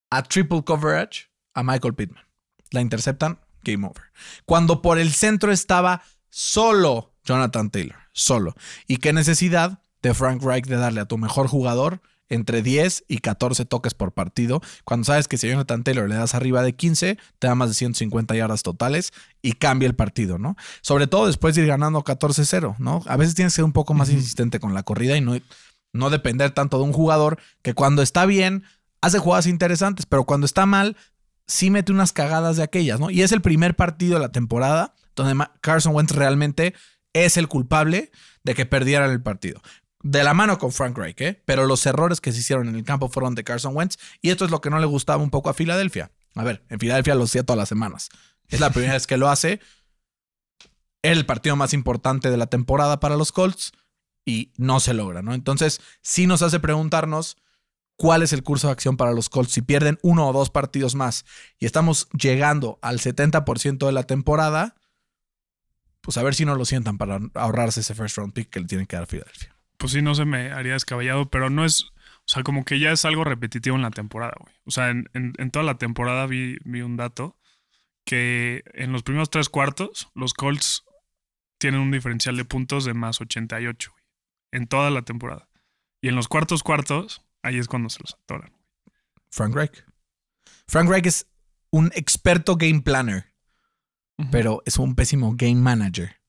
a 0.09 0.23
triple 0.23 0.63
coverage 0.63 1.32
a 1.53 1.63
Michael 1.63 1.95
Pittman. 1.95 2.23
La 2.71 2.81
interceptan, 2.81 3.39
game 3.63 3.85
over. 3.87 4.03
Cuando 4.45 4.81
por 4.81 4.99
el 4.99 5.13
centro 5.13 5.51
estaba 5.51 6.01
solo 6.29 7.13
Jonathan 7.23 7.69
Taylor, 7.69 7.97
solo. 8.11 8.55
Y 8.87 8.97
qué 8.97 9.13
necesidad 9.13 9.79
de 10.01 10.13
Frank 10.13 10.43
Reich 10.43 10.65
de 10.65 10.75
darle 10.75 11.01
a 11.01 11.05
tu 11.05 11.17
mejor 11.17 11.47
jugador 11.47 12.01
entre 12.29 12.61
10 12.61 13.05
y 13.07 13.19
14 13.19 13.65
toques 13.65 13.93
por 13.93 14.11
partido, 14.11 14.61
cuando 14.85 15.05
sabes 15.05 15.27
que 15.27 15.37
si 15.37 15.47
a 15.47 15.51
Jonathan 15.51 15.83
Taylor 15.83 16.09
le 16.09 16.15
das 16.15 16.33
arriba 16.35 16.63
de 16.63 16.73
15, 16.73 17.17
te 17.39 17.47
da 17.47 17.55
más 17.55 17.69
de 17.69 17.75
150 17.75 18.35
yardas 18.35 18.63
totales 18.63 19.11
y 19.41 19.53
cambia 19.53 19.87
el 19.87 19.95
partido, 19.95 20.39
¿no? 20.39 20.55
Sobre 20.81 21.07
todo 21.07 21.27
después 21.27 21.55
de 21.55 21.61
ir 21.61 21.67
ganando 21.67 22.03
14-0, 22.03 22.77
¿no? 22.79 23.01
A 23.07 23.17
veces 23.17 23.35
tienes 23.35 23.53
que 23.53 23.57
ser 23.57 23.65
un 23.65 23.73
poco 23.73 23.93
más 23.93 24.09
insistente 24.09 24.59
con 24.59 24.73
la 24.73 24.83
corrida 24.83 25.15
y 25.15 25.21
no, 25.21 25.37
no 25.93 26.09
depender 26.09 26.51
tanto 26.51 26.77
de 26.77 26.83
un 26.83 26.93
jugador 26.93 27.39
que 27.61 27.73
cuando 27.73 28.01
está 28.01 28.25
bien 28.25 28.63
hace 29.01 29.19
jugadas 29.19 29.47
interesantes, 29.47 30.05
pero 30.05 30.23
cuando 30.23 30.45
está 30.45 30.65
mal 30.65 30.95
sí 31.53 31.69
mete 31.69 31.91
unas 31.91 32.13
cagadas 32.13 32.57
de 32.57 32.63
aquellas, 32.63 32.99
¿no? 32.99 33.11
Y 33.11 33.21
es 33.21 33.31
el 33.31 33.41
primer 33.41 33.75
partido 33.75 34.15
de 34.15 34.21
la 34.21 34.31
temporada 34.31 34.95
donde 35.15 35.45
Carson 35.61 35.93
Wentz 35.93 36.11
realmente 36.11 36.73
es 37.13 37.37
el 37.37 37.47
culpable 37.47 38.11
de 38.43 38.55
que 38.55 38.65
perdieran 38.65 39.11
el 39.11 39.21
partido. 39.21 39.61
De 40.01 40.23
la 40.23 40.33
mano 40.33 40.57
con 40.57 40.71
Frank 40.71 40.97
Reich, 40.97 41.21
¿eh? 41.21 41.43
Pero 41.45 41.67
los 41.67 41.85
errores 41.85 42.21
que 42.21 42.31
se 42.31 42.39
hicieron 42.39 42.67
en 42.67 42.75
el 42.75 42.83
campo 42.83 43.07
fueron 43.07 43.35
de 43.35 43.43
Carson 43.43 43.75
Wentz 43.75 43.97
y 44.19 44.31
esto 44.31 44.45
es 44.45 44.51
lo 44.51 44.61
que 44.61 44.71
no 44.71 44.79
le 44.79 44.87
gustaba 44.87 45.21
un 45.21 45.29
poco 45.29 45.51
a 45.51 45.53
Filadelfia. 45.53 46.11
A 46.33 46.43
ver, 46.43 46.63
en 46.69 46.79
Filadelfia 46.79 47.13
lo 47.13 47.25
hacía 47.25 47.43
todas 47.43 47.59
las 47.59 47.69
semanas. 47.69 48.09
Es 48.49 48.59
la 48.59 48.71
primera 48.71 48.93
vez 48.93 49.05
que 49.05 49.17
lo 49.17 49.29
hace. 49.29 49.59
El 51.03 51.27
partido 51.27 51.55
más 51.55 51.73
importante 51.73 52.31
de 52.31 52.37
la 52.37 52.47
temporada 52.47 52.99
para 52.99 53.15
los 53.15 53.31
Colts 53.31 53.73
y 54.25 54.51
no 54.57 54.79
se 54.79 54.95
logra, 54.95 55.21
¿no? 55.21 55.35
Entonces, 55.35 55.81
sí 56.01 56.25
nos 56.25 56.41
hace 56.41 56.59
preguntarnos 56.59 57.37
cuál 57.95 58.23
es 58.23 58.33
el 58.33 58.43
curso 58.43 58.67
de 58.67 58.73
acción 58.73 58.97
para 58.97 59.13
los 59.13 59.29
Colts. 59.29 59.51
Si 59.53 59.61
pierden 59.61 59.99
uno 60.01 60.27
o 60.27 60.33
dos 60.33 60.49
partidos 60.49 60.95
más 60.95 61.25
y 61.59 61.65
estamos 61.65 62.09
llegando 62.09 62.79
al 62.81 62.99
70% 62.99 63.85
de 63.85 63.91
la 63.91 64.03
temporada, 64.03 64.75
pues 66.01 66.17
a 66.17 66.23
ver 66.23 66.35
si 66.35 66.45
no 66.45 66.55
lo 66.55 66.65
sientan 66.65 66.97
para 66.97 67.19
ahorrarse 67.33 67.79
ese 67.79 67.95
first 67.95 68.17
round 68.17 68.33
pick 68.33 68.49
que 68.49 68.59
le 68.59 68.67
tienen 68.67 68.87
que 68.87 68.95
dar 68.95 69.03
a 69.03 69.07
Filadelfia. 69.07 69.55
Pues 69.77 69.93
sí, 69.93 70.01
no 70.01 70.15
se 70.15 70.25
me 70.25 70.51
haría 70.51 70.73
descabellado, 70.73 71.29
pero 71.29 71.49
no 71.49 71.65
es. 71.65 71.83
O 72.25 72.27
sea, 72.27 72.43
como 72.43 72.63
que 72.63 72.79
ya 72.79 72.91
es 72.91 73.03
algo 73.05 73.23
repetitivo 73.23 73.75
en 73.75 73.81
la 73.81 73.91
temporada, 73.91 74.33
güey. 74.39 74.53
O 74.65 74.71
sea, 74.71 74.89
en, 74.89 75.51
toda 75.51 75.63
la 75.63 75.77
temporada 75.77 76.25
vi, 76.25 76.57
vi 76.63 76.81
un 76.81 76.95
dato 76.95 77.37
que 78.05 78.63
en 78.73 78.91
los 78.91 79.03
primeros 79.03 79.29
tres 79.29 79.49
cuartos, 79.49 80.09
los 80.13 80.33
Colts 80.33 80.83
tienen 81.57 81.81
un 81.81 81.91
diferencial 81.91 82.37
de 82.37 82.45
puntos 82.45 82.85
de 82.85 82.93
más 82.93 83.19
88, 83.21 83.91
güey. 83.91 84.03
En 84.51 84.67
toda 84.67 84.89
la 84.89 85.01
temporada. 85.01 85.49
Y 86.01 86.09
en 86.09 86.15
los 86.15 86.27
cuartos 86.27 86.63
cuartos, 86.63 87.25
ahí 87.43 87.59
es 87.59 87.67
cuando 87.67 87.89
se 87.89 87.99
los 87.99 88.15
atoran. 88.15 88.51
Frank 89.29 89.55
Reich. 89.55 89.85
Frank 90.67 90.89
Reich 90.89 91.05
es 91.05 91.27
un 91.69 91.91
experto 91.95 92.55
game 92.55 92.81
planner, 92.81 93.33
pero 94.31 94.61
es 94.65 94.77
un 94.77 94.95
pésimo 94.95 95.33
game 95.35 95.55
manager. 95.55 96.21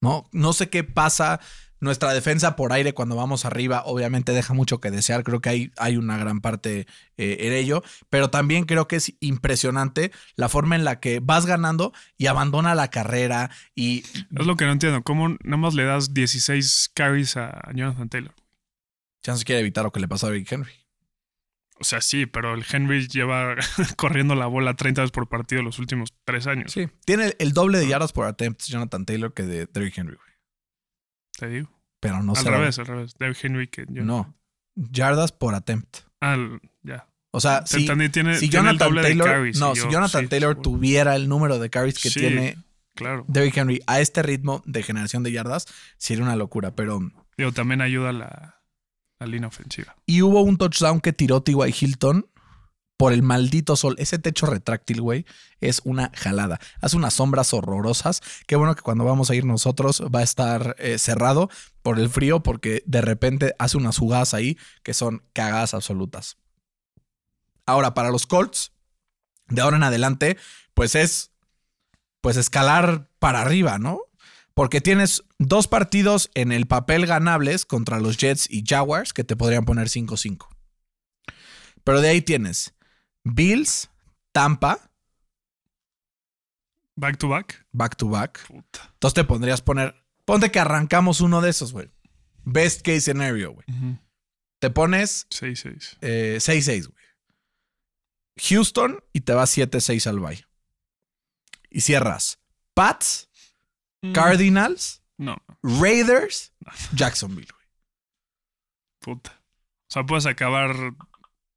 No, 0.00 0.28
no 0.32 0.52
sé 0.52 0.68
qué 0.68 0.84
pasa. 0.84 1.40
Nuestra 1.78 2.14
defensa 2.14 2.56
por 2.56 2.72
aire 2.72 2.94
cuando 2.94 3.16
vamos 3.16 3.44
arriba 3.44 3.82
obviamente 3.84 4.32
deja 4.32 4.54
mucho 4.54 4.80
que 4.80 4.90
desear. 4.90 5.22
Creo 5.22 5.40
que 5.40 5.50
hay, 5.50 5.72
hay 5.76 5.98
una 5.98 6.16
gran 6.16 6.40
parte 6.40 6.86
eh, 7.18 7.36
en 7.40 7.52
ello. 7.52 7.82
Pero 8.08 8.30
también 8.30 8.64
creo 8.64 8.88
que 8.88 8.96
es 8.96 9.12
impresionante 9.20 10.10
la 10.36 10.48
forma 10.48 10.74
en 10.76 10.84
la 10.84 11.00
que 11.00 11.20
vas 11.20 11.44
ganando 11.44 11.92
y 12.16 12.26
abandona 12.26 12.74
la 12.74 12.88
carrera. 12.88 13.50
Y 13.74 14.04
Es 14.34 14.46
lo 14.46 14.56
que 14.56 14.64
no 14.64 14.72
entiendo. 14.72 15.02
¿Cómo 15.02 15.28
nada 15.28 15.56
más 15.58 15.74
le 15.74 15.84
das 15.84 16.14
16 16.14 16.92
carries 16.94 17.36
a 17.36 17.60
Jonathan 17.74 18.08
Taylor? 18.08 18.34
Chance 19.26 19.44
quiere 19.44 19.60
evitar 19.60 19.84
lo 19.84 19.92
que 19.92 20.00
le 20.00 20.08
pasó 20.08 20.28
a 20.28 20.30
Rick 20.30 20.50
Henry. 20.52 20.72
O 21.78 21.84
sea, 21.84 22.00
sí, 22.00 22.24
pero 22.26 22.54
el 22.54 22.64
Henry 22.70 23.06
lleva 23.08 23.54
corriendo 23.96 24.34
la 24.34 24.46
bola 24.46 24.74
30 24.74 25.02
veces 25.02 25.12
por 25.12 25.28
partido 25.28 25.62
los 25.62 25.78
últimos 25.78 26.14
tres 26.24 26.46
años. 26.46 26.72
Sí. 26.72 26.88
Tiene 27.04 27.26
el, 27.26 27.36
el 27.38 27.52
doble 27.52 27.78
de 27.78 27.86
yardas 27.88 28.12
por 28.12 28.24
attempt 28.26 28.62
Jonathan 28.62 29.04
Taylor 29.04 29.34
que 29.34 29.42
de 29.42 29.66
Derrick 29.66 29.98
Henry. 29.98 30.14
güey. 30.16 30.28
Te 31.38 31.48
digo. 31.48 31.68
Pero 32.00 32.22
no 32.22 32.32
al 32.32 32.38
sé. 32.42 32.50
revés, 32.50 32.78
al 32.78 32.86
revés. 32.86 33.14
Derrick 33.18 33.44
Henry 33.44 33.68
que 33.68 33.84
yo. 33.90 34.04
No. 34.04 34.34
Yardas 34.74 35.32
por 35.32 35.54
attempt. 35.54 35.98
Al, 36.20 36.60
ya. 36.82 37.08
O 37.32 37.40
sea, 37.40 37.66
si, 37.66 37.84
tiene, 37.84 38.08
si 38.08 38.48
tiene 38.48 38.68
Jonathan 38.78 38.94
Taylor, 38.94 39.26
carries. 39.28 39.58
no, 39.60 39.74
si 39.74 39.82
Jonathan 39.90 40.22
sí, 40.22 40.28
Taylor 40.28 40.56
tuviera 40.60 41.14
el 41.16 41.28
número 41.28 41.58
de 41.58 41.68
carries 41.68 41.98
que 42.00 42.08
Sí. 42.08 42.20
tiene 42.20 42.56
Claro. 42.94 43.26
Derrick 43.28 43.54
Henry 43.54 43.82
a 43.86 44.00
este 44.00 44.22
ritmo 44.22 44.62
de 44.64 44.82
generación 44.82 45.22
de 45.22 45.32
yardas, 45.32 45.66
sería 45.98 46.24
una 46.24 46.36
locura. 46.36 46.74
Pero. 46.74 47.00
Digo, 47.36 47.52
también 47.52 47.82
ayuda 47.82 48.12
la, 48.14 48.55
la 49.18 49.26
línea 49.26 49.48
ofensiva. 49.48 49.96
Y 50.06 50.22
hubo 50.22 50.42
un 50.42 50.58
touchdown 50.58 51.00
que 51.00 51.12
tiró 51.12 51.42
T.Y. 51.42 51.74
Hilton 51.80 52.26
por 52.96 53.12
el 53.12 53.22
maldito 53.22 53.76
sol. 53.76 53.94
Ese 53.98 54.18
techo 54.18 54.46
retráctil, 54.46 55.00
güey, 55.00 55.26
es 55.60 55.82
una 55.84 56.10
jalada. 56.14 56.58
Hace 56.80 56.96
unas 56.96 57.14
sombras 57.14 57.52
horrorosas. 57.52 58.22
Qué 58.46 58.56
bueno 58.56 58.74
que 58.74 58.82
cuando 58.82 59.04
vamos 59.04 59.30
a 59.30 59.34
ir 59.34 59.44
nosotros 59.44 60.02
va 60.14 60.20
a 60.20 60.24
estar 60.24 60.76
eh, 60.78 60.98
cerrado 60.98 61.50
por 61.82 61.98
el 61.98 62.08
frío, 62.08 62.42
porque 62.42 62.82
de 62.86 63.00
repente 63.00 63.54
hace 63.58 63.76
unas 63.76 63.98
jugadas 63.98 64.34
ahí 64.34 64.58
que 64.82 64.94
son 64.94 65.22
cagadas 65.32 65.74
absolutas. 65.74 66.38
Ahora, 67.66 67.94
para 67.94 68.10
los 68.10 68.26
Colts, 68.26 68.72
de 69.48 69.60
ahora 69.60 69.76
en 69.76 69.82
adelante, 69.82 70.36
pues 70.74 70.94
es 70.94 71.32
pues 72.20 72.36
escalar 72.36 73.08
para 73.18 73.40
arriba, 73.40 73.78
¿no? 73.78 74.00
Porque 74.56 74.80
tienes 74.80 75.22
dos 75.38 75.68
partidos 75.68 76.30
en 76.32 76.50
el 76.50 76.66
papel 76.66 77.04
ganables 77.06 77.66
contra 77.66 78.00
los 78.00 78.16
Jets 78.16 78.48
y 78.50 78.64
Jaguars 78.66 79.12
que 79.12 79.22
te 79.22 79.36
podrían 79.36 79.66
poner 79.66 79.88
5-5. 79.88 80.48
Pero 81.84 82.00
de 82.00 82.08
ahí 82.08 82.22
tienes 82.22 82.74
Bills, 83.22 83.90
Tampa, 84.32 84.90
Back 86.98 87.18
to 87.18 87.28
back. 87.28 87.66
back 87.72 87.96
to 87.96 88.08
back. 88.08 88.46
Puta. 88.46 88.88
Entonces 88.94 89.14
te 89.14 89.24
pondrías 89.24 89.60
poner. 89.60 89.94
Ponte 90.24 90.50
que 90.50 90.58
arrancamos 90.58 91.20
uno 91.20 91.42
de 91.42 91.50
esos, 91.50 91.74
güey. 91.74 91.90
Best 92.44 92.80
case 92.80 93.02
scenario, 93.02 93.52
güey. 93.52 93.66
Te 94.58 94.70
pones 94.70 95.26
6-6. 95.28 95.98
eh, 96.00 96.38
6-6, 96.40 96.88
güey. 96.88 97.04
Houston 98.38 99.04
y 99.12 99.20
te 99.20 99.34
vas 99.34 99.54
7-6 99.56 100.06
al 100.06 100.18
bye. 100.20 100.46
Y 101.68 101.82
cierras 101.82 102.38
Pats. 102.72 103.28
Cardinals, 104.12 105.02
No, 105.18 105.36
Raiders, 105.62 106.52
Jacksonville, 106.94 107.48
güey. 107.52 107.66
puta. 109.00 109.42
O 109.88 109.92
sea, 109.92 110.04
puedes 110.04 110.26
acabar 110.26 110.74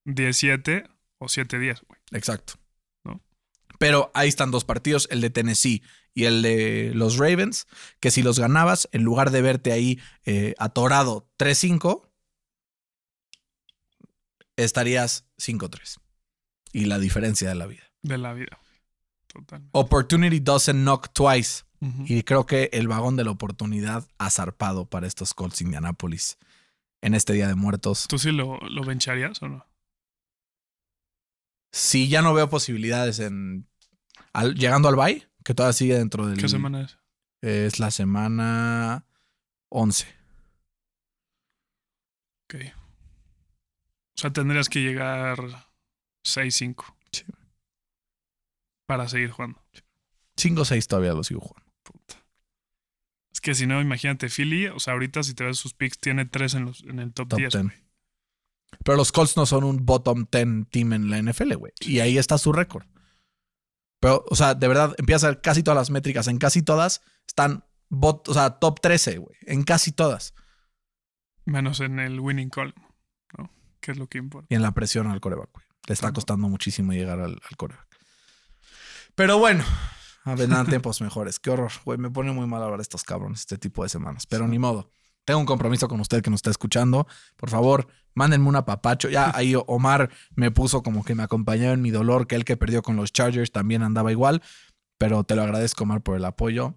17 0.06 0.86
o 1.18 1.26
7-10, 1.26 1.82
güey. 1.88 2.00
Exacto. 2.12 2.54
¿No? 3.04 3.22
Pero 3.80 4.12
ahí 4.14 4.30
están 4.30 4.52
dos 4.52 4.66
partidos, 4.66 5.08
el 5.12 5.22
de 5.22 5.30
Tennessee 5.30 5.82
y 6.14 6.26
el 6.26 6.42
de 6.42 6.92
los 6.94 7.18
Ravens, 7.18 7.68
que 8.00 8.12
si 8.12 8.22
los 8.22 8.40
ganabas, 8.40 8.88
en 8.92 9.04
lugar 9.04 9.32
de 9.32 9.42
verte 9.42 9.72
ahí 9.72 10.00
eh, 10.26 10.54
atorado 10.60 11.28
3-5, 11.38 12.08
estarías 14.58 15.26
5-3. 15.38 15.98
Y 16.72 16.86
la 16.86 17.00
diferencia 17.00 17.50
de 17.50 17.56
la 17.56 17.66
vida. 17.66 17.84
De 18.02 18.18
la 18.18 18.34
vida. 18.34 18.60
Total. 19.28 19.64
Opportunity 19.72 20.40
doesn't 20.40 20.84
knock 20.84 21.14
twice. 21.14 21.64
Y 21.82 22.24
creo 22.24 22.46
que 22.46 22.70
el 22.74 22.90
vagón 22.90 23.16
de 23.16 23.24
la 23.24 23.32
oportunidad 23.32 24.06
ha 24.18 24.30
zarpado 24.30 24.86
para 24.86 25.08
estos 25.08 25.34
Colts 25.34 25.62
Indianapolis 25.62 26.38
en 27.02 27.14
este 27.14 27.32
Día 27.34 27.48
de 27.48 27.56
Muertos. 27.56 28.08
¿Tú 28.10 28.20
sí 28.20 28.32
lo, 28.34 28.58
lo 28.60 28.84
bencharías 28.84 29.42
o 29.42 29.48
no? 29.48 29.66
Si 31.72 32.10
ya 32.10 32.22
no 32.22 32.34
veo 32.34 32.50
posibilidades 32.50 33.20
en... 33.20 33.68
al- 34.34 34.56
llegando 34.56 34.90
al 34.90 34.96
bye, 34.98 35.28
que 35.46 35.54
todavía 35.54 35.74
sigue 35.74 35.98
dentro 35.98 36.28
del. 36.28 36.38
¿Qué 36.38 36.50
semana 36.50 36.82
es? 36.82 36.98
Es 37.42 37.80
la 37.80 37.92
semana 37.92 39.06
11. 39.70 40.06
Ok. 42.46 42.56
O 42.76 44.22
sea, 44.22 44.34
tendrías 44.34 44.68
que 44.68 44.80
llegar 44.82 45.38
6-5. 46.26 46.84
Sí. 47.12 47.24
Para 48.86 49.08
seguir 49.08 49.32
jugando. 49.32 49.64
5 50.36 50.62
o 50.62 50.66
6 50.66 50.88
todavía 50.88 51.14
lo 51.14 51.24
sigo 51.24 51.40
jugando. 51.42 51.69
Puta. 51.92 52.16
Es 53.32 53.42
que 53.42 53.56
si 53.56 53.68
no, 53.68 53.80
imagínate, 53.82 54.30
Philly, 54.30 54.68
o 54.68 54.80
sea, 54.80 54.94
ahorita 54.94 55.24
si 55.24 55.34
te 55.34 55.44
ves 55.44 55.58
sus 55.58 55.74
picks, 55.74 56.00
tiene 56.00 56.26
3 56.26 56.54
en, 56.56 56.66
los, 56.66 56.84
en 56.84 57.00
el 57.00 57.14
top, 57.14 57.30
Top 57.30 57.40
10. 57.40 57.54
10. 57.54 57.64
güey. 57.64 57.90
Pero 58.84 58.98
los 58.98 59.12
Colts 59.12 59.36
no 59.36 59.46
son 59.46 59.64
un 59.64 59.86
bottom 59.86 60.26
10 60.32 60.70
team 60.70 60.94
en 60.94 61.10
la 61.10 61.22
NFL, 61.22 61.56
güey. 61.56 61.74
Y 61.82 62.00
ahí 62.00 62.18
está 62.18 62.38
su 62.38 62.52
récord. 62.54 62.86
Pero, 64.00 64.24
o 64.30 64.36
sea, 64.36 64.56
de 64.56 64.68
verdad, 64.68 64.96
empieza 64.98 65.28
a 65.28 65.32
ver 65.32 65.42
casi 65.42 65.64
todas 65.64 65.78
las 65.78 65.90
métricas. 65.90 66.28
En 66.28 66.38
casi 66.38 66.62
todas 66.62 67.02
están, 67.28 67.66
bot, 67.90 68.28
o 68.30 68.34
sea, 68.34 68.52
top 68.60 68.80
13, 68.80 69.18
güey. 69.18 69.36
En 69.42 69.64
casi 69.64 69.92
todas. 69.92 70.34
Menos 71.46 71.80
en 71.80 72.00
el 72.00 72.20
winning 72.20 72.50
column, 72.50 72.74
¿no? 73.38 73.52
Que 73.82 73.92
es 73.92 73.98
lo 73.98 74.08
que 74.08 74.20
importa. 74.20 74.48
Y 74.50 74.56
en 74.56 74.62
la 74.62 74.72
presión 74.72 75.08
al 75.08 75.20
coreback, 75.20 75.52
güey. 75.52 75.66
Le 75.88 75.94
está 75.94 76.12
costando 76.14 76.48
muchísimo 76.48 76.94
llegar 76.94 77.20
al, 77.20 77.42
al 77.50 77.58
coreback. 77.58 77.88
Pero 79.16 79.40
bueno, 79.40 79.66
a 80.26 80.36
ver, 80.36 80.50
nada, 80.50 80.66
tiempos 80.66 81.02
mejores. 81.02 81.40
Qué 81.40 81.50
horror, 81.50 81.72
güey. 81.86 81.98
Me 81.98 82.10
pone 82.10 82.32
muy 82.32 82.46
mal 82.46 82.62
ahora 82.62 82.82
estos 82.82 83.04
cabrones, 83.04 83.40
este 83.42 83.58
tipo 83.58 83.84
de 83.84 83.90
semanas. 83.90 84.26
Pero 84.26 84.48
ni 84.48 84.60
modo. 84.60 84.92
Tengo 85.26 85.40
un 85.40 85.46
compromiso 85.46 85.88
con 85.88 86.00
usted 86.00 86.22
que 86.22 86.30
nos 86.30 86.40
está 86.40 86.50
escuchando. 86.50 87.08
Por 87.36 87.50
favor, 87.50 87.88
mándenme 88.16 88.48
un 88.48 88.56
apapacho. 88.56 89.10
Ya 89.10 89.32
ahí 89.36 89.54
Omar 89.68 90.10
me 90.36 90.52
puso 90.52 90.82
como 90.84 91.04
que 91.04 91.16
me 91.16 91.24
acompañaba 91.24 91.74
en 91.74 91.82
mi 91.82 91.92
dolor, 91.92 92.28
que 92.28 92.36
él 92.36 92.46
que 92.46 92.58
perdió 92.58 92.82
con 92.82 92.96
los 92.96 93.14
Chargers 93.14 93.52
también 93.52 93.84
andaba 93.84 94.12
igual. 94.12 94.42
Pero 94.98 95.24
te 95.24 95.36
lo 95.36 95.44
agradezco, 95.44 95.84
Omar, 95.84 96.02
por 96.02 96.18
el 96.18 96.26
apoyo. 96.26 96.76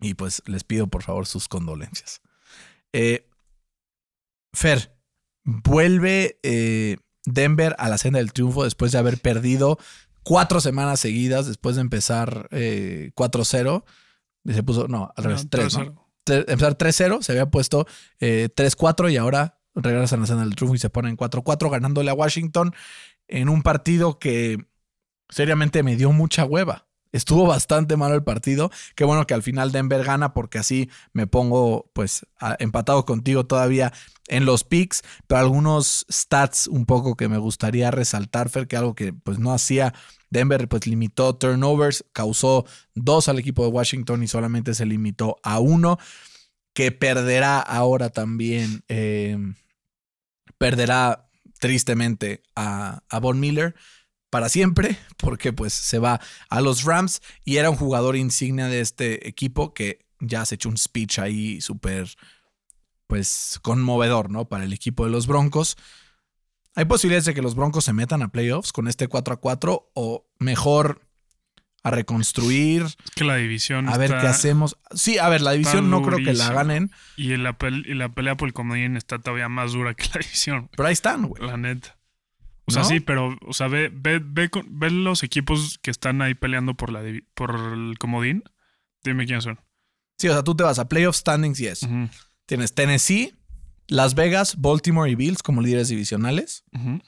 Y 0.00 0.14
pues 0.14 0.42
les 0.46 0.64
pido, 0.64 0.86
por 0.88 1.02
favor, 1.02 1.26
sus 1.26 1.48
condolencias. 1.48 2.22
Eh, 2.92 3.28
Fer, 4.52 4.98
vuelve 5.44 6.38
eh, 6.42 6.96
Denver 7.24 7.74
a 7.78 7.88
la 7.88 7.98
senda 7.98 8.18
del 8.18 8.32
triunfo 8.32 8.64
después 8.64 8.92
de 8.92 8.98
haber 8.98 9.18
perdido 9.18 9.78
cuatro 10.24 10.60
semanas 10.60 11.00
seguidas, 11.00 11.46
después 11.46 11.76
de 11.76 11.82
empezar 11.82 12.48
eh, 12.50 13.12
4-0. 13.14 13.84
Y 14.44 14.52
Se 14.54 14.62
puso, 14.62 14.88
no, 14.88 15.12
al 15.16 15.24
revés, 15.24 15.44
No, 15.44 15.50
3, 15.50 15.78
¿no? 15.78 15.84
3-0. 15.84 15.98
Tre- 16.24 16.44
empezar 16.48 16.78
3-0, 16.78 17.22
se 17.22 17.32
había 17.32 17.46
puesto 17.50 17.86
eh, 18.20 18.48
3-4 18.54 19.12
y 19.12 19.16
ahora 19.16 19.58
regresan 19.74 20.20
a 20.20 20.22
la 20.22 20.26
senda 20.26 20.44
del 20.44 20.54
triunfo 20.54 20.74
y 20.74 20.78
se 20.78 20.90
ponen 20.90 21.16
4-4 21.16 21.70
ganándole 21.70 22.10
a 22.10 22.14
Washington 22.14 22.74
en 23.28 23.48
un 23.48 23.62
partido 23.62 24.18
que 24.18 24.58
seriamente 25.28 25.82
me 25.82 25.96
dio 25.96 26.12
mucha 26.12 26.44
hueva. 26.44 26.86
Estuvo 27.12 27.46
bastante 27.46 27.96
malo 27.98 28.14
el 28.14 28.24
partido. 28.24 28.70
Qué 28.96 29.04
bueno 29.04 29.26
que 29.26 29.34
al 29.34 29.42
final 29.42 29.70
Denver 29.70 30.02
gana 30.02 30.32
porque 30.32 30.58
así 30.58 30.90
me 31.12 31.26
pongo 31.26 31.90
pues 31.92 32.26
empatado 32.58 33.04
contigo 33.04 33.44
todavía 33.44 33.92
en 34.28 34.46
los 34.46 34.64
picks, 34.64 35.02
pero 35.26 35.40
algunos 35.40 36.06
stats 36.10 36.66
un 36.68 36.86
poco 36.86 37.14
que 37.16 37.28
me 37.28 37.36
gustaría 37.36 37.90
resaltar, 37.90 38.48
Fer, 38.48 38.66
que 38.66 38.78
algo 38.78 38.94
que 38.94 39.12
pues 39.12 39.38
no 39.38 39.52
hacía 39.52 39.92
Denver, 40.30 40.66
pues 40.68 40.86
limitó 40.86 41.36
turnovers, 41.36 42.06
causó 42.14 42.64
dos 42.94 43.28
al 43.28 43.38
equipo 43.38 43.62
de 43.64 43.70
Washington 43.70 44.22
y 44.22 44.28
solamente 44.28 44.74
se 44.74 44.86
limitó 44.86 45.36
a 45.42 45.58
uno, 45.58 45.98
que 46.72 46.90
perderá 46.90 47.60
ahora 47.60 48.08
también, 48.08 48.82
eh, 48.88 49.36
perderá 50.56 51.28
tristemente 51.60 52.42
a, 52.56 53.02
a 53.10 53.20
Von 53.20 53.38
Miller 53.38 53.74
para 54.32 54.48
siempre, 54.48 54.96
porque 55.18 55.52
pues 55.52 55.74
se 55.74 55.98
va 55.98 56.18
a 56.48 56.60
los 56.62 56.84
Rams 56.84 57.20
y 57.44 57.58
era 57.58 57.68
un 57.68 57.76
jugador 57.76 58.16
insignia 58.16 58.66
de 58.68 58.80
este 58.80 59.28
equipo 59.28 59.74
que 59.74 60.06
ya 60.20 60.46
se 60.46 60.54
echó 60.54 60.70
un 60.70 60.78
speech 60.78 61.18
ahí 61.18 61.60
súper, 61.60 62.08
pues, 63.06 63.58
conmovedor, 63.60 64.30
¿no? 64.30 64.46
Para 64.48 64.64
el 64.64 64.72
equipo 64.72 65.04
de 65.04 65.10
los 65.10 65.26
Broncos. 65.26 65.76
¿Hay 66.74 66.86
posibilidades 66.86 67.26
de 67.26 67.34
que 67.34 67.42
los 67.42 67.54
Broncos 67.54 67.84
se 67.84 67.92
metan 67.92 68.22
a 68.22 68.28
playoffs 68.28 68.72
con 68.72 68.88
este 68.88 69.06
4 69.06 69.34
a 69.34 69.36
4 69.36 69.90
o 69.92 70.26
mejor 70.38 71.02
a 71.82 71.90
reconstruir, 71.90 72.84
Es 72.84 72.96
que 73.14 73.24
la 73.24 73.36
división 73.36 73.86
a 73.90 73.98
ver 73.98 74.12
está- 74.12 74.22
qué 74.22 74.28
hacemos? 74.28 74.78
Sí, 74.94 75.18
a 75.18 75.28
ver, 75.28 75.42
la 75.42 75.50
división 75.52 75.90
no 75.90 76.00
creo 76.00 76.18
que 76.24 76.32
la 76.32 76.52
ganen, 76.52 76.90
Y 77.18 77.36
la, 77.36 77.56
y 77.84 77.94
la 77.94 78.08
pelea 78.14 78.36
por 78.36 78.48
el 78.48 78.54
comodín 78.54 78.96
está 78.96 79.18
todavía 79.18 79.50
más 79.50 79.72
dura 79.72 79.92
que 79.92 80.04
la 80.14 80.20
división, 80.22 80.70
pero 80.74 80.86
ahí 80.86 80.94
están, 80.94 81.26
güey. 81.26 81.44
la 81.44 81.58
neta. 81.58 81.98
O 82.66 82.70
sea, 82.70 82.82
¿No? 82.82 82.88
sí, 82.88 83.00
pero, 83.00 83.36
o 83.46 83.52
sea, 83.52 83.68
ve, 83.68 83.90
ve, 83.92 84.20
ve, 84.24 84.48
ve 84.70 84.90
los 84.90 85.22
equipos 85.24 85.78
que 85.82 85.90
están 85.90 86.22
ahí 86.22 86.34
peleando 86.34 86.74
por, 86.74 86.92
la 86.92 87.02
por 87.34 87.54
el 87.74 87.98
comodín. 87.98 88.44
Dime 89.02 89.26
quiénes 89.26 89.44
son. 89.44 89.58
Sí, 90.18 90.28
o 90.28 90.32
sea, 90.32 90.44
tú 90.44 90.54
te 90.54 90.62
vas 90.62 90.78
a 90.78 90.88
playoff 90.88 91.16
standings 91.16 91.58
y 91.60 91.66
eso. 91.66 91.86
Ujú, 91.86 92.08
Tienes 92.46 92.74
Tennessee, 92.74 93.34
Las 93.88 94.14
Vegas, 94.14 94.60
Baltimore 94.60 95.10
y 95.10 95.16
Bills 95.16 95.42
como 95.42 95.60
líderes 95.60 95.88
divisionales. 95.88 96.64
ujú. 96.72 97.00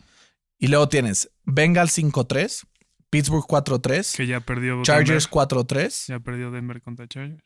Y 0.58 0.68
luego 0.68 0.88
tienes 0.88 1.30
Bengals 1.44 1.96
5-3, 1.98 2.64
Pittsburgh 3.10 3.44
4-3, 3.46 4.16
Que 4.16 4.26
ya 4.26 4.40
perdió 4.40 4.82
Chargers 4.82 5.28
Denver. 5.30 5.48
4-3, 5.48 6.06
Ya 6.08 6.20
perdió 6.20 6.50
Denver 6.50 6.80
contra 6.80 7.06
Chargers. 7.06 7.44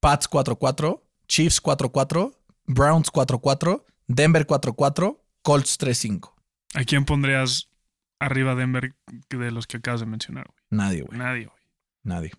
Pats 0.00 0.28
4-4, 0.30 1.02
Chiefs 1.26 1.60
4-4, 1.62 2.32
Browns 2.66 3.10
4-4, 3.12 3.84
Denver 4.06 4.46
4-4, 4.46 5.18
Colts 5.42 5.78
3-5. 5.80 6.33
¿A 6.74 6.84
quién 6.84 7.04
pondrías 7.04 7.70
arriba 8.18 8.54
Denver 8.54 8.94
de 9.28 9.50
los 9.50 9.66
que 9.66 9.78
acabas 9.78 10.00
de 10.00 10.06
mencionar? 10.06 10.46
güey? 10.46 10.58
Nadie, 10.70 11.02
güey. 11.02 11.18
Nadie, 11.18 11.46
güey. 11.46 11.58
Nadie. 12.02 12.32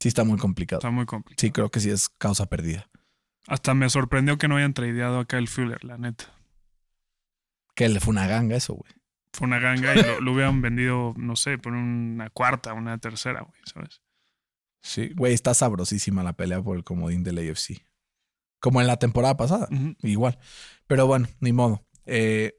Sí 0.00 0.08
está 0.08 0.24
muy 0.24 0.38
complicado. 0.38 0.78
Está 0.78 0.90
muy 0.90 1.06
complicado. 1.06 1.40
Sí, 1.40 1.50
creo 1.50 1.70
que 1.70 1.80
sí 1.80 1.90
es 1.90 2.08
causa 2.08 2.46
perdida. 2.46 2.88
Hasta 3.48 3.74
me 3.74 3.88
sorprendió 3.88 4.38
que 4.38 4.48
no 4.48 4.56
hayan 4.56 4.74
tradeado 4.74 5.20
a 5.20 5.24
Kyle 5.24 5.48
Fuller, 5.48 5.84
la 5.84 5.98
neta. 5.98 6.32
Que 7.74 7.88
le 7.88 8.00
fue 8.00 8.12
una 8.12 8.26
ganga 8.26 8.56
eso, 8.56 8.74
güey. 8.74 8.92
Fue 9.32 9.46
una 9.46 9.58
ganga 9.58 9.94
y 9.94 10.02
lo, 10.02 10.20
lo 10.20 10.32
hubieran 10.32 10.62
vendido, 10.62 11.14
no 11.16 11.36
sé, 11.36 11.58
por 11.58 11.72
una 11.74 12.30
cuarta, 12.30 12.72
una 12.72 12.98
tercera, 12.98 13.42
güey, 13.42 13.60
¿sabes? 13.64 14.00
Sí, 14.82 15.10
güey, 15.14 15.34
está 15.34 15.52
sabrosísima 15.52 16.22
la 16.22 16.32
pelea 16.34 16.62
por 16.62 16.76
el 16.76 16.84
comodín 16.84 17.22
del 17.22 17.38
AFC. 17.38 17.84
Como 18.60 18.80
en 18.80 18.86
la 18.86 18.98
temporada 18.98 19.36
pasada. 19.36 19.68
Igual. 20.02 20.38
Pero 20.86 21.06
bueno, 21.06 21.28
ni 21.40 21.52
modo. 21.52 21.84
Eh, 22.06 22.58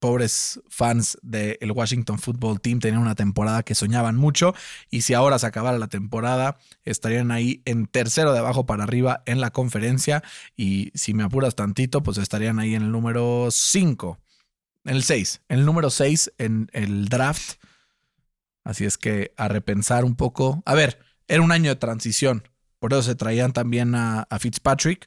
pobres 0.00 0.60
fans 0.68 1.18
del 1.22 1.70
Washington 1.72 2.18
Football 2.18 2.60
Team 2.60 2.80
tenían 2.80 3.02
una 3.02 3.14
temporada 3.14 3.62
que 3.62 3.74
soñaban 3.74 4.16
mucho 4.16 4.54
y 4.90 5.02
si 5.02 5.14
ahora 5.14 5.38
se 5.38 5.46
acabara 5.46 5.78
la 5.78 5.88
temporada 5.88 6.58
estarían 6.84 7.30
ahí 7.30 7.62
en 7.66 7.86
tercero 7.86 8.32
de 8.32 8.38
abajo 8.40 8.66
para 8.66 8.82
arriba 8.82 9.22
en 9.26 9.40
la 9.40 9.50
conferencia 9.50 10.24
y 10.56 10.90
si 10.94 11.14
me 11.14 11.22
apuras 11.22 11.54
tantito 11.54 12.02
pues 12.02 12.18
estarían 12.18 12.58
ahí 12.58 12.74
en 12.74 12.82
el 12.82 12.90
número 12.90 13.48
5, 13.50 14.18
en 14.86 14.96
el 14.96 15.04
6, 15.04 15.42
en 15.48 15.58
el 15.60 15.66
número 15.66 15.90
6 15.90 16.32
en 16.38 16.70
el 16.72 17.08
draft. 17.08 17.62
Así 18.64 18.84
es 18.84 18.98
que 18.98 19.32
a 19.36 19.48
repensar 19.48 20.04
un 20.04 20.16
poco. 20.16 20.62
A 20.64 20.74
ver, 20.74 20.98
era 21.28 21.42
un 21.42 21.52
año 21.52 21.70
de 21.70 21.76
transición, 21.76 22.48
por 22.78 22.92
eso 22.92 23.02
se 23.02 23.14
traían 23.14 23.52
también 23.52 23.94
a, 23.94 24.22
a 24.22 24.38
Fitzpatrick 24.38 25.06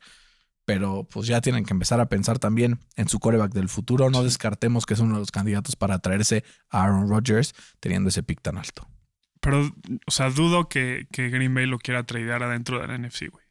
pero 0.65 1.07
pues 1.09 1.27
ya 1.27 1.41
tienen 1.41 1.65
que 1.65 1.73
empezar 1.73 1.99
a 1.99 2.07
pensar 2.07 2.39
también 2.39 2.79
en 2.95 3.09
su 3.09 3.19
coreback 3.19 3.53
del 3.53 3.69
futuro. 3.69 4.09
No 4.09 4.23
descartemos 4.23 4.85
que 4.85 4.93
es 4.93 4.99
uno 4.99 5.15
de 5.15 5.19
los 5.19 5.31
candidatos 5.31 5.75
para 5.75 5.99
traerse 5.99 6.43
a 6.69 6.83
Aaron 6.83 7.09
Rodgers 7.09 7.53
teniendo 7.79 8.09
ese 8.09 8.23
pick 8.23 8.41
tan 8.41 8.57
alto. 8.57 8.87
Pero, 9.41 9.71
o 10.05 10.11
sea, 10.11 10.29
dudo 10.29 10.69
que, 10.69 11.07
que 11.11 11.29
Green 11.29 11.53
Bay 11.53 11.65
lo 11.65 11.79
quiera 11.79 12.03
tradear 12.05 12.43
adentro 12.43 12.79
de 12.79 12.87
la 12.87 12.97
NFC, 12.97 13.29
güey. 13.29 13.45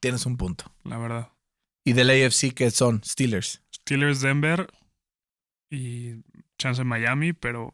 Tienes 0.00 0.26
un 0.26 0.36
punto. 0.36 0.72
La 0.84 0.98
verdad. 0.98 1.32
Y 1.84 1.92
del 1.92 2.10
AFC 2.10 2.52
que 2.52 2.70
son 2.72 3.02
Steelers. 3.04 3.62
Steelers, 3.72 4.20
Denver 4.20 4.68
y 5.70 6.24
chance 6.58 6.82
Miami, 6.82 7.32
pero 7.32 7.72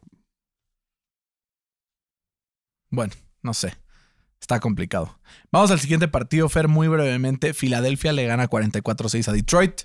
Bueno, 2.89 3.13
no 3.41 3.55
sé. 3.55 3.73
Está 4.43 4.59
complicado. 4.59 5.17
Vamos 5.53 5.71
al 5.71 5.79
siguiente 5.79 6.09
partido, 6.09 6.49
Fer, 6.49 6.67
muy 6.67 6.89
brevemente. 6.89 7.53
Filadelfia 7.53 8.11
le 8.11 8.25
gana 8.25 8.49
44-6 8.49 9.29
a 9.29 9.31
Detroit. 9.31 9.83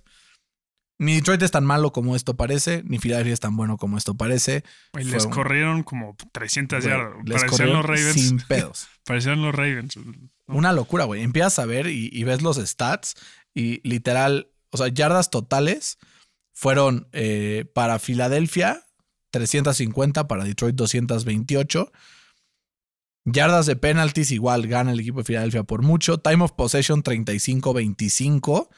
Ni 0.98 1.14
Detroit 1.14 1.40
es 1.42 1.52
tan 1.52 1.64
malo 1.64 1.92
como 1.92 2.16
esto 2.16 2.36
parece, 2.36 2.82
ni 2.84 2.98
Filadelfia 2.98 3.32
es 3.34 3.38
tan 3.38 3.56
bueno 3.56 3.76
como 3.76 3.96
esto 3.96 4.16
parece. 4.16 4.64
Fue 4.92 5.04
les 5.04 5.26
un- 5.26 5.30
corrieron 5.30 5.84
como 5.84 6.16
300 6.32 6.84
Güey, 6.84 6.90
yardas. 6.92 7.44
Parecían 7.44 7.72
los 7.72 7.84
Ravens. 7.86 8.12
sin 8.14 8.38
pedos. 8.48 8.88
Parecían 9.04 9.40
los 9.42 9.54
Ravens. 9.54 9.96
Una 10.48 10.72
locura, 10.72 11.04
güey. 11.04 11.22
Empiezas 11.22 11.60
a 11.60 11.64
ver 11.66 11.86
y, 11.86 12.10
y 12.12 12.24
ves 12.24 12.42
los 12.42 12.56
stats 12.56 13.14
y 13.54 13.80
literal, 13.88 14.50
o 14.70 14.76
sea, 14.76 14.88
yardas 14.88 15.30
totales 15.30 15.98
fueron 16.52 17.06
eh, 17.12 17.64
para 17.76 18.00
Filadelfia 18.00 18.82
350, 19.30 20.26
para 20.26 20.42
Detroit 20.42 20.74
228. 20.74 21.92
Yardas 23.24 23.66
de 23.66 23.76
penalties 23.76 24.30
igual 24.30 24.66
gana 24.66 24.92
el 24.92 25.00
equipo 25.00 25.18
de 25.18 25.24
Filadelfia 25.24 25.62
por 25.64 25.82
mucho. 25.82 26.18
Time 26.18 26.44
of 26.44 26.52
possession 26.52 27.02
35-25. 27.02 28.68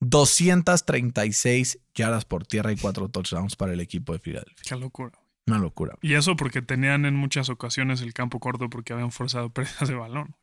236 0.00 1.78
yardas 1.94 2.24
por 2.24 2.46
tierra 2.46 2.72
y 2.72 2.76
4 2.76 3.08
touchdowns 3.08 3.56
para 3.56 3.72
el 3.72 3.80
equipo 3.80 4.12
de 4.12 4.18
Filadelfia. 4.18 4.62
Qué 4.68 4.76
locura. 4.76 5.18
Una 5.46 5.58
locura. 5.58 5.96
Y 6.02 6.14
eso 6.14 6.36
porque 6.36 6.60
tenían 6.60 7.06
en 7.06 7.14
muchas 7.14 7.48
ocasiones 7.48 8.00
el 8.02 8.12
campo 8.12 8.40
corto 8.40 8.68
porque 8.68 8.92
habían 8.92 9.12
forzado 9.12 9.50
pérdidas 9.54 9.88
de 9.88 9.94
balón. 9.94 10.34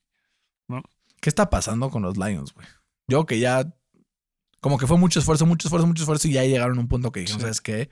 ¿Qué 1.19 1.29
está 1.29 1.49
pasando 1.49 1.89
con 1.89 2.01
los 2.01 2.17
Lions, 2.17 2.53
güey? 2.53 2.67
Yo 3.07 3.25
que 3.25 3.39
ya. 3.39 3.73
Como 4.59 4.77
que 4.77 4.87
fue 4.87 4.97
mucho 4.97 5.19
esfuerzo, 5.19 5.45
mucho 5.45 5.67
esfuerzo, 5.67 5.85
mucho 5.87 6.03
esfuerzo 6.03 6.27
y 6.27 6.31
ya 6.33 6.43
llegaron 6.45 6.77
a 6.77 6.81
un 6.81 6.87
punto 6.87 7.11
que 7.11 7.19
dijeron, 7.19 7.39
Sí. 7.39 7.43
¿sabes 7.43 7.61
qué? 7.61 7.89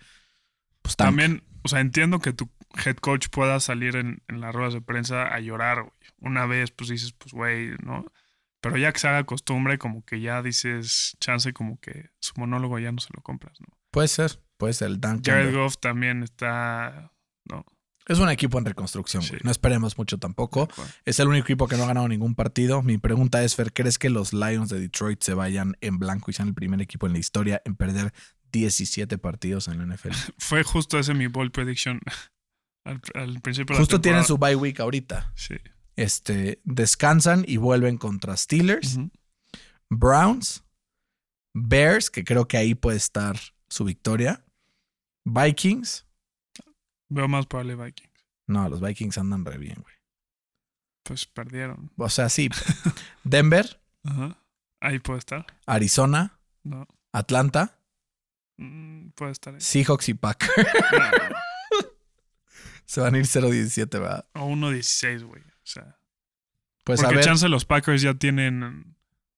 Pues. 0.82 0.96
También, 0.96 1.44
o 1.64 1.68
sea, 1.68 1.80
entiendo 1.80 2.20
que 2.20 2.34
tu 2.34 2.50
head 2.86 2.96
coach 2.98 3.28
pueda 3.30 3.60
salir 3.60 3.96
en, 3.96 4.22
en 4.28 4.42
las 4.42 4.54
ruedas 4.54 4.74
de 4.74 4.82
prensa 4.82 5.34
a 5.34 5.40
llorar, 5.40 5.82
güey. 5.82 5.94
Una 6.20 6.46
vez, 6.46 6.72
pues 6.72 6.90
dices, 6.90 7.14
pues, 7.14 7.34
güey, 7.34 7.72
¿no? 7.84 8.06
Pero 8.62 8.78
ya 8.78 8.92
que 8.94 9.00
se 9.00 9.08
haga 9.08 9.24
costumbre, 9.24 9.80
como 9.80 10.06
que 10.06 10.22
ya 10.22 10.42
dices, 10.44 11.18
chance, 11.20 11.52
como 11.52 11.80
que 11.80 12.12
su 12.20 12.34
monólogo 12.38 12.78
ya 12.78 12.92
no 12.92 13.00
se 13.00 13.10
lo 13.14 13.22
compras, 13.22 13.60
¿no? 13.60 13.68
Puede 13.90 14.08
ser, 14.08 14.40
puede 14.58 14.74
ser 14.74 14.90
el 14.90 15.02
Duncan. 15.02 15.24
Jared 15.24 15.54
Goff 15.54 15.78
también 15.80 16.24
está, 16.24 17.12
¿no? 17.46 17.66
Es 18.08 18.20
un 18.20 18.30
equipo 18.30 18.58
en 18.58 18.66
reconstrucción, 18.66 19.24
güey. 19.28 19.40
Sí. 19.40 19.46
No 19.46 19.52
esperemos 19.52 19.98
mucho 19.98 20.18
tampoco. 20.18 20.68
Es 21.06 21.20
el 21.20 21.28
único 21.28 21.46
equipo 21.46 21.68
que 21.68 21.78
no 21.78 21.84
ha 21.84 21.88
ganado 21.88 22.08
ningún 22.08 22.36
partido. 22.36 22.82
Mi 22.82 22.98
pregunta 22.98 23.44
es, 23.44 23.56
Fer, 23.56 23.74
¿crees 23.74 23.98
que 23.98 24.10
los 24.10 24.34
Lions 24.34 24.70
de 24.70 24.80
Detroit 24.80 25.22
se 25.22 25.34
vayan 25.34 25.76
en 25.82 26.00
blanco 26.00 26.32
y 26.32 26.34
sean 26.34 26.50
el 26.50 26.54
primer 26.54 26.82
equipo 26.82 27.06
en 27.08 27.14
la 27.14 27.20
historia 27.20 27.62
en 27.64 27.76
perder 27.76 28.14
17 28.52 29.18
partidos 29.18 29.68
en 29.68 29.78
la 29.80 29.96
NFL? 29.96 30.10
Fue 30.38 30.64
justo 30.64 31.00
ese 31.00 31.14
mi 31.14 31.28
ball 31.28 31.52
prediction 31.52 32.00
al, 32.86 33.02
al 33.16 33.42
principio 33.42 33.74
de 33.74 33.80
la 33.80 33.82
Justo 33.82 34.02
tienen 34.02 34.24
su 34.24 34.38
bye 34.38 34.56
week 34.56 34.80
ahorita. 34.80 35.32
Sí. 35.36 35.56
Este, 35.96 36.62
descansan 36.64 37.44
y 37.48 37.58
vuelven 37.58 37.98
contra 37.98 38.36
Steelers. 38.38 38.98
Browns, 39.90 40.64
Bears, 41.54 42.10
que 42.10 42.24
creo 42.24 42.48
que 42.48 42.58
ahí 42.58 42.76
puede 42.76 42.98
estar 42.98 43.38
su 43.70 43.84
victoria, 43.84 44.46
Vikings. 45.26 46.08
Veo 47.10 47.28
más 47.28 47.46
probable 47.46 47.76
Vikings. 47.76 48.10
No, 48.48 48.70
los 48.70 48.80
Vikings 48.82 49.18
andan 49.18 49.44
re 49.46 49.58
bien, 49.58 49.76
güey. 49.82 49.96
Pues 51.04 51.26
perdieron. 51.26 51.92
O 51.98 52.10
sea, 52.10 52.30
sí. 52.30 52.50
Denver, 53.24 53.82
Ajá. 54.04 54.38
Ahí 54.80 55.00
puede 55.00 55.20
estar. 55.20 55.46
Arizona, 55.68 56.40
No. 56.64 56.88
Atlanta, 57.14 57.78
Mm, 58.62 59.10
puede 59.16 59.32
estar 59.32 59.54
ahí. 59.56 59.62
Seahawks 59.62 60.10
y 60.10 60.14
Packers. 60.14 60.52
No. 60.56 61.36
Se 62.86 63.02
van 63.02 63.16
a 63.16 63.18
ir 63.18 63.26
0-17, 63.26 63.90
¿verdad? 63.92 64.26
O 64.34 64.48
1-16, 64.50 65.24
güey. 65.24 65.42
O 65.42 65.66
sea. 65.66 65.98
Pues 66.84 67.00
a 67.00 67.04
porque 67.04 67.18
ver. 67.18 67.26
chance 67.26 67.48
los 67.48 67.66
Packers 67.66 68.02
ya 68.02 68.14
tienen 68.16 68.96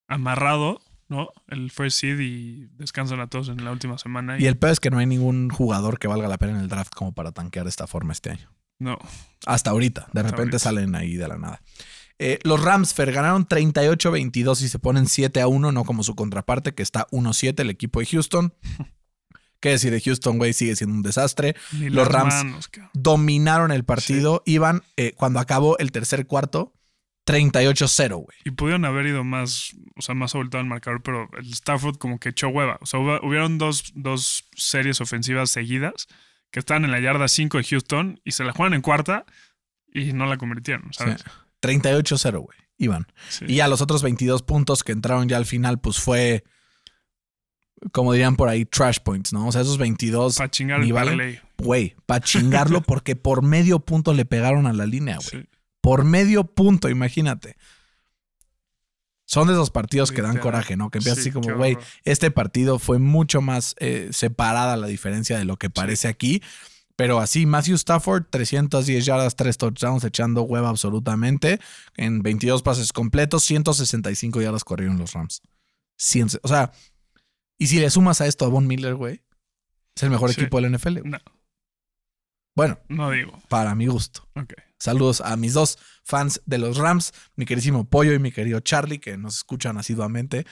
amarrado, 0.08 0.82
¿no? 1.08 1.30
El 1.48 1.70
first 1.72 2.00
seed 2.00 2.20
y 2.20 2.68
descansan 2.78 3.20
a 3.20 3.28
todos 3.28 3.50
en 3.50 3.64
la 3.64 3.72
última 3.72 3.98
semana. 3.98 4.40
Y 4.40 4.48
el 4.48 4.58
peor 4.58 4.74
es 4.74 4.80
que 4.80 4.90
no 4.90 4.98
hay 4.98 5.06
ningún 5.06 5.50
jugador 5.50 6.00
que 6.00 6.08
valga 6.08 6.28
la 6.28 6.38
pena 6.38 6.54
en 6.54 6.60
el 6.60 6.68
draft 6.68 6.94
como 6.94 7.14
para 7.14 7.32
tanquear 7.32 7.66
de 7.66 7.70
esta 7.70 7.86
forma 7.88 8.12
este 8.14 8.32
año. 8.32 8.52
No. 8.80 8.98
Hasta 9.46 9.70
ahorita. 9.72 10.02
De 10.14 10.20
Hasta 10.20 10.24
repente 10.24 10.40
ahorita. 10.56 10.60
salen 10.60 10.96
ahí 10.96 11.16
de 11.16 11.28
la 11.28 11.38
nada. 11.38 11.62
Eh, 12.20 12.40
los 12.44 12.62
Rams, 12.62 12.94
Fer, 12.94 13.12
ganaron 13.12 13.48
38-22 13.48 14.62
y 14.64 14.68
se 14.70 14.80
ponen 14.80 15.06
7-1, 15.06 15.74
no 15.74 15.84
como 15.84 16.04
su 16.04 16.16
contraparte, 16.16 16.74
que 16.74 16.84
está 16.84 17.08
1-7, 17.12 17.60
el 17.60 17.70
equipo 17.70 18.00
de 18.00 18.06
Houston. 18.08 18.54
¿Qué 19.64 19.70
decir 19.70 19.94
de 19.94 20.02
Houston, 20.02 20.38
güey? 20.38 20.52
Sigue 20.52 20.76
siendo 20.76 20.94
un 20.94 21.04
desastre. 21.04 21.56
Ni 21.72 21.90
Los 21.90 22.06
Rams 22.10 22.34
manos. 22.36 22.70
Dominaron 22.94 23.72
el 23.72 23.86
partido. 23.86 24.44
Iban, 24.46 24.84
eh, 24.98 25.14
cuando 25.16 25.40
acabó 25.40 25.78
el 25.78 25.94
tercer 25.94 26.28
cuarto, 26.28 26.74
38-0, 27.26 28.16
güey. 28.18 28.38
Y 28.44 28.52
pudieron 28.52 28.84
haber 28.84 29.06
ido 29.06 29.24
más, 29.24 29.72
o 29.96 30.02
sea, 30.02 30.16
más 30.16 30.36
abultado 30.36 30.62
el 30.62 30.68
marcador, 30.70 31.02
pero 31.02 31.30
el 31.38 31.50
Stafford 31.54 31.96
como 31.98 32.20
que 32.20 32.30
echó 32.30 32.50
hueva. 32.50 32.78
O 32.82 32.86
sea, 32.86 33.00
hubo- 33.00 33.26
hubieron 33.26 33.58
dos, 33.58 33.94
dos 33.96 34.44
series 34.54 35.00
ofensivas 35.00 35.50
seguidas 35.50 36.08
que 36.52 36.60
estaban 36.60 36.84
en 36.84 36.92
la 36.92 37.00
yarda 37.00 37.30
5 37.30 37.58
de 37.58 37.64
Houston 37.64 38.20
y 38.26 38.32
se 38.34 38.44
la 38.44 38.52
juegan 38.52 38.74
en 38.74 38.82
cuarta 38.82 39.26
y 39.94 40.12
no 40.12 40.26
la 40.26 40.36
convirtieron, 40.38 40.92
¿sabes? 40.94 41.22
Sí. 41.22 41.30
38-0, 41.62 42.40
güey. 42.42 42.58
Iban. 42.78 43.08
Sí. 43.30 43.46
Y 43.48 43.56
ya 43.56 43.70
los 43.70 43.82
otros 43.82 44.04
22 44.04 44.44
puntos 44.44 44.84
que 44.84 44.92
entraron 44.92 45.30
ya 45.30 45.38
al 45.38 45.46
final, 45.46 45.80
pues 45.80 46.00
fue, 46.00 46.44
como 47.92 48.14
dirían 48.14 48.36
por 48.36 48.50
ahí, 48.50 48.66
trash 48.66 49.00
points, 49.00 49.34
¿no? 49.34 49.48
O 49.48 49.52
sea, 49.52 49.62
esos 49.62 49.78
22, 49.78 50.38
Para 50.38 50.50
chingar 50.50 50.82
el 50.82 51.40
güey, 51.58 51.96
para 52.06 52.24
chingarlo 52.24 52.82
porque 52.84 53.16
por 53.16 53.42
medio 53.42 53.80
punto 53.80 54.14
le 54.14 54.26
pegaron 54.26 54.68
a 54.68 54.74
la 54.74 54.86
línea, 54.86 55.18
güey. 55.18 55.44
Sí. 55.44 55.50
Por 55.82 56.06
medio 56.06 56.46
punto, 56.46 56.90
imagínate. 56.90 57.58
Son 59.26 59.48
de 59.48 59.54
esos 59.54 59.70
partidos 59.70 60.12
que 60.12 60.22
dan 60.22 60.38
coraje, 60.38 60.78
¿no? 60.78 60.90
Que 60.90 61.00
empiezas 61.00 61.24
Sí, 61.24 61.30
así 61.30 61.32
como, 61.32 61.56
güey, 61.58 61.78
este 62.04 62.30
partido 62.30 62.78
fue 62.78 63.00
mucho 63.00 63.42
más 63.42 63.76
eh, 63.80 64.10
separada 64.12 64.78
la 64.78 64.88
diferencia 64.88 65.38
de 65.38 65.46
lo 65.46 65.58
que 65.58 65.70
parece 65.70 66.08
aquí. 66.08 66.42
Pero 66.96 67.20
así, 67.20 67.46
Matthew 67.46 67.76
Stafford, 67.76 68.26
310 68.30 69.06
yardas, 69.06 69.36
3 69.36 69.58
touchdowns, 69.58 70.04
echando 70.04 70.44
hueva 70.44 70.70
absolutamente. 70.70 71.60
En 71.96 72.22
22 72.22 72.62
pases 72.62 72.94
completos, 72.94 73.44
165 73.44 74.42
yardas 74.42 74.64
corrieron 74.64 74.98
los 74.98 75.14
Rams. 75.14 75.42
100 75.98 76.28
o 76.42 76.48
sea, 76.48 76.72
y 77.58 77.68
si 77.68 77.80
le 77.80 77.90
sumas 77.90 78.22
a 78.22 78.28
esto 78.28 78.46
a 78.46 78.50
Von 78.50 78.68
Miller, 78.68 78.96
güey, 78.96 79.24
es 79.96 80.04
el 80.04 80.10
mejor 80.10 80.32
Sí. 80.34 80.42
equipo 80.42 80.60
del 80.60 80.72
NFL. 80.74 81.00
güey. 81.02 81.12
No, 81.12 81.20
Bueno, 82.56 82.80
no 82.90 83.10
digo. 83.12 83.42
para 83.50 83.74
mi 83.76 83.88
gusto. 83.88 84.28
Ok. 84.36 84.54
Saludos 84.80 85.22
a 85.22 85.36
mis 85.38 85.54
dos 85.54 85.80
fans 86.04 86.42
de 86.46 86.58
los 86.58 86.78
Rams, 86.78 87.14
mi 87.36 87.46
queridísimo 87.46 87.90
Pollo 87.90 88.14
y 88.14 88.20
mi 88.20 88.32
querido 88.32 88.60
Charlie, 88.60 89.00
que 89.00 89.18
nos 89.18 89.38
escuchan 89.38 89.78
asiduamente. 89.78 90.46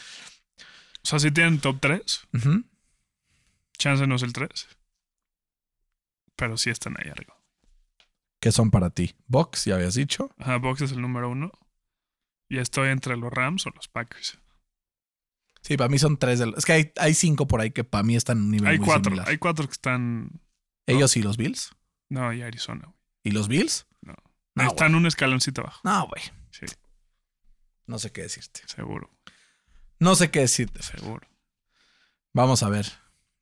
O 1.04 1.08
sea, 1.08 1.20
si 1.20 1.32
tienen 1.32 1.60
top 1.60 1.80
3, 1.82 2.28
Ujú. 2.34 2.64
chance 3.78 4.08
no 4.08 4.16
es 4.16 4.22
el 4.24 4.32
3. 4.34 4.68
Pero 6.36 6.58
sí 6.58 6.70
están 6.70 6.96
ahí 7.00 7.10
arriba. 7.10 7.36
¿Qué 8.40 8.52
son 8.52 8.72
para 8.72 8.90
ti? 8.90 9.16
Box, 9.28 9.66
ya 9.66 9.76
habías 9.76 9.94
dicho. 9.96 10.34
Ajá, 10.40 10.58
Box 10.58 10.82
es 10.82 10.92
el 10.94 11.02
número 11.02 11.30
uno. 11.30 11.52
Y 12.50 12.58
estoy 12.58 12.90
entre 12.90 13.16
los 13.18 13.32
Rams 13.32 13.66
o 13.68 13.70
los 13.72 13.88
Packers. 13.88 14.40
Sí, 15.62 15.78
para 15.78 15.90
mí 15.90 16.00
son 16.00 16.18
tres 16.18 16.40
de 16.40 16.48
los. 16.48 16.58
Es 16.58 16.66
que 16.66 16.74
hay, 16.74 16.92
hay 16.98 17.14
cinco 17.14 17.48
por 17.48 17.62
ahí 17.62 17.72
que 17.72 17.84
para 17.84 18.04
mí 18.04 18.16
están 18.16 18.38
en 18.40 18.44
un 18.46 18.52
nivel 18.52 18.68
Hay 18.72 18.78
muy 18.80 18.86
cuatro. 18.88 19.06
similar. 19.12 19.30
Hay 19.30 19.38
cuatro 19.38 19.66
que 19.68 19.74
están. 19.74 20.42
Ellos 20.88 21.16
y 21.18 21.22
los 21.22 21.38
Bills. 21.38 21.72
No, 22.10 22.34
y 22.34 22.42
Arizona. 22.42 22.82
güey. 22.86 22.98
¿Y 23.24 23.32
los 23.32 23.48
Bills? 23.48 23.86
No. 24.02 24.16
No, 24.56 24.68
están 24.68 24.96
un 24.96 25.06
escaloncito 25.06 25.62
abajo. 25.62 25.80
No, 25.84 26.08
güey. 26.08 26.24
Sí, 26.52 26.66
No 27.86 28.00
sé 28.00 28.12
qué 28.12 28.24
decirte. 28.24 28.62
seguro. 28.66 29.10
No 30.00 30.16
sé 30.16 30.32
qué 30.32 30.40
decirte. 30.42 30.82
Seguro. 30.82 31.28
Vamos 32.34 32.64
a 32.64 32.70
ver. 32.70 32.88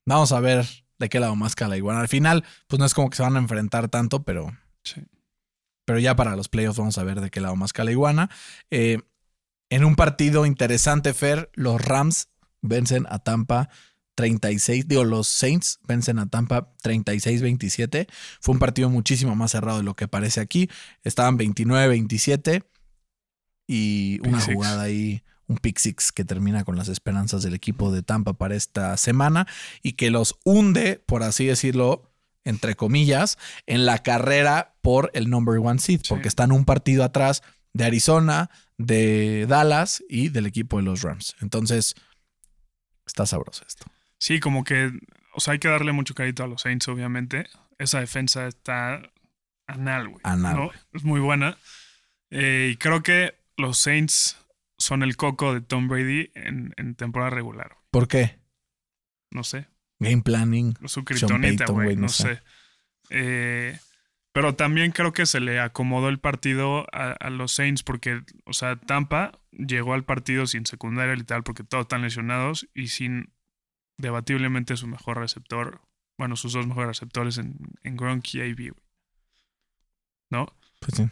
Vamos 0.04 0.32
a 0.32 0.40
ver 0.40 0.66
de 0.98 1.08
qué 1.08 1.18
lado 1.20 1.34
más 1.36 1.54
cala 1.54 1.76
igual. 1.76 1.96
Al 1.96 2.08
final, 2.08 2.44
pues 2.68 2.78
no 2.78 2.84
es 2.86 2.92
como 2.94 3.08
que 3.10 3.16
se 3.16 3.22
van 3.22 3.36
a 3.36 3.38
enfrentar 3.40 3.88
tanto, 3.88 4.22
pero, 4.22 4.54
Sí. 4.84 5.02
pero 5.86 5.98
ya 5.98 6.14
para 6.14 6.36
los 6.36 6.48
playoffs 6.48 6.78
vamos 6.78 6.98
a 6.98 7.04
ver 7.04 7.20
de 7.20 7.30
qué 7.30 7.40
lado 7.40 7.56
más 7.56 7.72
cala 7.72 7.90
iguana. 7.90 8.28
Eh, 8.70 9.00
en 9.70 9.84
un 9.84 9.94
partido 9.96 10.44
interesante, 10.46 11.14
Fer, 11.14 11.50
los 11.54 11.80
Rams 11.80 12.28
vencen 12.60 13.06
a 13.08 13.20
Tampa 13.20 13.70
36, 14.16 14.86
digo, 14.86 15.04
los 15.04 15.28
Saints 15.28 15.78
vencen 15.88 16.18
a 16.18 16.26
Tampa 16.28 16.74
36-27. 16.82 18.06
Fue 18.40 18.52
un 18.52 18.58
partido 18.58 18.90
muchísimo 18.90 19.34
más 19.34 19.52
cerrado 19.52 19.78
de 19.78 19.84
lo 19.84 19.96
que 19.96 20.08
parece 20.08 20.40
aquí. 20.40 20.68
Estaban 21.04 21.38
29-27 21.38 22.64
y 23.66 24.18
Pick 24.18 24.26
una 24.28 24.40
six. 24.40 24.54
jugada 24.54 24.82
ahí, 24.82 25.22
un 25.46 25.56
pick 25.58 25.78
six 25.78 26.12
que 26.12 26.24
termina 26.24 26.64
con 26.64 26.76
las 26.76 26.88
esperanzas 26.88 27.42
del 27.42 27.54
equipo 27.54 27.92
de 27.92 28.02
Tampa 28.02 28.34
para 28.34 28.54
esta 28.56 28.96
semana 28.96 29.46
y 29.82 29.92
que 29.92 30.10
los 30.10 30.36
hunde, 30.44 31.02
por 31.06 31.22
así 31.22 31.46
decirlo, 31.46 32.10
entre 32.44 32.74
comillas, 32.74 33.38
en 33.66 33.86
la 33.86 33.98
carrera 33.98 34.74
por 34.82 35.10
el 35.14 35.30
number 35.30 35.58
one 35.58 35.78
seed, 35.78 36.00
Sí. 36.02 36.08
porque 36.08 36.28
están 36.28 36.52
un 36.52 36.64
partido 36.64 37.04
atrás 37.04 37.42
de 37.72 37.84
Arizona, 37.84 38.50
de 38.78 39.46
Dallas 39.48 40.02
y 40.08 40.28
del 40.28 40.46
equipo 40.46 40.78
de 40.78 40.84
los 40.84 41.02
Rams. 41.02 41.36
Entonces, 41.40 41.94
está 43.06 43.26
sabroso 43.26 43.64
esto. 43.66 43.86
Sí, 44.18 44.40
como 44.40 44.64
que. 44.64 44.90
O 45.34 45.40
sea, 45.40 45.52
hay 45.52 45.58
que 45.58 45.68
darle 45.68 45.92
mucho 45.92 46.14
crédito 46.14 46.42
a 46.42 46.48
los 46.48 46.62
Saints, 46.62 46.88
obviamente. 46.88 47.46
Esa 47.78 48.00
defensa 48.00 48.46
está 48.46 49.00
anal, 49.66 50.08
güey. 50.08 50.20
Anal, 50.24 50.56
¿no? 50.56 50.70
Es 50.92 51.04
muy 51.04 51.20
buena. 51.20 51.56
Eh, 52.30 52.70
y 52.72 52.76
creo 52.76 53.02
que 53.02 53.34
los 53.56 53.78
Saints 53.78 54.36
son 54.76 55.02
el 55.02 55.16
coco 55.16 55.54
de 55.54 55.60
Tom 55.60 55.88
Brady 55.88 56.30
en, 56.34 56.74
en 56.76 56.94
temporada 56.94 57.30
regular. 57.30 57.76
¿Por 57.90 58.08
qué? 58.08 58.38
No 59.30 59.44
sé. 59.44 59.68
Game 60.00 60.22
planning. 60.22 60.74
Su 60.86 61.04
Payton, 61.04 61.74
güey. 61.74 61.96
no 61.96 62.08
sé. 62.08 62.40
Eh, 63.10 63.78
pero 64.32 64.54
también 64.54 64.92
creo 64.92 65.12
que 65.12 65.26
se 65.26 65.40
le 65.40 65.58
acomodó 65.60 66.08
el 66.08 66.18
partido 66.20 66.86
a, 66.92 67.12
a 67.12 67.30
los 67.30 67.52
Saints 67.52 67.82
porque, 67.82 68.22
o 68.46 68.52
sea, 68.52 68.76
Tampa 68.76 69.32
llegó 69.50 69.94
al 69.94 70.04
partido 70.04 70.46
sin 70.46 70.66
secundaria 70.66 71.14
literal 71.16 71.42
porque 71.42 71.64
todos 71.64 71.82
están 71.82 72.02
lesionados 72.02 72.68
y 72.74 72.88
sin 72.88 73.32
debatiblemente 73.98 74.76
su 74.76 74.86
mejor 74.86 75.18
receptor, 75.18 75.80
bueno, 76.18 76.36
sus 76.36 76.52
dos 76.52 76.66
mejores 76.66 76.88
receptores 76.88 77.38
en, 77.38 77.56
en 77.82 77.96
Gronk 77.96 78.34
y 78.34 78.40
AB. 78.40 78.72
¿No? 80.30 80.46
Pues 80.80 80.92
sí. 80.96 81.08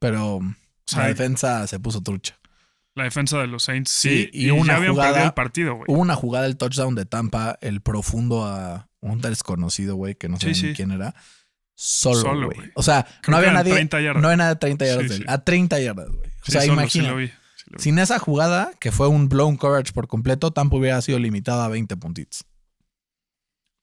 Pero 0.00 0.40
sea, 0.86 1.02
la 1.02 1.08
defensa 1.08 1.66
se 1.66 1.80
puso 1.80 2.02
trucha. 2.02 2.38
la 2.94 3.04
defensa 3.04 3.38
de 3.38 3.46
los 3.46 3.64
Saints 3.64 3.90
Sí, 3.90 4.24
sí, 4.24 4.30
y 4.32 4.46
y, 4.48 4.50
una 4.50 4.74
ya 4.74 4.76
habían 4.76 4.92
jugada- 4.92 5.10
perdido 5.12 5.26
el 5.28 5.34
partido, 5.34 5.74
güey. 5.74 5.84
Hubo 5.88 6.00
una 6.00 6.14
jugada 6.14 6.44
del 6.44 6.56
touchdown 6.56 6.94
de 6.94 7.04
Tampa, 7.06 7.58
el 7.62 7.80
profundo 7.80 8.44
a 8.44 8.88
un 9.00 9.20
desconocido, 9.20 9.96
güey, 9.96 10.14
que 10.14 10.28
no 10.28 10.38
sé 10.38 10.54
sí. 10.54 10.72
quién 10.74 10.90
era. 10.92 11.14
Solo, 11.80 12.46
güey. 12.50 12.72
O 12.74 12.82
sea, 12.82 13.04
Creo 13.22 13.30
no 13.32 13.36
había 13.36 13.52
nadie. 13.52 13.72
30 13.72 14.00
yardas. 14.00 14.20
No 14.20 14.28
había 14.28 14.36
nada 14.38 14.50
de 14.54 14.56
30 14.56 14.84
yardas 14.84 15.02
Sí, 15.04 15.08
de 15.10 15.14
él. 15.14 15.20
sí. 15.22 15.26
A 15.28 15.44
30 15.44 15.80
yardas, 15.80 16.08
güey. 16.08 16.28
O 16.28 16.44
Sí, 16.44 16.52
sea, 16.52 16.64
imagina. 16.64 17.14
Sin 17.76 17.98
esa 18.00 18.18
jugada, 18.18 18.72
que 18.80 18.90
fue 18.90 19.06
un 19.08 19.28
blown 19.28 19.56
coverage 19.56 19.92
por 19.92 20.08
completo, 20.08 20.50
Tampa 20.52 20.76
hubiera 20.76 21.00
sido 21.02 21.18
limitado 21.20 21.62
a 21.62 21.68
20 21.68 21.96
puntitos. 21.96 22.44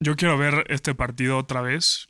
Yo 0.02 0.16
quiero 0.18 0.38
ver 0.38 0.66
este 0.70 0.94
partido 0.94 1.38
otra 1.38 1.62
vez. 1.62 2.08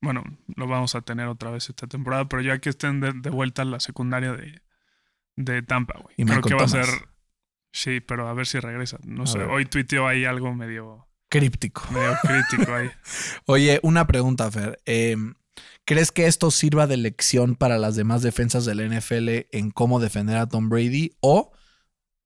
Bueno, 0.00 0.24
lo 0.56 0.66
vamos 0.66 0.94
a 0.94 1.02
tener 1.02 1.28
otra 1.28 1.50
vez 1.50 1.68
esta 1.68 1.86
temporada, 1.86 2.28
pero 2.28 2.42
ya 2.42 2.58
que 2.58 2.70
estén 2.70 3.00
de, 3.00 3.12
de 3.12 3.30
vuelta 3.30 3.64
la 3.64 3.78
secundaria 3.78 4.32
de, 4.32 4.62
de 5.36 5.62
Tampa, 5.62 6.00
güey. 6.00 6.16
Creo 6.16 6.40
que 6.42 6.54
va 6.54 6.66
Thomas. 6.66 6.74
a 6.74 6.84
ser. 6.84 7.08
Sí, 7.72 8.00
pero 8.00 8.26
a 8.28 8.32
ver 8.32 8.46
si 8.46 8.58
regresa. 8.58 8.98
No 9.04 9.24
A 9.24 9.26
sé. 9.26 9.38
ver. 9.38 9.48
Hoy 9.50 9.66
tuiteó 9.66 10.08
ahí 10.08 10.24
algo 10.24 10.52
medio, 10.54 11.07
Críptico. 11.28 11.82
medio 11.90 12.16
crítico 12.22 12.74
ahí. 12.74 12.90
Oye, 13.46 13.80
una 13.82 14.06
pregunta, 14.06 14.50
Fer. 14.50 14.80
Eh, 14.86 15.16
¿Crees 15.84 16.12
que 16.12 16.26
esto 16.26 16.50
sirva 16.50 16.86
de 16.86 16.96
lección 16.96 17.56
para 17.56 17.78
las 17.78 17.96
demás 17.96 18.22
defensas 18.22 18.64
del 18.64 18.86
NFL 18.90 19.46
en 19.52 19.70
cómo 19.70 20.00
defender 20.00 20.36
a 20.36 20.46
Tom 20.46 20.68
Brady? 20.68 21.12
¿O 21.20 21.52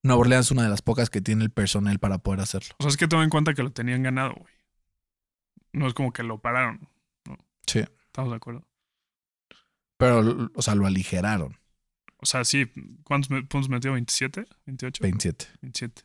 Nueva 0.03 0.21
Orleans 0.21 0.47
es 0.47 0.51
una 0.51 0.65
de 0.65 0.69
las 0.69 0.83
pocas 0.83 1.11
que 1.11 1.21
tiene 1.21 1.45
el 1.45 1.51
personal 1.51 1.99
para 1.99 2.19
poder 2.19 2.41
hacerlo? 2.41 2.75
O 2.79 2.83
sea, 2.83 2.91
es 2.91 2.97
que 2.97 3.07
toma 3.07 3.23
en 3.25 3.31
cuenta 3.31 3.55
que 3.55 3.63
lo 3.63 3.71
tenían 3.71 4.03
ganado, 4.03 4.35
güey. 4.35 4.53
No 5.73 5.87
es 5.87 5.95
como 5.95 6.13
que 6.13 6.23
lo 6.23 6.41
pararon. 6.41 6.89
Sí. 7.67 7.85
¿Estamos 8.07 8.31
de 8.31 8.37
acuerdo? 8.37 8.67
Pero, 9.97 10.51
o 10.55 10.63
sea, 10.63 10.75
lo 10.75 10.87
aligeraron. 10.87 11.57
O 12.19 12.27
sea, 12.27 12.45
sí. 12.45 12.71
¿Cuántos 13.05 13.29
puntos 13.29 13.69
metió? 13.69 13.97
¿27? 13.97 14.47
¿28? 14.67 15.01
27. 15.01 15.47
27. 15.63 16.03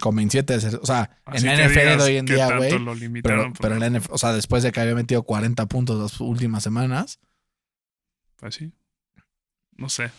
Con 0.00 0.16
27, 0.16 0.54
es- 0.56 0.64
o 0.74 0.84
sea, 0.86 1.20
Así 1.24 1.46
en 1.48 1.56
que 1.56 1.64
NFL 1.68 1.96
de 1.98 2.02
hoy 2.02 2.16
en 2.16 2.26
día, 2.26 2.56
güey. 2.56 2.70
Pero, 3.22 3.42
pues, 3.50 3.58
pero 3.60 3.74
en 3.74 3.80
la 3.80 3.86
NFL, 3.86 4.12
o 4.12 4.18
sea, 4.18 4.32
después 4.32 4.62
de 4.62 4.72
que 4.72 4.80
había 4.80 4.94
metido 4.94 5.22
40 5.22 5.66
puntos 5.66 6.00
las 6.00 6.20
últimas 6.20 6.62
semanas, 6.62 7.20
Pues 8.36 8.56
sí. 8.56 8.72
No 9.76 9.88
sé. 9.88 10.10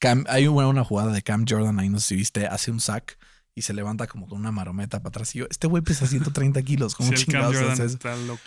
Cam- 0.00 0.24
hay 0.28 0.46
una, 0.46 0.68
una 0.68 0.84
jugada 0.84 1.12
de 1.12 1.22
Cam 1.22 1.44
Jordan 1.48 1.78
ahí, 1.80 1.88
no 1.88 1.98
sé 2.00 2.08
si 2.08 2.16
viste, 2.16 2.46
hace 2.46 2.70
un 2.70 2.80
sack 2.80 3.18
y 3.54 3.62
se 3.62 3.72
levanta 3.74 4.06
como 4.06 4.28
con 4.28 4.38
una 4.38 4.52
marometa 4.52 4.98
para 5.00 5.08
atrás. 5.10 5.34
Y 5.34 5.40
yo, 5.40 5.46
este 5.50 5.66
güey 5.66 5.82
pesa 5.82 6.06
130 6.06 6.62
kilos, 6.62 6.94
¿cómo 6.94 7.08
Sí, 7.08 7.14
el 7.16 7.20
Cam 7.26 7.32
chingados 7.52 7.56
Jordan 7.56 7.86
está 7.86 8.16
loco. 8.16 8.40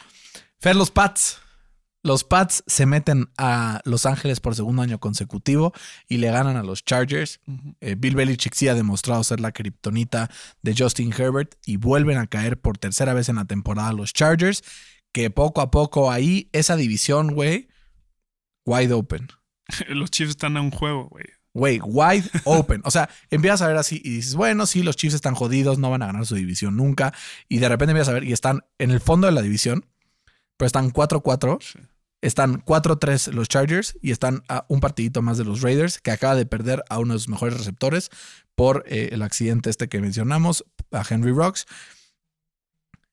Fer, 0.60 0.76
los 0.76 0.90
Pats. 0.92 1.40
Los 2.04 2.24
Pats 2.24 2.64
se 2.66 2.86
meten 2.86 3.30
a 3.38 3.82
Los 3.86 4.06
Ángeles 4.06 4.39
por 4.39 4.56
segundo 4.56 4.82
año 4.82 4.99
consecutivo 4.99 5.72
y 6.08 6.18
le 6.18 6.32
ganan 6.32 6.58
a 6.58 6.64
los 6.64 6.84
Chargers. 6.84 7.39
Eh, 7.80 7.95
Bill 7.97 8.16
Belichick 8.16 8.56
sí 8.56 8.68
ha 8.68 8.74
demostrado 8.74 9.24
ser 9.24 9.39
la 9.39 9.52
kriptonita 9.52 10.30
de 10.64 10.76
Justin 10.76 11.14
Herbert 11.16 11.56
y 11.66 11.78
vuelven 11.78 12.18
a 12.18 12.28
caer 12.28 12.60
por 12.60 12.78
tercera 12.80 13.14
vez 13.14 13.30
en 13.30 13.36
la 13.36 13.45
temporada 13.45 13.93
los 13.93 14.14
Chargers, 14.14 14.64
que 15.14 15.30
poco 15.30 15.62
a 15.62 15.70
poco 15.70 16.12
ahí, 16.12 16.49
esa 16.54 16.76
división, 16.76 17.34
güey, 17.36 17.68
wide 18.66 18.93
open. 18.93 19.28
Los 19.89 20.10
Chiefs 20.10 20.32
están 20.32 20.58
a 20.58 20.62
un 20.62 20.72
juego, 20.72 21.08
güey. 21.10 21.26
Güey, 21.54 21.82
wide 21.84 22.30
open. 22.45 22.82
O 22.86 22.91
sea, 22.91 23.10
empiezas 23.30 23.62
a 23.62 23.68
ver 23.68 23.76
así 23.76 24.02
y 24.04 24.10
dices, 24.10 24.36
bueno, 24.36 24.66
sí, 24.66 24.84
los 24.84 24.95
Chiefs 24.95 25.16
están 25.16 25.36
jodidos, 25.36 25.80
no 25.80 25.89
van 25.89 26.02
a 26.02 26.06
ganar 26.06 26.26
su 26.26 26.36
división 26.36 26.78
nunca. 26.78 27.14
Y 27.49 27.60
de 27.60 27.68
repente 27.68 27.91
empiezas 27.91 28.10
a 28.10 28.14
ver 28.14 28.24
y 28.24 28.32
están 28.32 28.62
en 28.80 28.91
el 28.91 29.02
fondo 29.02 29.28
de 29.28 29.34
la 29.34 29.41
división, 29.41 29.86
pero 30.56 30.68
están 30.68 30.93
4-4. 30.93 31.58
Sí. 31.62 31.80
Están 32.22 32.64
4-3 32.64 33.32
los 33.32 33.50
Chargers 33.50 33.98
y 34.02 34.12
están 34.12 34.44
a 34.48 34.66
un 34.68 34.80
partidito 34.80 35.22
más 35.22 35.38
de 35.38 35.44
los 35.44 35.62
Raiders, 35.62 36.00
que 36.00 36.12
acaba 36.12 36.36
de 36.36 36.46
perder 36.46 36.84
a 36.90 37.00
uno 37.00 37.14
de 37.14 37.20
sus 37.20 37.30
mejores 37.30 37.58
receptores 37.58 38.10
por 38.56 38.84
eh, 38.88 39.10
el 39.12 39.24
accidente 39.24 39.70
este 39.70 39.90
que 39.90 40.00
mencionamos, 40.00 40.64
a 40.92 41.04
Henry 41.08 41.32
Rocks. 41.32 41.66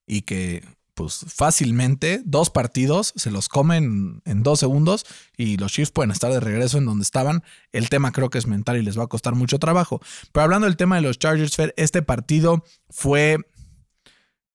Y 0.07 0.23
que, 0.23 0.63
pues 0.95 1.25
fácilmente, 1.29 2.23
dos 2.25 2.51
partidos 2.51 3.13
se 3.17 3.31
los 3.31 3.49
comen 3.49 4.23
en 4.25 4.43
dos 4.43 4.61
segundos 4.61 5.07
y 5.37 5.57
los 5.57 5.73
Chiefs 5.73 5.91
pueden 5.91 6.11
estar 6.11 6.33
de 6.33 6.41
regreso 6.41 6.79
en 6.79 6.87
donde 6.87 7.03
estaban. 7.03 7.43
El 7.73 7.89
tema 7.89 8.13
creo 8.13 8.31
que 8.31 8.39
es 8.39 8.47
mental 8.47 8.77
y 8.77 8.83
les 8.83 8.99
va 8.99 9.05
a 9.05 9.09
costar 9.09 9.35
mucho 9.35 9.59
trabajo. 9.59 10.01
Pero 10.33 10.45
hablando 10.45 10.67
del 10.67 10.77
tema 10.77 10.97
de 10.97 11.03
los 11.03 11.19
Chargers, 11.19 11.57
Fer, 11.57 11.75
este 11.77 12.03
partido 12.03 12.65
fue 12.91 13.39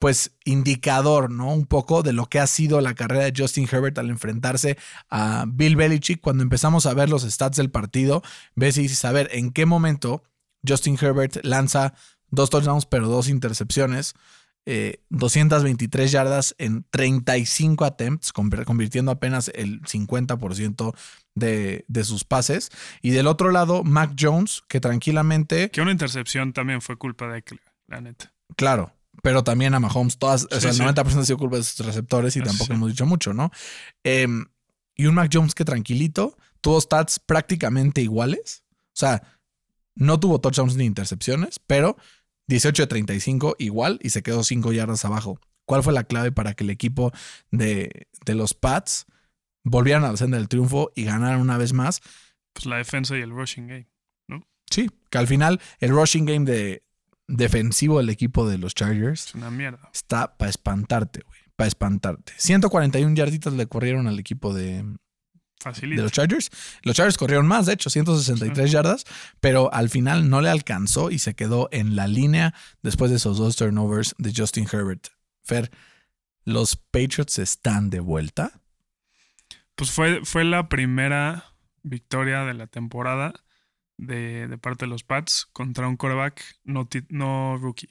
pues 0.04 0.36
indicador, 0.44 1.32
¿no? 1.32 1.54
Un 1.54 1.66
poco 1.66 2.04
de 2.04 2.12
lo 2.12 2.26
que 2.26 2.42
ha 2.42 2.46
sido 2.46 2.82
la 2.82 2.94
carrera 2.94 3.24
de 3.24 3.34
Justin 3.34 3.70
Herbert 3.72 3.98
al 3.98 4.10
enfrentarse 4.10 4.78
a 5.10 5.46
Bill 5.48 5.78
Belichick. 5.78 6.20
Cuando 6.20 6.44
empezamos 6.44 6.86
a 6.88 6.94
ver 6.94 7.08
los 7.08 7.22
stats 7.24 7.56
del 7.56 7.72
partido, 7.72 8.22
ves 8.54 8.78
y 8.78 8.82
dices, 8.82 9.06
a 9.06 9.14
ver, 9.14 9.30
¿en 9.32 9.54
qué 9.54 9.66
momento 9.66 10.22
Justin 10.68 10.98
Herbert 11.00 11.38
lanza 11.44 11.94
dos 12.28 12.50
touchdowns 12.50 12.86
pero 12.86 13.08
dos 13.08 13.30
intercepciones? 13.30 14.14
eh, 14.66 15.02
223 15.10 16.12
yardas 16.12 16.54
en 16.58 16.84
35 16.90 17.86
attempts, 17.86 18.34
convirtiendo 18.34 19.10
apenas 19.10 19.52
el 19.56 19.82
50% 19.84 20.94
de, 21.34 21.86
de 21.88 22.04
sus 22.04 22.26
pases. 22.26 22.72
Y 23.02 23.12
del 23.12 23.28
otro 23.28 23.52
lado, 23.52 23.86
Mac 23.86 24.16
Jones, 24.20 24.64
que 24.68 24.82
tranquilamente 24.82 25.70
Que 25.70 25.82
una 25.82 25.92
intercepción 25.92 26.52
también 26.52 26.82
fue 26.82 26.98
culpa 26.98 27.30
de 27.30 27.40
Eckler, 27.40 27.62
la 27.88 28.02
neta. 28.02 28.34
Claro, 28.58 28.94
pero 29.22 29.44
también 29.44 29.74
a 29.74 29.80
Mahomes, 29.80 30.18
todas, 30.18 30.46
o 30.46 30.56
Sí, 30.56 30.62
sea, 30.62 30.70
el 30.72 30.76
sí. 30.78 30.82
90% 30.84 31.20
ha 31.20 31.26
sido 31.26 31.38
culpa 31.38 31.58
de 31.58 31.64
sus 31.64 31.86
receptores 31.86 32.36
y 32.36 32.40
Eso 32.40 32.48
tampoco 32.48 32.68
sí. 32.68 32.74
hemos 32.74 32.90
dicho 32.90 33.06
mucho, 33.06 33.34
¿no? 33.34 33.52
Em, 34.04 34.46
y 34.96 35.06
un 35.06 35.16
Mac 35.16 35.30
Jones 35.32 35.56
que 35.56 35.66
tranquilito, 35.66 36.38
tuvo 36.62 36.80
stats 36.82 37.20
prácticamente 37.20 38.02
iguales. 38.02 38.64
O 38.88 38.96
sea, 38.96 39.24
no 39.96 40.20
tuvo 40.20 40.40
touchdowns 40.40 40.76
ni 40.76 40.86
intercepciones, 40.86 41.60
pero 41.60 41.98
18 42.48 42.84
de 42.84 42.88
35 42.88 43.56
igual 43.60 44.00
y 44.02 44.10
se 44.10 44.24
quedó 44.24 44.44
5 44.44 44.72
yardas 44.74 45.06
abajo. 45.06 45.40
¿Cuál 45.66 45.84
fue 45.84 45.94
la 45.94 46.04
clave 46.04 46.32
para 46.32 46.54
que 46.54 46.64
el 46.64 46.70
equipo 46.70 47.12
de, 47.52 48.08
de 48.26 48.36
los 48.36 48.54
Pats 48.54 49.06
volvieran 49.64 50.04
a 50.04 50.12
la 50.12 50.18
senda 50.18 50.38
del 50.38 50.50
triunfo 50.50 50.92
y 50.96 51.06
ganaran 51.06 51.40
una 51.40 51.58
vez 51.58 51.72
más? 51.74 52.02
Pues 52.54 52.66
la 52.66 52.78
defensa 52.78 53.18
y 53.18 53.22
el 53.22 53.32
rushing 53.32 53.68
game. 53.68 53.88
Sí, 54.70 54.90
que 55.12 55.18
al 55.20 55.28
final 55.28 55.62
el 55.80 55.92
rushing 55.92 56.26
game 56.26 56.46
de 56.46 56.83
defensivo 57.28 58.00
del 58.00 58.10
equipo 58.10 58.48
de 58.48 58.58
los 58.58 58.76
Chargers 58.76 59.28
Es 59.28 59.36
una 59.36 59.50
mierda. 59.50 59.90
está 59.94 60.36
para 60.38 60.50
espantarte, 60.50 61.22
güey. 61.26 61.40
Para 61.56 61.68
espantarte. 61.68 62.34
141 62.38 63.16
yarditas 63.16 63.54
le 63.54 63.68
corrieron 63.68 64.08
al 64.08 64.20
equipo 64.20 64.54
de, 64.54 64.84
los 65.82 66.12
Chargers. 66.12 66.50
Los 66.82 66.96
Chargers 66.96 67.18
corrieron 67.18 67.48
más, 67.48 67.66
de 67.66 67.74
hecho, 67.74 67.90
163 67.90 68.72
yardas, 68.72 69.06
pero 69.40 69.74
al 69.74 69.90
final 69.90 70.30
no 70.30 70.42
le 70.42 70.50
alcanzó 70.50 71.12
y 71.12 71.20
se 71.20 71.36
quedó 71.36 71.70
en 71.72 71.96
la 71.96 72.08
línea 72.08 72.54
después 72.82 73.12
de 73.12 73.18
esos 73.18 73.38
dos 73.38 73.56
turnovers 73.56 74.16
de 74.18 74.34
Justin 74.36 74.68
Herbert. 74.72 75.08
Fer, 75.44 75.72
los 76.44 76.76
Patriots 76.76 77.40
están 77.40 77.90
de 77.90 78.00
vuelta. 78.00 78.62
Pues 79.76 79.92
fue, 79.92 80.22
fue 80.24 80.44
la 80.44 80.70
primera 80.70 81.46
victoria 81.84 82.44
de 82.44 82.54
la 82.54 82.68
temporada 82.68 83.34
de, 83.98 84.48
de 84.48 84.58
parte 84.58 84.86
de 84.86 84.90
los 84.90 85.04
Pats 85.04 85.48
contra 85.54 85.88
un 85.88 85.98
quarterback 85.98 86.42
no, 86.64 86.88
no 87.10 87.58
rookie. 87.58 87.90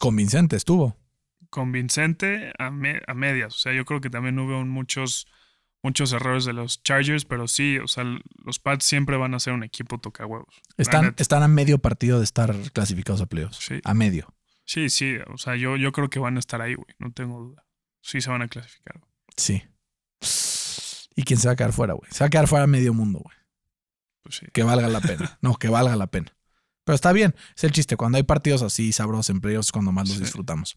Convincente 0.00 0.56
estuvo. 0.56 0.96
Convincente 1.50 2.52
a, 2.58 2.70
me- 2.70 3.02
a 3.06 3.14
medias. 3.14 3.54
O 3.54 3.58
sea, 3.58 3.72
yo 3.72 3.84
creo 3.84 4.00
que 4.00 4.10
también 4.10 4.38
hubo 4.38 4.64
muchos, 4.64 5.26
muchos 5.82 6.12
errores 6.12 6.44
de 6.44 6.54
los 6.54 6.82
Chargers, 6.82 7.24
pero 7.24 7.46
sí, 7.46 7.78
o 7.78 7.86
sea, 7.88 8.04
los 8.44 8.58
Pats 8.58 8.84
siempre 8.84 9.16
van 9.16 9.34
a 9.34 9.40
ser 9.40 9.52
un 9.52 9.62
equipo 9.62 9.98
toca 9.98 10.26
huevos. 10.26 10.62
Están, 10.78 11.14
están 11.18 11.42
a 11.42 11.48
medio 11.48 11.78
partido 11.78 12.18
de 12.18 12.24
estar 12.24 12.54
clasificados 12.72 13.20
a 13.20 13.26
playoffs. 13.26 13.58
Sí. 13.58 13.80
A 13.84 13.94
medio. 13.94 14.34
Sí, 14.64 14.88
sí, 14.88 15.16
o 15.32 15.36
sea, 15.38 15.56
yo, 15.56 15.76
yo 15.76 15.92
creo 15.92 16.08
que 16.08 16.18
van 16.20 16.36
a 16.36 16.40
estar 16.40 16.62
ahí, 16.62 16.74
güey, 16.74 16.94
no 16.98 17.12
tengo 17.12 17.40
duda. 17.40 17.66
Sí 18.00 18.20
se 18.20 18.30
van 18.30 18.42
a 18.42 18.48
clasificar. 18.48 18.98
güey. 18.98 19.10
Sí. 19.36 19.62
¿Y 21.14 21.24
quién 21.24 21.38
se 21.38 21.48
va 21.48 21.52
a 21.52 21.56
quedar 21.56 21.72
fuera, 21.72 21.92
güey? 21.94 22.10
Se 22.10 22.20
va 22.24 22.28
a 22.28 22.30
quedar 22.30 22.48
fuera 22.48 22.66
medio 22.66 22.94
mundo, 22.94 23.18
güey. 23.18 23.36
Pues 24.22 24.36
sí. 24.36 24.46
que 24.52 24.62
valga 24.62 24.88
la 24.88 25.00
pena. 25.00 25.38
No, 25.42 25.54
que 25.56 25.68
valga 25.68 25.96
la 25.96 26.06
pena. 26.06 26.34
Pero 26.84 26.94
está 26.96 27.12
bien, 27.12 27.34
es 27.56 27.64
el 27.64 27.70
chiste. 27.72 27.96
Cuando 27.96 28.16
hay 28.16 28.24
partidos 28.24 28.62
así 28.62 28.92
sabrosos 28.92 29.30
en 29.30 29.40
playoffs 29.40 29.68
es 29.68 29.72
cuando 29.72 29.92
más 29.92 30.08
los 30.08 30.18
Sí. 30.18 30.24
disfrutamos. 30.24 30.74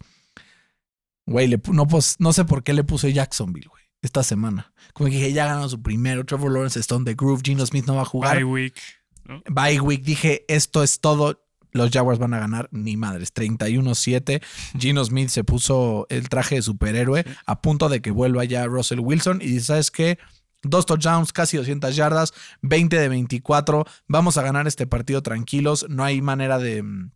Güey, 1.27 1.59
no, 1.71 1.87
pues, 1.87 2.15
no 2.19 2.33
sé 2.33 2.45
por 2.45 2.63
qué 2.63 2.73
le 2.73 2.83
puse 2.83 3.11
Jacksonville, 3.11 3.67
güey, 3.67 3.83
esta 4.03 4.21
semana. 4.21 4.71
Como 4.93 5.09
que 5.09 5.15
dije, 5.15 5.33
ya 5.33 5.47
ganó 5.47 5.67
su 5.67 5.81
primero. 5.81 6.23
Trevor 6.25 6.51
Lawrence 6.51 6.79
está 6.79 6.95
on 6.95 7.05
the 7.05 7.15
groove. 7.15 7.41
Gino 7.43 7.65
Smith 7.65 7.85
no 7.87 7.95
va 7.95 8.03
a 8.03 8.05
jugar. 8.05 8.35
Bye 8.35 8.43
week. 8.43 8.75
Bye 9.49 9.79
week. 9.81 10.03
Dije, 10.03 10.45
esto 10.47 10.83
es 10.83 10.99
todo. 10.99 11.41
Los 11.71 11.89
Jaguars 11.91 12.19
van 12.19 12.33
a 12.35 12.39
ganar 12.39 12.69
ni 12.71 12.95
madres. 12.95 13.33
31-7. 13.33 14.41
Gino 14.79 15.03
Smith 15.03 15.29
se 15.29 15.43
puso 15.43 16.05
el 16.09 16.29
traje 16.29 16.55
de 16.55 16.61
superhéroe 16.61 17.25
a 17.47 17.61
punto 17.61 17.89
de 17.89 18.01
que 18.01 18.11
vuelva 18.11 18.45
ya 18.45 18.65
Russell 18.67 18.99
Wilson. 18.99 19.41
Y 19.41 19.47
dice, 19.47 19.65
¿sabes 19.65 19.89
qué? 19.91 20.19
Dos 20.69 20.85
touchdowns, 20.85 21.31
casi 21.33 21.57
200 21.57 21.95
yardas, 21.95 22.33
20 22.61 22.99
de 22.99 23.09
24. 23.09 23.85
Vamos 24.07 24.37
a 24.37 24.41
ganar 24.41 24.67
este 24.67 24.87
partido 24.87 25.21
tranquilos. 25.21 25.85
No 25.89 26.03
hay 26.03 26.21
manera 26.21 26.57
de... 26.59 26.83
mm, 26.83 27.11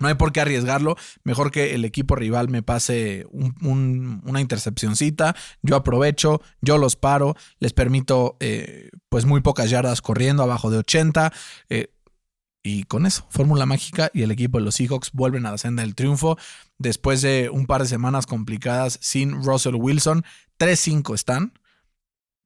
No 0.00 0.08
hay 0.08 0.14
por 0.14 0.32
qué 0.32 0.40
arriesgarlo. 0.40 0.96
Mejor 1.22 1.50
que 1.52 1.74
el 1.74 1.84
equipo 1.84 2.16
rival 2.16 2.48
me 2.48 2.62
pase 2.62 3.26
un- 3.30 3.54
un- 3.62 4.22
una 4.24 4.40
intercepcioncita. 4.40 5.36
Yo 5.62 5.76
aprovecho, 5.76 6.42
yo 6.60 6.78
los 6.78 6.96
paro, 6.96 7.36
les 7.60 7.72
permito 7.72 8.36
eh, 8.40 8.90
pues 9.08 9.24
muy 9.24 9.40
pocas 9.40 9.70
yardas 9.70 10.02
corriendo, 10.02 10.42
abajo 10.42 10.70
de 10.70 10.78
80. 10.78 11.32
eh, 11.70 11.90
Y 12.66 12.84
con 12.84 13.04
eso, 13.06 13.26
fórmula 13.28 13.66
mágica 13.66 14.10
y 14.14 14.22
el 14.22 14.30
equipo 14.30 14.56
de 14.58 14.64
los 14.64 14.76
Seahawks 14.76 15.12
vuelven 15.12 15.44
a 15.44 15.50
la 15.50 15.58
senda 15.58 15.82
del 15.82 15.94
triunfo 15.94 16.38
después 16.78 17.20
de 17.20 17.50
un 17.50 17.66
par 17.66 17.82
de 17.82 17.88
semanas 17.88 18.24
complicadas 18.26 18.98
sin 19.02 19.44
Russell 19.44 19.74
Wilson. 19.76 20.24
3-5 20.58 21.14
están, 21.14 21.52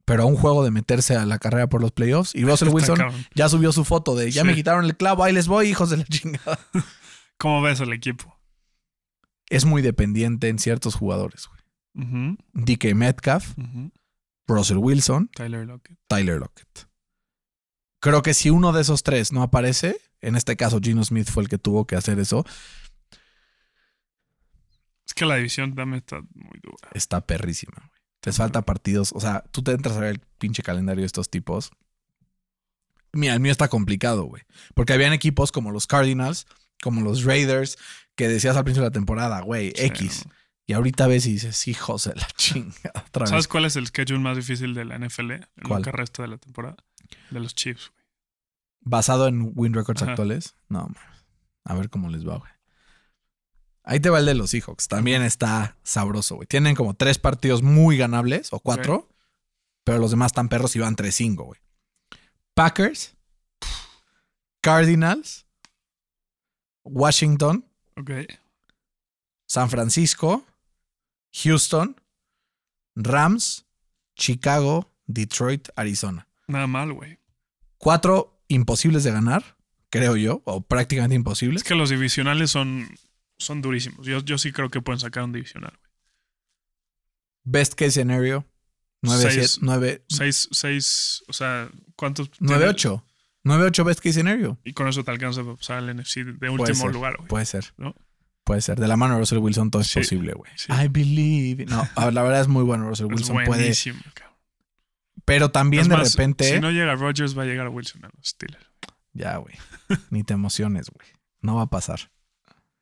pero 0.08 0.24
a 0.24 0.26
un 0.26 0.34
juego 0.36 0.64
de 0.64 0.70
meterse 0.72 1.14
a 1.16 1.24
la 1.26 1.38
carrera 1.38 1.68
por 1.68 1.80
los 1.80 1.92
playoffs. 1.92 2.34
Y 2.34 2.44
Russell 2.44 2.68
Wilson 2.72 2.98
ya 3.34 3.48
subió 3.48 3.70
su 3.72 3.84
foto 3.84 4.16
de 4.16 4.30
ya 4.32 4.42
Sí. 4.42 4.48
me 4.48 4.54
quitaron 4.54 4.84
el 4.86 4.96
clavo, 4.96 5.22
ahí 5.22 5.32
les 5.32 5.46
voy, 5.46 5.68
hijos 5.68 5.90
de 5.90 5.98
la 5.98 6.04
chingada. 6.04 6.58
¿Cómo 7.38 7.62
ves 7.62 7.80
al 7.80 7.92
equipo? 7.92 8.36
Es 9.50 9.64
muy 9.64 9.82
dependiente 9.82 10.48
en 10.48 10.58
ciertos 10.58 10.94
jugadores. 10.96 11.46
güey. 11.46 12.36
DK 12.54 12.94
Metcalf. 12.94 13.54
Russell 14.46 14.78
Wilson, 14.78 15.28
Tyler 15.34 15.66
Lockett. 15.66 15.98
Tyler 16.08 16.38
Lockett. 16.40 16.88
Creo 18.00 18.22
que 18.22 18.32
si 18.34 18.48
uno 18.50 18.72
de 18.72 18.80
esos 18.80 19.02
tres 19.02 19.32
no 19.32 19.42
aparece, 19.42 20.00
en 20.22 20.36
este 20.36 20.56
caso 20.56 20.80
Gino 20.82 21.04
Smith 21.04 21.28
fue 21.30 21.42
el 21.42 21.48
que 21.48 21.58
tuvo 21.58 21.86
que 21.86 21.96
hacer 21.96 22.18
eso, 22.18 22.44
Es 25.06 25.14
que 25.14 25.26
la 25.26 25.36
división 25.36 25.74
también 25.74 25.98
está 25.98 26.20
muy 26.34 26.58
dura. 26.62 26.88
está 26.94 27.20
perrísima. 27.26 27.74
güey. 27.76 27.97
Les 28.24 28.36
falta 28.36 28.62
partidos. 28.62 29.12
O 29.14 29.20
sea, 29.20 29.44
tú 29.52 29.62
te 29.62 29.72
entras 29.72 29.96
a 29.96 30.00
ver 30.00 30.10
el 30.10 30.20
pinche 30.38 30.62
calendario 30.62 31.02
de 31.02 31.06
estos 31.06 31.30
tipos. 31.30 31.70
Mira, 33.12 33.34
el 33.34 33.40
mío 33.40 33.52
está 33.52 33.68
complicado, 33.68 34.24
güey. 34.24 34.42
Porque 34.74 34.92
habían 34.92 35.12
equipos 35.12 35.50
como 35.52 35.70
los 35.70 35.86
Cardinals, 35.86 36.46
como 36.82 37.00
los 37.00 37.24
Raiders, 37.24 37.78
que 38.16 38.28
decías 38.28 38.56
al 38.56 38.64
principio 38.64 38.84
de 38.84 38.90
la 38.90 38.92
temporada, 38.92 39.40
güey, 39.40 39.72
Sí, 39.76 39.84
X. 39.86 40.26
¿no? 40.26 40.32
Y 40.66 40.72
ahorita 40.74 41.06
ves 41.06 41.24
y 41.26 41.32
dices, 41.32 41.66
hijos 41.68 42.04
de 42.04 42.14
la 42.14 42.26
chingada. 42.36 43.04
Otra 43.06 43.22
vez. 43.22 43.30
¿Sabes 43.30 43.48
cuál 43.48 43.64
es 43.64 43.76
el 43.76 43.86
schedule 43.86 44.18
más 44.18 44.36
difícil 44.36 44.74
de 44.74 44.84
la 44.84 44.98
NFL 44.98 45.30
en 45.32 45.46
¿Cuál? 45.66 45.80
lo 45.80 45.84
que 45.84 45.92
resta 45.92 46.22
de 46.22 46.28
la 46.28 46.36
temporada? 46.36 46.76
De 47.30 47.40
los 47.40 47.54
Chiefs. 47.54 47.90
güey. 47.90 48.04
Basado 48.82 49.26
en 49.28 49.52
win 49.54 49.72
records 49.72 50.02
Ajá. 50.02 50.10
actuales. 50.12 50.54
No, 50.68 50.88
a 51.64 51.74
ver 51.74 51.88
cómo 51.88 52.10
les 52.10 52.26
va, 52.28 52.36
güey. 52.36 52.50
Ahí 53.88 54.00
te 54.00 54.10
va 54.10 54.18
el 54.18 54.26
de 54.26 54.34
los 54.34 54.50
Seahawks. 54.50 54.86
También 54.86 55.22
está 55.22 55.78
sabroso, 55.82 56.34
güey. 56.34 56.46
Tienen 56.46 56.74
como 56.76 56.92
tres 56.92 57.18
partidos 57.18 57.62
muy 57.62 57.96
ganables, 57.96 58.52
o 58.52 58.60
cuatro, 58.60 59.08
pero 59.82 59.96
los 59.98 60.10
demás 60.10 60.32
están 60.32 60.50
perros 60.50 60.76
y 60.76 60.78
van 60.78 60.94
3-5, 60.94 61.36
güey. 61.36 61.58
Packers, 62.52 63.16
Cardinals, 64.60 65.46
Washington, 66.84 67.64
Ok. 67.96 68.10
San 69.46 69.70
Francisco, 69.70 70.44
Houston, 71.42 71.96
Rams, 72.94 73.64
Chicago, 74.14 74.92
Detroit, 75.06 75.68
Arizona. 75.76 76.28
Nada 76.46 76.66
mal, 76.66 76.92
güey. 76.92 77.18
Cuatro 77.78 78.38
imposibles 78.48 79.02
de 79.02 79.12
ganar, 79.12 79.56
creo 79.88 80.14
yo, 80.16 80.42
o 80.44 80.60
prácticamente 80.60 81.14
imposibles. 81.14 81.62
Es 81.62 81.68
que 81.68 81.74
los 81.74 81.88
divisionales 81.88 82.50
son, 82.50 82.90
son 83.38 83.62
durísimos. 83.62 84.06
Yo, 84.06 84.20
yo 84.20 84.38
sí 84.38 84.52
creo 84.52 84.68
que 84.70 84.80
pueden 84.80 85.00
sacar 85.00 85.24
un 85.24 85.32
divisional. 85.32 85.70
güey. 85.70 85.88
Best 87.44 87.74
case 87.74 87.92
scenario, 87.92 88.46
9, 89.02 89.22
Seis. 89.22 89.50
7, 89.52 89.58
9, 89.62 90.04
Seis, 90.08 90.48
seis, 90.52 91.24
o 91.28 91.32
sea, 91.32 91.70
¿cuántos? 91.96 92.30
9, 92.40 92.58
tiene? 92.58 92.70
8. 92.70 93.04
9, 93.44 93.64
8 93.66 93.84
best 93.84 94.00
case 94.00 94.12
scenario. 94.14 94.58
Y 94.64 94.72
con 94.74 94.88
eso 94.88 95.02
te 95.04 95.10
alcanza 95.10 95.42
para 95.42 95.56
pasar 95.56 95.78
al 95.78 95.96
NFC 95.96 96.16
de 96.24 96.34
Puede 96.34 96.52
último 96.52 96.84
ser, 96.84 96.92
lugar, 96.92 97.16
güey. 97.16 97.28
Puede 97.28 97.46
ser. 97.46 97.72
¿No? 97.78 97.94
Puede 98.44 98.60
ser. 98.60 98.78
De 98.78 98.88
la 98.88 98.96
mano 98.96 99.14
de 99.14 99.20
Russell 99.20 99.38
Wilson 99.38 99.70
todo 99.70 99.80
es 99.82 99.88
Sí, 99.88 100.00
posible, 100.00 100.32
güey. 100.34 100.50
sí. 100.56 100.70
I 100.72 100.88
believe. 100.88 101.64
No, 101.66 101.88
a- 101.94 102.10
la 102.10 102.22
verdad 102.22 102.40
es 102.42 102.48
muy 102.48 102.64
bueno 102.64 102.88
Russell 102.88 103.06
Es 103.06 103.12
Wilson. 103.12 103.34
Puede. 103.36 103.46
buenísimo, 103.46 104.00
cabrón. 104.14 104.36
Pero 105.24 105.50
también 105.50 105.82
Es 105.84 105.88
de 105.88 105.96
repente. 105.96 106.44
Si 106.54 106.60
no 106.60 106.70
llega 106.70 106.94
Rodgers, 106.96 107.38
va 107.38 107.42
a 107.44 107.46
llegar 107.46 107.68
Wilson 107.68 108.04
a 108.04 108.10
los 108.14 108.26
Steelers. 108.28 108.66
Ya, 109.12 109.36
güey. 109.36 109.54
Ni 110.10 110.24
te 110.24 110.34
emociones, 110.34 110.90
güey. 110.90 111.06
No 111.40 111.56
va 111.56 111.62
a 111.62 111.70
pasar. 111.70 112.10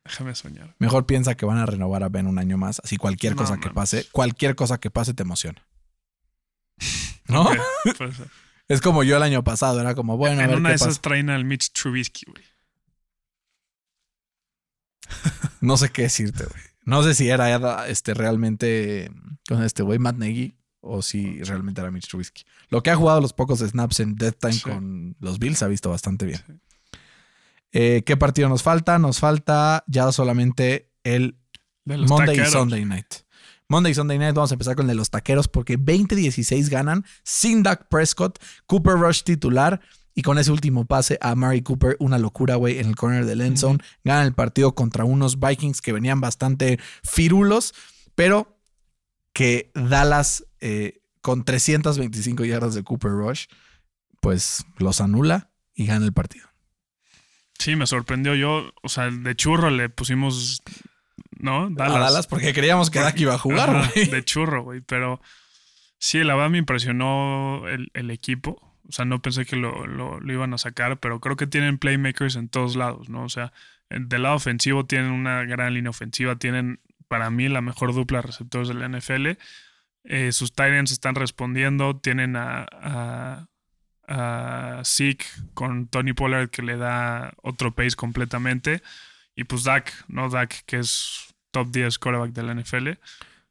Déjame 0.07 0.35
soñar. 0.35 0.75
Mejor 0.79 1.05
piensa 1.05 1.35
que 1.35 1.45
van 1.45 1.57
a 1.57 1.65
renovar 1.65 2.03
a 2.03 2.09
Ben 2.09 2.27
un 2.27 2.39
año 2.39 2.57
más. 2.57 2.79
Así 2.83 2.97
cualquier 2.97 3.33
No, 3.35 3.41
cosa 3.41 3.57
que 3.59 3.69
pase, 3.69 4.07
cualquier 4.11 4.55
cosa 4.55 4.79
que 4.79 4.89
pase 4.89 5.13
te 5.13 5.23
emociona. 5.23 5.61
¿no? 7.27 7.43
Ok, 7.43 7.57
puede 7.97 8.13
ser. 8.13 8.27
Es 8.69 8.81
como 8.81 9.03
yo 9.03 9.17
el 9.17 9.23
año 9.23 9.43
pasado. 9.43 9.79
Era 9.81 9.95
como, 9.95 10.17
bueno, 10.17 10.39
a 10.41 10.43
en 10.43 10.49
ver 10.49 10.57
una 10.59 10.69
qué 10.69 10.71
de 10.71 10.75
esas 10.75 10.87
pasa. 10.89 11.01
traen 11.01 11.29
al 11.29 11.45
Mitch 11.45 11.71
Trubisky, 11.71 12.25
güey. 12.31 12.43
No 15.61 15.77
sé 15.77 15.89
qué 15.89 16.03
decirte, 16.03 16.43
güey. 16.45 16.61
No 16.85 17.03
sé 17.03 17.13
si 17.15 17.29
era 17.29 17.87
este 17.87 18.13
realmente 18.13 19.11
con 19.47 19.63
este 19.63 19.83
güey 19.83 19.99
Matt 19.99 20.17
Nagy 20.17 20.55
o 20.79 21.01
si 21.01 21.41
realmente 21.43 21.81
era 21.81 21.91
Mitch 21.91 22.07
Trubisky. 22.07 22.43
Lo 22.69 22.81
que 22.83 22.91
ha 22.91 22.95
jugado 22.95 23.19
los 23.19 23.33
pocos 23.33 23.59
snaps 23.59 23.99
en 23.99 24.15
Death 24.15 24.37
Time 24.39 24.53
Sí. 24.53 24.61
con 24.61 25.15
los 25.19 25.39
Bills 25.39 25.61
ha 25.63 25.67
visto 25.67 25.89
bastante 25.89 26.25
bien. 26.25 26.41
Sí. 26.45 26.53
Eh, 27.71 28.03
¿Qué 28.05 28.17
partido 28.17 28.49
nos 28.49 28.63
falta? 28.63 28.97
Nos 28.99 29.19
falta 29.19 29.83
ya 29.87 30.11
solamente 30.11 30.91
el 31.03 31.37
Monday 31.85 32.39
y. 32.39 32.45
Sunday 32.45 32.85
Night. 32.85 33.13
Monday 33.69 33.91
y 33.91 33.95
Sunday 33.95 34.17
Night 34.17 34.33
vamos 34.33 34.51
a 34.51 34.55
empezar 34.55 34.75
con 34.75 34.85
el 34.85 34.89
de 34.89 34.95
los 34.95 35.09
taqueros 35.09 35.47
porque 35.47 35.77
20-16 35.77 36.69
ganan 36.69 37.03
sin 37.23 37.63
Dak 37.63 37.89
Prescott, 37.89 38.39
Cooper 38.65 38.93
Rush 38.93 39.23
titular 39.23 39.81
y 40.15 40.21
con 40.23 40.39
ese 40.39 40.51
último 40.51 40.85
pase 40.85 41.19
a 41.21 41.35
Mary 41.35 41.61
Cooper, 41.61 41.95
una 41.99 42.17
locura, 42.17 42.55
güey, 42.55 42.79
en 42.79 42.87
el 42.87 42.95
corner 42.95 43.25
del 43.25 43.41
end 43.41 43.57
zone. 43.57 43.77
Ganan 44.03 44.25
el 44.25 44.33
partido 44.33 44.73
contra 44.73 45.05
unos 45.05 45.39
Vikings 45.39 45.81
que 45.81 45.91
venían 45.91 46.21
bastante 46.21 46.79
firulos, 47.03 47.75
pero 48.15 48.57
que 49.31 49.69
Dallas 49.75 50.43
eh, 50.59 51.01
con 51.21 51.43
325 51.43 52.45
yardas 52.45 52.73
de 52.73 52.83
Cooper 52.83 53.11
Rush, 53.11 53.45
pues 54.19 54.65
los 54.77 55.01
anula 55.01 55.51
y 55.75 55.85
gana 55.85 56.05
el 56.05 56.13
partido. 56.13 56.47
Sí, 57.59 57.75
me 57.75 57.87
sorprendió. 57.87 58.35
Yo, 58.35 58.71
o 58.81 58.89
sea, 58.89 59.09
de 59.09 59.35
churro 59.35 59.69
le 59.69 59.89
pusimos, 59.89 60.61
¿no? 61.39 61.69
Dallas. 61.69 61.95
A 61.95 61.99
Dallas 61.99 62.27
porque 62.27 62.53
creíamos 62.53 62.89
que 62.89 62.99
Dak 62.99 63.19
iba 63.19 63.33
a 63.33 63.37
jugar, 63.39 63.69
Ajá, 63.69 63.91
güey. 63.93 64.05
De 64.07 64.23
churro, 64.23 64.63
güey. 64.63 64.81
Pero 64.81 65.21
sí, 65.97 66.23
la 66.23 66.35
verdad 66.35 66.49
me 66.51 66.59
impresionó 66.59 67.63
el, 67.67 67.89
el 67.93 68.11
equipo. 68.11 68.61
O 68.87 68.91
sea, 68.91 69.05
no 69.05 69.21
pensé 69.21 69.45
que 69.45 69.55
lo, 69.57 69.85
lo- 69.85 70.19
lo 70.19 70.33
iban 70.33 70.53
a 70.53 70.57
sacar, 70.57 70.97
pero 70.99 71.19
creo 71.19 71.35
que 71.35 71.47
tienen 71.47 71.77
playmakers 71.77 72.35
en 72.37 72.47
todos 72.47 72.75
lados, 72.77 73.09
¿no? 73.09 73.23
O 73.23 73.29
sea, 73.29 73.51
del 73.89 74.23
lado 74.23 74.35
ofensivo 74.35 74.85
tienen 74.85 75.11
una 75.11 75.43
gran 75.43 75.73
línea 75.73 75.89
ofensiva, 75.89 76.35
tienen 76.37 76.79
para 77.09 77.29
mí 77.29 77.49
la 77.49 77.61
mejor 77.61 77.93
dupla 77.93 78.19
de 78.19 78.27
receptores 78.27 78.67
de 78.69 78.75
la 78.75 78.87
NFL. 78.87 79.31
Eh, 80.05 80.31
sus 80.31 80.51
Titans 80.51 80.91
están 80.91 81.15
respondiendo, 81.15 81.97
tienen 81.97 82.37
a, 82.37 82.65
a, 82.71 83.47
Zeke 84.85 85.25
con 85.53 85.87
Tony 85.87 86.13
Pollard 86.13 86.49
que 86.49 86.61
le 86.61 86.77
da 86.77 87.33
otro 87.43 87.73
pace 87.75 87.95
completamente. 87.95 88.81
Y 89.35 89.43
pues 89.43 89.63
Dak, 89.63 89.91
¿no? 90.07 90.29
Dak, 90.29 90.63
que 90.65 90.79
es 90.79 91.33
top 91.51 91.69
10 91.71 91.99
quarterback 91.99 92.31
de 92.31 92.43
la 92.43 92.53
NFL. 92.53 92.89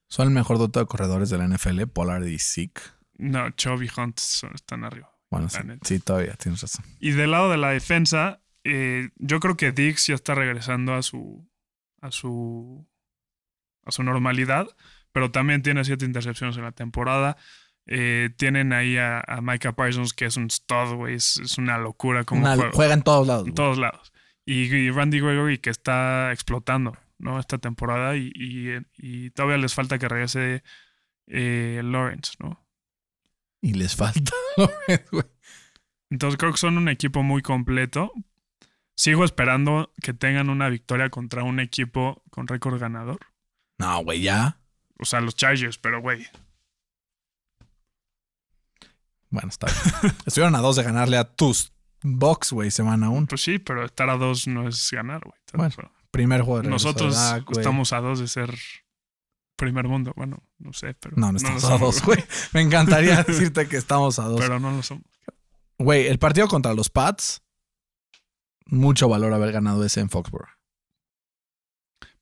Son 0.08 0.28
el 0.28 0.34
mejor 0.34 0.58
dote 0.58 0.80
de 0.80 0.86
corredores 0.86 1.30
de 1.30 1.38
la 1.38 1.44
NFL, 1.48 1.86
Pollard 1.86 2.24
y 2.26 2.38
Zeke. 2.38 2.80
No, 3.18 3.50
Chubb 3.50 3.82
y 3.82 3.90
Hunt 3.96 4.18
son- 4.18 4.54
están 4.54 4.84
arriba. 4.84 5.10
Bueno, 5.30 5.48
sí, 5.48 5.58
sí, 5.82 5.98
todavía 5.98 6.34
tienes 6.34 6.60
razón. 6.62 6.84
Y 7.00 7.10
del 7.12 7.30
lado 7.32 7.50
de 7.50 7.56
la 7.56 7.70
defensa, 7.70 8.40
eh, 8.64 9.10
yo 9.16 9.40
creo 9.40 9.56
que 9.56 9.72
Dix 9.72 10.06
ya 10.06 10.14
está 10.14 10.34
regresando 10.34 10.94
a 10.94 11.02
su 11.02 11.48
a 12.00 12.10
su 12.12 12.86
a 13.84 13.90
su 13.92 14.02
normalidad, 14.02 14.66
pero 15.12 15.30
también 15.30 15.62
tiene 15.62 15.84
siete 15.84 16.04
intercepciones 16.04 16.56
en 16.56 16.62
la 16.64 16.72
temporada. 16.72 17.36
Eh, 17.86 18.30
tienen 18.36 18.72
ahí 18.72 18.96
a, 18.96 19.20
a 19.20 19.40
Micah 19.40 19.72
Parsons, 19.72 20.12
que 20.12 20.24
es 20.26 20.36
un 20.36 20.50
stud, 20.50 20.94
güey. 20.96 21.14
Es, 21.14 21.38
es 21.38 21.56
una 21.58 21.78
locura 21.78 22.24
como 22.24 22.40
Una- 22.42 22.54
juega. 22.56 22.70
juega 22.72 22.94
en 22.94 23.02
todos 23.02 23.26
lados. 23.26 23.46
en 23.46 23.54
todos 23.54 23.78
lados. 23.78 24.12
Y, 24.44 24.74
y 24.74 24.90
Randy 24.90 25.20
Gregory, 25.20 25.58
que 25.58 25.70
está 25.70 26.32
explotando, 26.32 26.96
¿no? 27.18 27.38
Esta 27.38 27.58
temporada. 27.58 28.16
Y, 28.16 28.32
y- 28.34 28.78
y 28.98 29.30
todavía 29.30 29.58
les 29.58 29.74
falta 29.74 29.98
que 29.98 30.08
regrese 30.08 30.62
eh, 31.28 31.80
Lawrence, 31.84 32.32
¿no? 32.40 32.64
Y 33.60 33.74
les 33.74 33.94
falta. 33.96 34.32
güey. 35.12 35.24
Entonces 36.10 36.38
creo 36.38 36.52
que 36.52 36.58
son 36.58 36.78
un 36.78 36.88
equipo 36.88 37.22
muy 37.22 37.42
completo. 37.42 38.12
Sigo 38.96 39.24
esperando 39.24 39.92
que 40.00 40.14
tengan 40.14 40.48
una 40.50 40.68
victoria 40.68 41.10
contra 41.10 41.42
un 41.42 41.60
equipo 41.60 42.22
con 42.30 42.46
récord 42.46 42.78
ganador. 42.80 43.18
no, 43.78 44.02
güey, 44.04 44.22
ya. 44.22 44.58
O 44.98 45.04
sea, 45.04 45.20
los 45.20 45.36
Chargers, 45.36 45.78
pero 45.78 46.00
güey. 46.00 46.26
Bueno, 49.30 49.48
está 49.48 49.66
bien. 49.66 50.14
Estuvieron 50.26 50.54
a 50.54 50.60
dos 50.60 50.76
de 50.76 50.82
ganarle 50.82 51.16
a 51.16 51.24
tus 51.24 51.72
Bucks, 52.02 52.52
güey, 52.52 52.70
semana 52.70 53.10
uno. 53.10 53.26
Pues 53.26 53.42
sí, 53.42 53.58
pero 53.58 53.84
estar 53.84 54.08
a 54.10 54.16
dos 54.16 54.46
no 54.46 54.68
es 54.68 54.88
ganar, 54.90 55.22
güey. 55.24 55.34
Bueno, 55.54 55.90
Primer 56.10 56.42
juego 56.42 56.62
de 56.62 56.68
Nosotros 56.68 57.16
estamos 57.50 57.92
a 57.92 58.00
dos 58.00 58.20
de 58.20 58.28
ser 58.28 58.54
primer 59.56 59.88
mundo. 59.88 60.12
Bueno, 60.16 60.42
no 60.58 60.72
sé, 60.72 60.94
pero. 60.94 61.16
No, 61.16 61.32
no 61.32 61.36
estamos 61.36 61.64
a 61.64 61.68
somos, 61.68 61.80
dos, 61.80 62.02
güey. 62.04 62.24
Me 62.52 62.60
encantaría 62.60 63.22
decirte 63.26 63.68
que 63.68 63.76
estamos 63.76 64.18
a 64.18 64.24
dos. 64.24 64.40
Pero 64.40 64.60
no 64.60 64.70
lo 64.70 64.82
somos. 64.82 65.04
Güey, 65.78 66.06
el 66.06 66.18
partido 66.18 66.48
contra 66.48 66.72
los 66.72 66.88
Pats, 66.88 67.42
mucho 68.66 69.08
valor 69.08 69.32
haber 69.34 69.52
ganado 69.52 69.84
ese 69.84 70.00
en 70.00 70.08
Foxborough. 70.08 70.55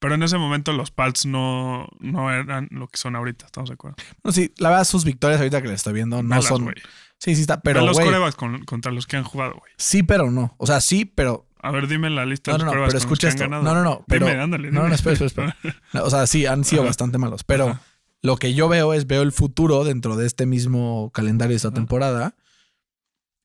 Pero 0.04 0.14
en 0.16 0.22
ese 0.22 0.36
momento 0.36 0.72
los 0.74 0.90
Pats 0.90 1.24
no, 1.24 1.88
no 1.98 2.30
eran 2.30 2.68
lo 2.70 2.88
que 2.88 2.98
son 2.98 3.16
ahorita, 3.16 3.46
¿estamos 3.46 3.70
de 3.70 3.74
acuerdo? 3.74 3.96
No, 4.22 4.32
sí, 4.32 4.52
la 4.58 4.68
verdad, 4.68 4.84
sus 4.84 5.04
victorias 5.04 5.40
ahorita 5.40 5.62
que 5.62 5.68
le 5.68 5.74
estoy 5.74 5.94
viendo 5.94 6.22
no 6.22 6.42
son. 6.42 6.64
güey. 6.64 6.76
Sí, 7.18 7.34
sí 7.34 7.40
está. 7.40 7.56
Ve 7.56 7.60
Pero, 7.64 7.80
los 7.80 7.96
con- 8.36 8.64
contra 8.66 8.92
los 8.92 9.06
que 9.06 9.16
han 9.16 9.24
jugado, 9.24 9.52
güey. 9.58 9.72
Sí, 9.78 10.02
pero 10.02 10.30
no. 10.30 10.54
O 10.58 10.66
sea, 10.66 10.80
sí, 10.82 11.06
pero 11.06 11.48
A 11.62 11.70
ver, 11.70 11.88
dime 11.88 12.10
la 12.10 12.26
lista 12.26 12.50
No, 12.52 12.58
de 12.58 12.64
los 12.64 12.66
no, 12.66 12.70
pero 12.72 12.80
con 12.82 12.84
los 12.84 12.92
que 12.92 12.98
escucha 12.98 13.28
han 13.30 13.36
ganado. 13.36 13.62
No, 13.62 13.72
no, 13.74 13.82
no, 13.82 14.04
pero. 14.06 14.26
Dime, 14.26 14.38
ándale, 14.38 14.70
no, 14.70 14.86
no, 14.86 14.94
espera, 14.94 15.14
espera, 15.24 15.56
espera. 15.62 16.04
O 16.04 16.10
sea, 16.10 16.26
sí, 16.26 16.44
han 16.44 16.64
sido 16.64 16.82
Ajá. 16.82 16.88
bastante 16.90 17.16
malos, 17.16 17.42
pero 17.44 17.68
Ajá. 17.70 17.80
lo 18.20 18.36
que 18.36 18.52
yo 18.52 18.68
veo 18.68 18.92
es, 18.92 19.06
veo 19.06 19.22
el 19.22 19.32
futuro 19.32 19.84
dentro 19.84 20.16
de 20.16 20.26
este 20.26 20.44
mismo 20.44 21.10
calendario 21.14 21.52
de 21.52 21.56
esta 21.56 21.68
Ajá. 21.68 21.76
temporada 21.76 22.36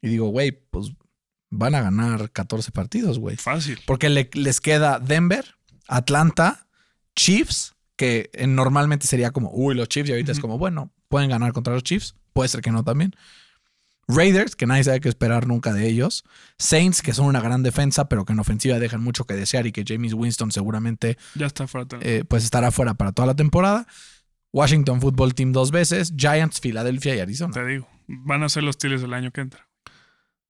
y 0.02 0.10
digo, 0.10 0.28
güey, 0.28 0.52
pues 0.52 0.92
van 1.50 1.74
a 1.76 1.82
ganar 1.82 2.32
14 2.32 2.72
partidos, 2.72 3.18
güey. 3.18 3.38
Fácil. 3.38 3.80
Porque 3.86 4.10
le- 4.10 4.30
les 4.34 4.60
queda 4.60 5.00
Denver, 5.00 5.56
Atlanta, 5.90 6.68
Chiefs, 7.16 7.76
que 7.96 8.30
eh, 8.34 8.48
normalmente 8.48 9.08
sería 9.08 9.32
como, 9.32 9.52
uy, 9.54 9.76
los 9.76 9.90
Chiefs, 9.90 10.10
y 10.10 10.14
ahorita 10.14 10.32
es 10.32 10.40
como, 10.40 10.58
bueno, 10.58 10.92
pueden 11.10 11.30
ganar 11.30 11.52
contra 11.54 11.74
los 11.74 11.84
Chiefs, 11.84 12.16
puede 12.34 12.48
ser 12.50 12.62
que 12.62 12.72
no 12.72 12.84
también. 12.84 13.14
Raiders, 14.08 14.56
que 14.56 14.66
nadie 14.66 14.84
sabe 14.84 15.02
qué 15.02 15.10
esperar 15.10 15.46
nunca 15.46 15.72
de 15.72 15.88
ellos. 15.88 16.24
Saints, 16.58 17.04
que 17.04 17.14
son 17.14 17.28
una 17.28 17.42
gran 17.42 17.62
defensa, 17.62 18.10
pero 18.10 18.26
que 18.26 18.34
en 18.34 18.40
ofensiva 18.40 18.80
dejan 18.80 19.04
mucho 19.04 19.26
que 19.26 19.36
desear 19.36 19.68
y 19.68 19.72
que 19.72 19.84
James 19.88 20.14
Winston 20.16 20.52
seguramente 20.52 21.18
Ya 21.36 21.46
está 21.46 21.68
fuera. 21.68 21.86
eh, 22.02 22.24
pues 22.28 22.44
estará 22.44 22.72
fuera 22.72 22.96
para 22.96 23.12
toda 23.12 23.28
la 23.28 23.36
temporada. 23.36 23.86
Washington 24.52 25.00
Football 25.00 25.36
Team 25.36 25.52
dos 25.52 25.70
veces, 25.70 26.12
Giants, 26.18 26.60
Filadelfia 26.60 27.16
y 27.16 27.20
Arizona. 27.20 27.54
Te 27.54 27.64
digo. 27.68 27.88
Van 28.08 28.42
a 28.42 28.50
ser 28.50 28.64
los 28.64 28.76
Steelers 28.76 29.04
del 29.04 29.14
año 29.14 29.30
que 29.32 29.42
entra. 29.42 29.70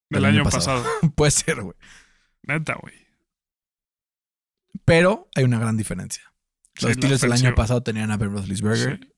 Del 0.10 0.22
Del 0.22 0.26
año 0.26 0.36
año 0.36 0.44
pasado. 0.46 0.82
pasado. 0.84 1.12
puede 1.16 1.32
ser, 1.32 1.62
güey. 1.62 1.76
Neta, 2.44 2.76
güey. 2.82 2.94
Pero 4.86 5.28
hay 5.36 5.44
una 5.44 5.60
gran 5.60 5.78
diferencia. 5.78 6.24
Sí, 6.76 6.86
Los 6.86 6.90
la 6.90 6.94
Steelers 6.96 7.22
del 7.22 7.32
año 7.34 7.56
pasado 7.56 7.84
tenían 7.84 8.12
a 8.12 8.18
Ben 8.18 8.32
Roethlisberger 8.32 9.00
Sí, 9.02 9.14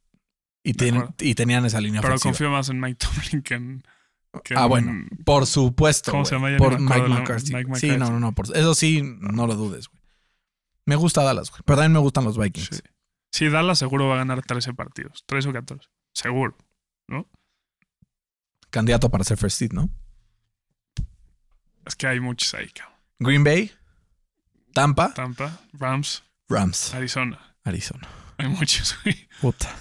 y, 0.64 0.90
acuerdo. 0.90 1.16
y 1.20 1.36
tenían 1.36 1.66
esa 1.66 1.80
línea 1.82 2.02
Pero 2.02 2.14
ofensiva. 2.16 2.32
confío 2.32 2.50
más 2.52 2.70
en 2.70 2.80
Mike 2.80 2.98
Tomlin 3.06 3.42
que 3.44 3.54
en. 3.56 3.84
que 4.44 4.56
Ah, 4.56 4.64
en- 4.64 4.70
bueno, 4.70 5.06
por 5.26 5.46
supuesto. 5.46 6.12
¿Cómo 6.12 6.26
se 6.26 6.36
llama? 6.36 6.56
Por 6.58 6.80
Mike 6.80 7.00
el 7.06 7.10
McCarthy. 7.10 7.54
Sí, 7.76 7.90
no, 7.98 8.10
no, 8.12 8.20
no. 8.20 8.34
por- 8.34 8.46
eso 8.56 8.74
sí, 8.76 9.02
no 9.04 9.46
lo 9.48 9.56
dudes, 9.56 9.88
güey. 9.90 10.02
Me 10.86 10.96
gusta 10.96 11.22
Dallas, 11.24 11.52
güey. 11.52 11.62
Pero 11.66 11.78
también 11.78 11.94
me 11.94 12.00
gustan 12.00 12.24
los 12.24 12.38
Vikings. 12.38 12.70
Sí. 12.72 12.82
Sí, 13.32 13.50
Dallas 13.50 13.78
seguro 13.80 14.08
va 14.08 14.16
a 14.16 14.18
ganar 14.18 14.42
13 14.42 14.74
partidos. 14.74 15.24
13 15.28 15.50
o 15.50 15.54
14. 15.54 15.88
Seguro. 16.14 16.58
Candidato 18.70 19.10
para 19.10 19.24
ser 19.26 19.38
first 19.38 19.58
seed, 19.58 19.72
¿no? 19.74 19.90
Es 21.86 21.96
que 21.96 22.08
hay 22.08 22.20
muchos 22.20 22.54
ahí, 22.54 22.70
cabrón. 22.70 22.98
Green 23.20 23.44
Bay, 23.44 23.72
Tampa, 24.74 25.14
Tampa, 25.14 25.60
Rams, 25.74 26.24
Rams, 26.50 26.94
Arizona. 26.94 27.56
Arizona. 27.64 28.08
Hay 28.38 28.48
muchos, 28.48 28.98
güey. 29.04 29.28
Puta. 29.40 29.76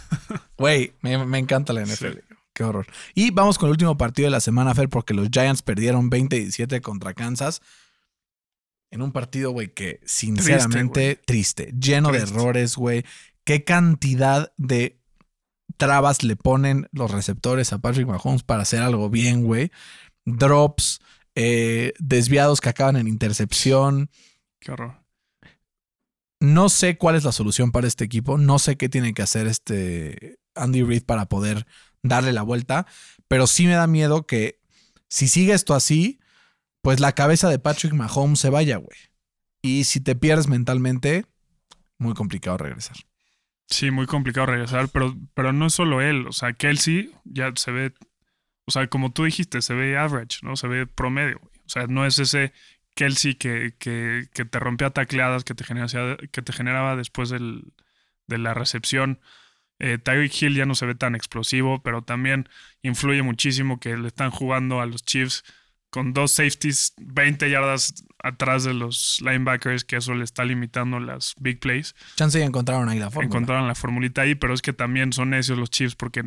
Güey, 0.59 0.93
me, 1.01 1.25
me 1.25 1.39
encanta 1.39 1.73
la 1.73 1.83
NFL. 1.83 2.19
Qué 2.53 2.65
horror. 2.65 2.87
Y 3.15 3.31
vamos 3.31 3.59
con 3.59 3.69
el 3.69 3.73
último 3.73 3.97
partido 3.97 4.27
de 4.27 4.33
la 4.33 4.41
semana, 4.41 4.75
Fer, 4.75 4.89
porque 4.89 5.15
los 5.15 5.29
Giants 5.31 5.63
perdieron 5.63 6.11
20-17 6.11 6.81
contra 6.83 7.15
Kansas. 7.15 7.63
En 8.91 9.03
un 9.03 9.13
partido, 9.13 9.53
güey, 9.53 9.73
que 9.73 10.01
sinceramente 10.05 11.17
triste, 11.25 11.73
lleno 11.81 12.11
de 12.11 12.19
errores, 12.19 12.77
güey. 12.77 13.05
Qué 13.45 13.65
cantidad 13.65 14.53
de 14.57 15.01
trabas 15.77 16.23
le 16.25 16.37
ponen 16.37 16.89
los 16.93 17.11
receptores 17.11 17.73
a 17.73 17.79
Patrick 17.79 18.07
Mahomes 18.07 18.43
para 18.43 18.63
hacer 18.63 18.83
algo 18.83 19.09
bien, 19.09 19.45
güey. 19.45 19.71
Drops, 20.27 21.01
eh, 21.35 21.95
desviados 21.99 22.61
que 22.61 22.69
acaban 22.69 22.97
en 22.97 23.09
intercepción. 23.09 24.11
Qué 24.61 24.73
horror. 24.73 25.03
No 26.39 26.69
sé 26.69 26.97
cuál 26.97 27.17
es 27.17 27.25
la 27.25 27.33
solución 27.33 27.71
para 27.73 27.87
este 27.87 28.05
equipo. 28.05 28.39
No 28.39 28.59
sé 28.59 28.77
qué 28.77 28.89
tiene 28.89 29.13
que 29.13 29.23
hacer 29.23 29.47
este 29.47 30.39
Andy 30.55 30.83
Reid 30.83 31.05
para 31.05 31.27
poder 31.27 31.67
darle 32.03 32.33
la 32.33 32.43
vuelta. 32.43 32.87
Pero 33.29 33.47
sí 33.47 33.67
me 33.67 33.73
da 33.73 33.87
miedo 33.87 34.27
que 34.27 34.61
si 35.09 35.29
sigue 35.29 35.53
esto 35.53 35.75
así, 35.75 36.21
pues 36.83 37.01
la 37.01 37.13
cabeza 37.13 37.49
de 37.49 37.59
Patrick 37.59 37.93
Mahomes 37.93 38.41
se 38.41 38.51
vaya, 38.51 38.77
güey. 38.77 38.97
Y 39.63 39.85
si 39.85 40.01
te 40.01 40.15
pierdes 40.15 40.49
mentalmente, 40.49 41.27
muy 41.99 42.15
complicado 42.15 42.57
regresar. 42.57 42.97
Sí, 43.69 43.91
muy 43.91 44.07
complicado 44.07 44.47
regresar, 44.47 44.89
pero, 44.89 45.15
pero 45.35 45.53
no 45.53 45.67
es 45.67 45.75
solo 45.75 46.01
él. 46.01 46.27
O 46.27 46.33
sea, 46.33 46.55
Kelsey 46.55 47.13
ya 47.25 47.53
se 47.55 47.71
ve. 47.71 47.93
O 48.67 48.73
sea, 48.73 48.89
como 48.89 49.13
tú 49.13 49.25
dijiste, 49.25 49.63
se 49.63 49.75
ve 49.75 49.99
average, 49.99 50.39
¿no? 50.43 50.57
Se 50.57 50.69
ve 50.69 50.87
promedio. 50.87 51.39
güey. 51.39 51.53
O 51.67 51.69
sea, 51.69 51.87
no 51.87 52.07
es 52.07 52.19
ese 52.19 52.53
Kelsey 53.01 53.35
que, 53.35 53.73
que, 53.79 54.29
que 54.35 54.45
te 54.45 54.59
rompía 54.59 54.91
tacleadas, 54.91 55.43
que 55.43 55.55
te 55.55 55.65
generaba, 55.65 56.19
que 56.19 56.43
te 56.43 56.53
generaba 56.53 56.97
después 56.97 57.31
del, 57.31 57.73
de 58.27 58.37
la 58.37 58.53
recepción. 58.53 59.21
Eh, 59.79 59.97
Tyreek 59.97 60.43
Hill 60.43 60.55
ya 60.55 60.67
no 60.67 60.75
se 60.75 60.85
ve 60.85 60.95
tan 60.95 61.15
explosivo, 61.15 61.83
pero 61.83 62.03
también 62.03 62.47
influye 62.83 63.23
muchísimo 63.23 63.81
que 63.81 63.97
le 63.97 64.09
están 64.09 64.31
jugando 64.31 64.83
a 64.83 64.87
los 64.87 65.03
Chiefs 65.03 65.45
con 65.89 66.13
dos 66.13 66.33
safeties 66.33 66.93
20 66.99 67.49
yardas 67.49 68.05
atrás 68.23 68.65
de 68.65 68.75
los 68.75 69.17
linebackers, 69.23 69.85
que 69.85 69.97
eso 69.97 70.15
le 70.15 70.25
está 70.25 70.45
limitando 70.45 71.01
las 71.01 71.35
big 71.41 71.59
plays 71.59 71.95
Chance 72.17 72.39
ya 72.39 72.45
encontraron 72.45 72.91
ahí 72.91 72.99
la 72.99 73.11
fórmula. 73.11 73.27
encontraron 73.27 73.67
la 73.67 73.75
formulita 73.75 74.21
ahí, 74.21 74.35
pero 74.35 74.53
es 74.53 74.61
que 74.61 74.75
también 74.75 75.15
son 75.15 75.31
necios 75.31 75.59
los 75.59 75.71
Chiefs 75.71 75.97
porque 75.97 76.23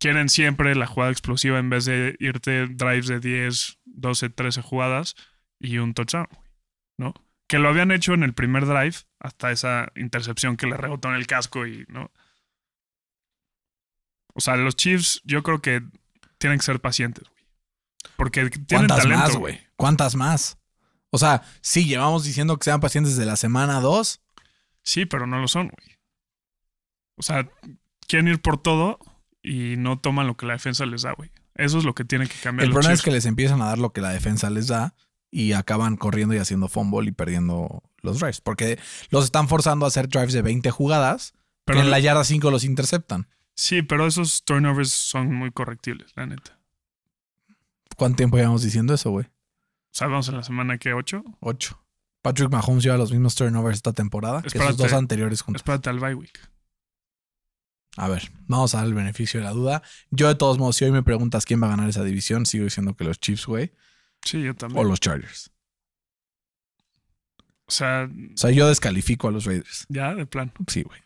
quieren 0.00 0.28
siempre 0.28 0.74
la 0.74 0.88
jugada 0.88 1.12
explosiva 1.12 1.60
en 1.60 1.70
vez 1.70 1.84
de 1.84 2.16
irte 2.18 2.66
drives 2.66 3.06
de 3.06 3.20
10, 3.20 3.78
12, 3.84 4.30
13 4.30 4.60
jugadas 4.60 5.14
y 5.58 5.78
un 5.78 5.94
touchdown, 5.94 6.28
¿no? 6.98 7.14
Que 7.46 7.58
lo 7.58 7.68
habían 7.68 7.92
hecho 7.92 8.14
en 8.14 8.22
el 8.22 8.34
primer 8.34 8.66
drive 8.66 8.96
hasta 9.20 9.52
esa 9.52 9.92
intercepción 9.96 10.56
que 10.56 10.66
le 10.66 10.76
rebotó 10.76 11.08
en 11.08 11.14
el 11.14 11.26
casco 11.26 11.66
y, 11.66 11.84
¿no? 11.88 12.10
O 14.34 14.40
sea, 14.40 14.56
los 14.56 14.76
Chiefs 14.76 15.22
yo 15.24 15.42
creo 15.42 15.62
que 15.62 15.82
tienen 16.38 16.58
que 16.58 16.64
ser 16.64 16.80
pacientes, 16.80 17.24
güey. 17.28 17.44
Porque 18.16 18.50
tienen 18.50 18.66
¿Cuántas 18.86 18.98
talento, 18.98 19.24
más, 19.24 19.36
güey? 19.36 19.60
¿Cuántas 19.76 20.14
más? 20.14 20.58
O 21.10 21.18
sea, 21.18 21.42
sí, 21.60 21.86
llevamos 21.86 22.24
diciendo 22.24 22.58
que 22.58 22.64
sean 22.64 22.80
pacientes 22.80 23.16
desde 23.16 23.26
la 23.26 23.36
semana 23.36 23.80
2. 23.80 24.20
Sí, 24.82 25.06
pero 25.06 25.26
no 25.26 25.38
lo 25.38 25.48
son, 25.48 25.68
güey. 25.68 25.98
O 27.16 27.22
sea, 27.22 27.48
quieren 28.06 28.28
ir 28.28 28.40
por 28.40 28.60
todo 28.60 28.98
y 29.42 29.76
no 29.78 29.98
toman 29.98 30.26
lo 30.26 30.36
que 30.36 30.46
la 30.46 30.52
defensa 30.52 30.84
les 30.86 31.02
da, 31.02 31.12
güey. 31.12 31.30
Eso 31.54 31.78
es 31.78 31.84
lo 31.84 31.94
que 31.94 32.04
tienen 32.04 32.28
que 32.28 32.36
cambiar 32.36 32.64
El 32.64 32.70
los 32.70 32.74
problema 32.74 32.94
es 32.94 33.02
que 33.02 33.10
les 33.10 33.24
empiezan 33.24 33.62
a 33.62 33.66
dar 33.66 33.78
lo 33.78 33.92
que 33.92 34.02
la 34.02 34.10
defensa 34.10 34.50
les 34.50 34.66
da 34.66 34.94
y 35.36 35.52
acaban 35.52 35.98
corriendo 35.98 36.34
y 36.34 36.38
haciendo 36.38 36.66
fumble 36.66 37.10
y 37.10 37.12
perdiendo 37.12 37.82
los 38.00 38.18
drives. 38.20 38.40
Porque 38.40 38.78
los 39.10 39.26
están 39.26 39.48
forzando 39.48 39.84
a 39.84 39.88
hacer 39.88 40.08
drives 40.08 40.32
de 40.32 40.40
20 40.40 40.70
jugadas 40.70 41.34
Pero 41.66 41.78
que 41.78 41.84
en 41.84 41.90
la 41.90 42.00
yarda 42.00 42.24
5 42.24 42.50
los 42.50 42.64
interceptan. 42.64 43.28
Sí, 43.54 43.82
pero 43.82 44.06
esos 44.06 44.44
turnovers 44.44 44.92
son 44.92 45.34
muy 45.34 45.50
correctibles, 45.50 46.12
la 46.16 46.24
neta. 46.24 46.58
¿Cuánto 47.98 48.16
tiempo 48.16 48.38
llevamos 48.38 48.62
diciendo 48.62 48.94
eso, 48.94 49.10
güey? 49.10 49.26
Vamos 50.00 50.26
en 50.28 50.36
la 50.36 50.42
semana 50.42 50.78
que 50.78 50.94
8. 50.94 51.22
8. 51.40 51.84
Patrick 52.22 52.50
Mahomes 52.50 52.82
lleva 52.82 52.96
los 52.96 53.12
mismos 53.12 53.34
turnovers 53.34 53.76
esta 53.76 53.92
temporada 53.92 54.40
que 54.40 54.48
sus 54.48 54.60
Espérate. 54.60 54.82
dos 54.82 54.92
anteriores 54.94 55.42
juntos. 55.42 55.60
Espérate 55.60 55.90
al 55.90 56.00
bye 56.00 56.14
week. 56.14 56.40
A 57.98 58.08
ver, 58.08 58.32
vamos 58.46 58.74
a 58.74 58.78
dar 58.78 58.86
el 58.86 58.94
beneficio 58.94 59.40
de 59.40 59.44
la 59.44 59.52
duda. 59.52 59.82
Yo, 60.10 60.28
de 60.28 60.34
todos 60.34 60.56
modos, 60.56 60.76
si 60.76 60.86
hoy 60.86 60.92
me 60.92 61.02
preguntas 61.02 61.44
quién 61.44 61.62
va 61.62 61.66
a 61.66 61.70
ganar 61.70 61.90
esa 61.90 62.04
división, 62.04 62.46
sigo 62.46 62.64
diciendo 62.64 62.94
que 62.96 63.04
los 63.04 63.20
Chiefs, 63.20 63.46
güey, 63.46 63.72
Sí, 64.26 64.42
yo 64.42 64.54
también. 64.54 64.84
o 64.84 64.88
los 64.88 65.00
Chargers. 65.00 65.50
O 67.68 67.70
sea, 67.70 68.08
O 68.34 68.36
sea, 68.36 68.50
yo 68.50 68.68
descalifico 68.68 69.28
a 69.28 69.30
los 69.32 69.44
Raiders. 69.44 69.86
ya 69.88 70.14
de 70.14 70.26
plan. 70.26 70.52
Sí, 70.68 70.82
güey. 70.82 71.00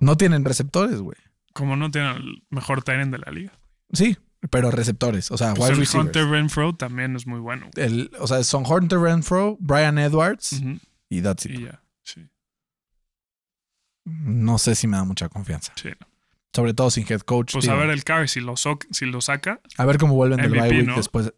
No 0.00 0.16
tienen 0.16 0.44
receptores, 0.44 0.98
güey. 1.00 1.16
Como 1.54 1.76
no 1.76 1.90
tienen 1.90 2.16
el 2.16 2.42
mejor 2.50 2.82
tight 2.82 3.06
de 3.08 3.18
la 3.18 3.30
liga. 3.30 3.52
Sí, 3.92 4.16
pero 4.50 4.70
receptores. 4.70 5.30
O 5.30 5.38
sea, 5.38 5.54
Pues 5.54 5.60
wide 5.70 5.72
el 5.74 5.78
receivers. 5.80 6.06
Hunter 6.08 6.26
Renfro 6.28 6.74
también 6.74 7.14
es 7.16 7.26
muy 7.26 7.40
bueno. 7.40 7.70
El- 7.76 8.10
o 8.18 8.26
sea, 8.26 8.42
son 8.42 8.64
Hunter 8.66 8.98
Renfro, 8.98 9.56
Brian 9.60 9.98
Edwards 9.98 10.60
y 11.08 11.22
that's 11.22 11.46
it. 11.46 11.52
Y 11.52 11.64
ya, 11.64 11.82
sí. 12.02 12.28
No 14.04 14.58
sé 14.58 14.74
si 14.74 14.86
me 14.88 14.96
da 14.96 15.04
mucha 15.04 15.28
confianza. 15.28 15.72
sí. 15.76 15.90
Sobre 16.54 16.74
todo 16.74 16.90
sin 16.90 17.06
head 17.08 17.20
coach. 17.20 17.52
Pues 17.52 17.68
a 17.68 17.74
ver 17.74 17.90
el 17.90 18.04
Carr, 18.04 18.28
si 18.28 18.40
lo, 18.40 18.54
si 18.56 19.06
lo 19.06 19.20
saca, 19.20 19.60
A 19.78 19.86
ver 19.86 19.98
cómo 19.98 20.14
vuelven 20.14 20.40
del 20.40 20.50
bye 20.50 20.68
week 20.68 20.86
¿no? 20.86 20.96
después. 20.96 21.32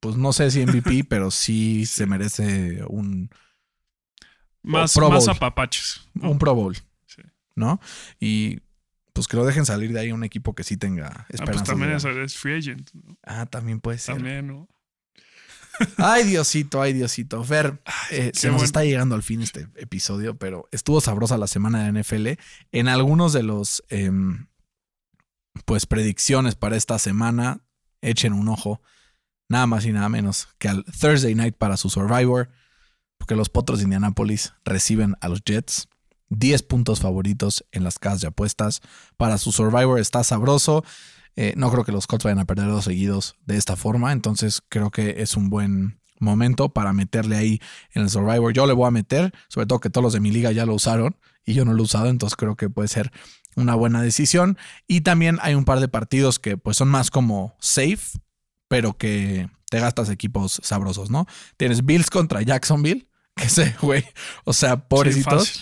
Pues 0.00 0.16
no 0.16 0.32
sé 0.32 0.50
si 0.50 0.64
MVP, 0.64 1.04
pero 1.08 1.30
sí 1.30 1.86
se 1.86 2.06
merece 2.06 2.82
un, 2.88 3.30
más, 4.62 4.94
Pro 4.94 5.10
más 5.10 5.28
apapaches. 5.28 6.08
¿no? 6.14 6.30
un 6.30 6.38
Pro 6.38 6.54
Bowl. 6.54 6.76
Sí. 7.06 7.22
¿No? 7.54 7.80
Y 8.20 8.60
pues 9.12 9.28
que 9.28 9.36
lo 9.36 9.46
dejen 9.46 9.64
salir 9.64 9.92
de 9.92 10.00
ahí 10.00 10.12
un 10.12 10.24
equipo 10.24 10.54
que 10.54 10.62
sí 10.62 10.76
tenga 10.76 11.26
Ah, 11.38 11.44
pues 11.46 11.64
también 11.64 11.92
es, 11.92 12.04
es 12.04 12.36
free 12.36 12.58
agent. 12.58 12.90
¿no? 12.92 13.16
Ah, 13.22 13.46
también 13.46 13.80
puede 13.80 13.98
ser. 13.98 14.16
También, 14.16 14.48
¿no? 14.48 14.68
Ay, 15.98 16.24
Diosito, 16.24 16.80
ay, 16.80 16.92
Diosito. 16.92 17.42
Fer, 17.44 17.80
eh, 18.10 18.30
se 18.34 18.48
nos 18.48 18.56
bueno. 18.56 18.64
está 18.64 18.84
llegando 18.84 19.14
al 19.14 19.22
fin 19.22 19.42
este 19.42 19.68
episodio, 19.76 20.36
pero 20.36 20.68
estuvo 20.72 21.00
sabrosa 21.00 21.36
la 21.38 21.46
semana 21.46 21.84
de 21.84 22.02
NFL. 22.02 22.28
En 22.72 22.88
algunos 22.88 23.32
de 23.32 23.42
los, 23.42 23.84
em, 23.90 24.46
pues, 25.64 25.86
predicciones 25.86 26.54
para 26.54 26.76
esta 26.76 26.98
semana, 26.98 27.60
echen 28.00 28.32
un 28.32 28.48
ojo, 28.48 28.80
nada 29.48 29.66
más 29.66 29.84
y 29.86 29.92
nada 29.92 30.08
menos 30.08 30.48
que 30.58 30.68
al 30.68 30.84
Thursday 30.84 31.34
Night 31.34 31.56
para 31.56 31.76
su 31.76 31.90
Survivor, 31.90 32.50
porque 33.18 33.36
los 33.36 33.48
Potros 33.48 33.78
de 33.78 33.84
Indianapolis 33.84 34.54
reciben 34.64 35.16
a 35.20 35.28
los 35.28 35.42
Jets. 35.44 35.88
10 36.28 36.64
puntos 36.64 37.00
favoritos 37.00 37.64
en 37.70 37.84
las 37.84 38.00
casas 38.00 38.20
de 38.20 38.26
apuestas. 38.26 38.80
Para 39.16 39.38
su 39.38 39.52
Survivor 39.52 40.00
está 40.00 40.24
sabroso. 40.24 40.84
Eh, 41.36 41.54
no 41.56 41.70
creo 41.70 41.84
que 41.84 41.92
los 41.92 42.08
Colts 42.08 42.24
vayan 42.24 42.40
a 42.40 42.46
perder 42.46 42.66
dos 42.66 42.84
seguidos 42.84 43.36
de 43.46 43.56
esta 43.56 43.76
forma. 43.76 44.10
Entonces 44.10 44.60
creo 44.68 44.90
que 44.90 45.22
es 45.22 45.36
un 45.36 45.50
buen 45.50 46.00
momento 46.18 46.70
para 46.70 46.92
meterle 46.92 47.36
ahí 47.36 47.60
en 47.92 48.02
el 48.02 48.10
Survivor. 48.10 48.52
Yo 48.52 48.66
le 48.66 48.72
voy 48.72 48.88
a 48.88 48.90
meter, 48.90 49.32
sobre 49.48 49.66
todo 49.66 49.78
que 49.78 49.90
todos 49.90 50.02
los 50.02 50.12
de 50.14 50.20
mi 50.20 50.32
liga 50.32 50.50
ya 50.50 50.66
lo 50.66 50.74
usaron 50.74 51.16
y 51.46 51.54
yo 51.54 51.64
no 51.64 51.72
lo 51.72 51.80
he 51.80 51.84
usado, 51.84 52.08
entonces 52.08 52.36
creo 52.36 52.56
que 52.56 52.68
puede 52.68 52.88
ser 52.88 53.12
una 53.54 53.74
buena 53.74 54.02
decisión. 54.02 54.58
Y 54.86 55.00
también 55.00 55.38
hay 55.40 55.54
un 55.54 55.64
par 55.64 55.80
de 55.80 55.88
partidos 55.88 56.38
que 56.38 56.58
pues 56.58 56.76
son 56.76 56.88
más 56.88 57.10
como 57.10 57.56
safe, 57.60 58.18
pero 58.68 58.98
que 58.98 59.48
te 59.70 59.80
gastas 59.80 60.10
equipos 60.10 60.60
sabrosos, 60.62 61.10
¿no? 61.10 61.26
Tienes 61.56 61.84
Bills 61.86 62.10
contra 62.10 62.42
Jacksonville, 62.42 63.08
que 63.36 63.48
sé, 63.48 63.74
güey, 63.80 64.04
o 64.44 64.52
sea, 64.52 64.88
pobrecitos. 64.88 65.48
Sí. 65.48 65.60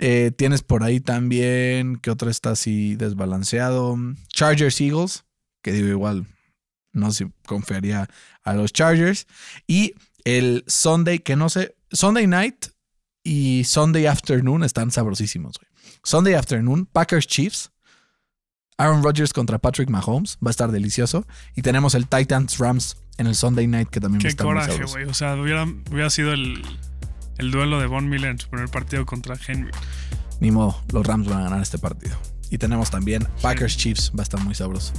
Eh, 0.00 0.30
tienes 0.36 0.62
por 0.62 0.84
ahí 0.84 1.00
también, 1.00 1.96
que 1.96 2.10
otro 2.10 2.30
está 2.30 2.50
así 2.50 2.94
desbalanceado? 2.94 3.96
Chargers 4.28 4.80
Eagles, 4.80 5.24
que 5.60 5.72
digo 5.72 5.88
igual, 5.88 6.26
no 6.92 7.10
sé 7.10 7.24
si 7.24 7.32
confiaría 7.46 8.08
a 8.44 8.54
los 8.54 8.72
Chargers. 8.72 9.26
Y 9.66 9.94
el 10.24 10.64
Sunday, 10.68 11.18
que 11.18 11.34
no 11.34 11.48
sé, 11.48 11.74
Sunday 11.90 12.26
Night 12.26 12.66
y 13.28 13.64
Sunday 13.64 14.06
Afternoon 14.06 14.64
están 14.64 14.90
sabrosísimos, 14.90 15.58
güey. 15.58 15.70
Sunday 16.02 16.32
Afternoon, 16.32 16.86
Packers 16.86 17.26
Chiefs. 17.26 17.70
Aaron 18.78 19.02
Rodgers 19.02 19.34
contra 19.34 19.58
Patrick 19.58 19.90
Mahomes, 19.90 20.38
va 20.42 20.48
a 20.48 20.50
estar 20.50 20.72
delicioso. 20.72 21.26
Y 21.54 21.62
tenemos 21.62 21.94
el 21.94 22.06
Titans 22.06 22.56
Rams 22.58 22.96
en 23.18 23.26
el 23.26 23.34
Sunday 23.34 23.66
Night, 23.66 23.90
que 23.90 24.00
también 24.00 24.20
va 24.20 24.22
a 24.22 24.22
Qué 24.22 24.28
estar 24.28 24.46
coraje, 24.46 24.82
güey. 24.84 25.04
O 25.04 25.12
sea, 25.12 25.34
hubiera, 25.34 25.64
hubiera 25.64 26.08
sido 26.08 26.32
el, 26.32 26.62
el 27.36 27.50
duelo 27.50 27.80
de 27.80 27.86
Von 27.86 28.08
Miller 28.08 28.30
en 28.30 28.38
su 28.38 28.48
primer 28.48 28.70
partido 28.70 29.04
contra 29.04 29.36
Henry. 29.46 29.72
Ni 30.40 30.50
modo, 30.50 30.82
los 30.92 31.06
Rams 31.06 31.28
van 31.28 31.40
a 31.40 31.44
ganar 31.44 31.60
este 31.60 31.76
partido. 31.76 32.16
Y 32.50 32.56
tenemos 32.56 32.90
también 32.90 33.28
Packers 33.42 33.76
Chiefs, 33.76 34.10
va 34.16 34.20
a 34.20 34.22
estar 34.22 34.40
muy 34.40 34.54
sabroso. 34.54 34.94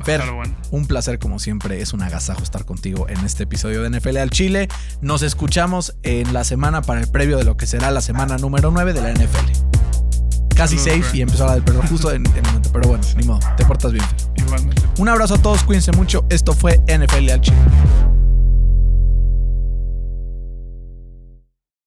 A 0.00 0.04
Fer, 0.04 0.22
bueno. 0.32 0.54
un 0.70 0.86
placer 0.86 1.18
como 1.18 1.38
siempre, 1.38 1.80
es 1.80 1.92
un 1.92 2.02
agasajo 2.02 2.42
estar 2.42 2.64
contigo 2.64 3.08
en 3.08 3.24
este 3.24 3.44
episodio 3.44 3.82
de 3.82 3.90
NFL 3.90 4.16
al 4.18 4.30
Chile. 4.30 4.68
Nos 5.00 5.22
escuchamos 5.22 5.94
en 6.02 6.32
la 6.32 6.44
semana 6.44 6.82
para 6.82 7.00
el 7.00 7.08
previo 7.08 7.36
de 7.38 7.44
lo 7.44 7.56
que 7.56 7.66
será 7.66 7.90
la 7.90 8.00
semana 8.00 8.38
número 8.38 8.70
9 8.70 8.92
de 8.92 9.00
la 9.00 9.12
NFL. 9.12 9.52
Casi 10.54 10.76
Saludos, 10.76 10.82
safe 10.82 11.02
Fer. 11.02 11.16
y 11.16 11.22
empezó 11.22 11.46
la 11.46 11.54
del 11.54 11.62
perro 11.62 11.82
justo 11.88 12.10
en, 12.12 12.26
el 12.26 12.42
momento, 12.42 12.70
pero 12.72 12.88
bueno, 12.88 13.04
ni 13.16 13.24
modo, 13.24 13.40
te 13.56 13.64
portas 13.64 13.92
bien. 13.92 14.04
Fer. 14.04 14.44
Igualmente. 14.44 14.82
Un 14.98 15.08
abrazo 15.08 15.34
a 15.34 15.38
todos, 15.38 15.62
cuídense 15.64 15.92
mucho. 15.92 16.24
Esto 16.28 16.52
fue 16.52 16.80
NFL 16.88 17.30
al 17.30 17.40
Chile. 17.40 17.58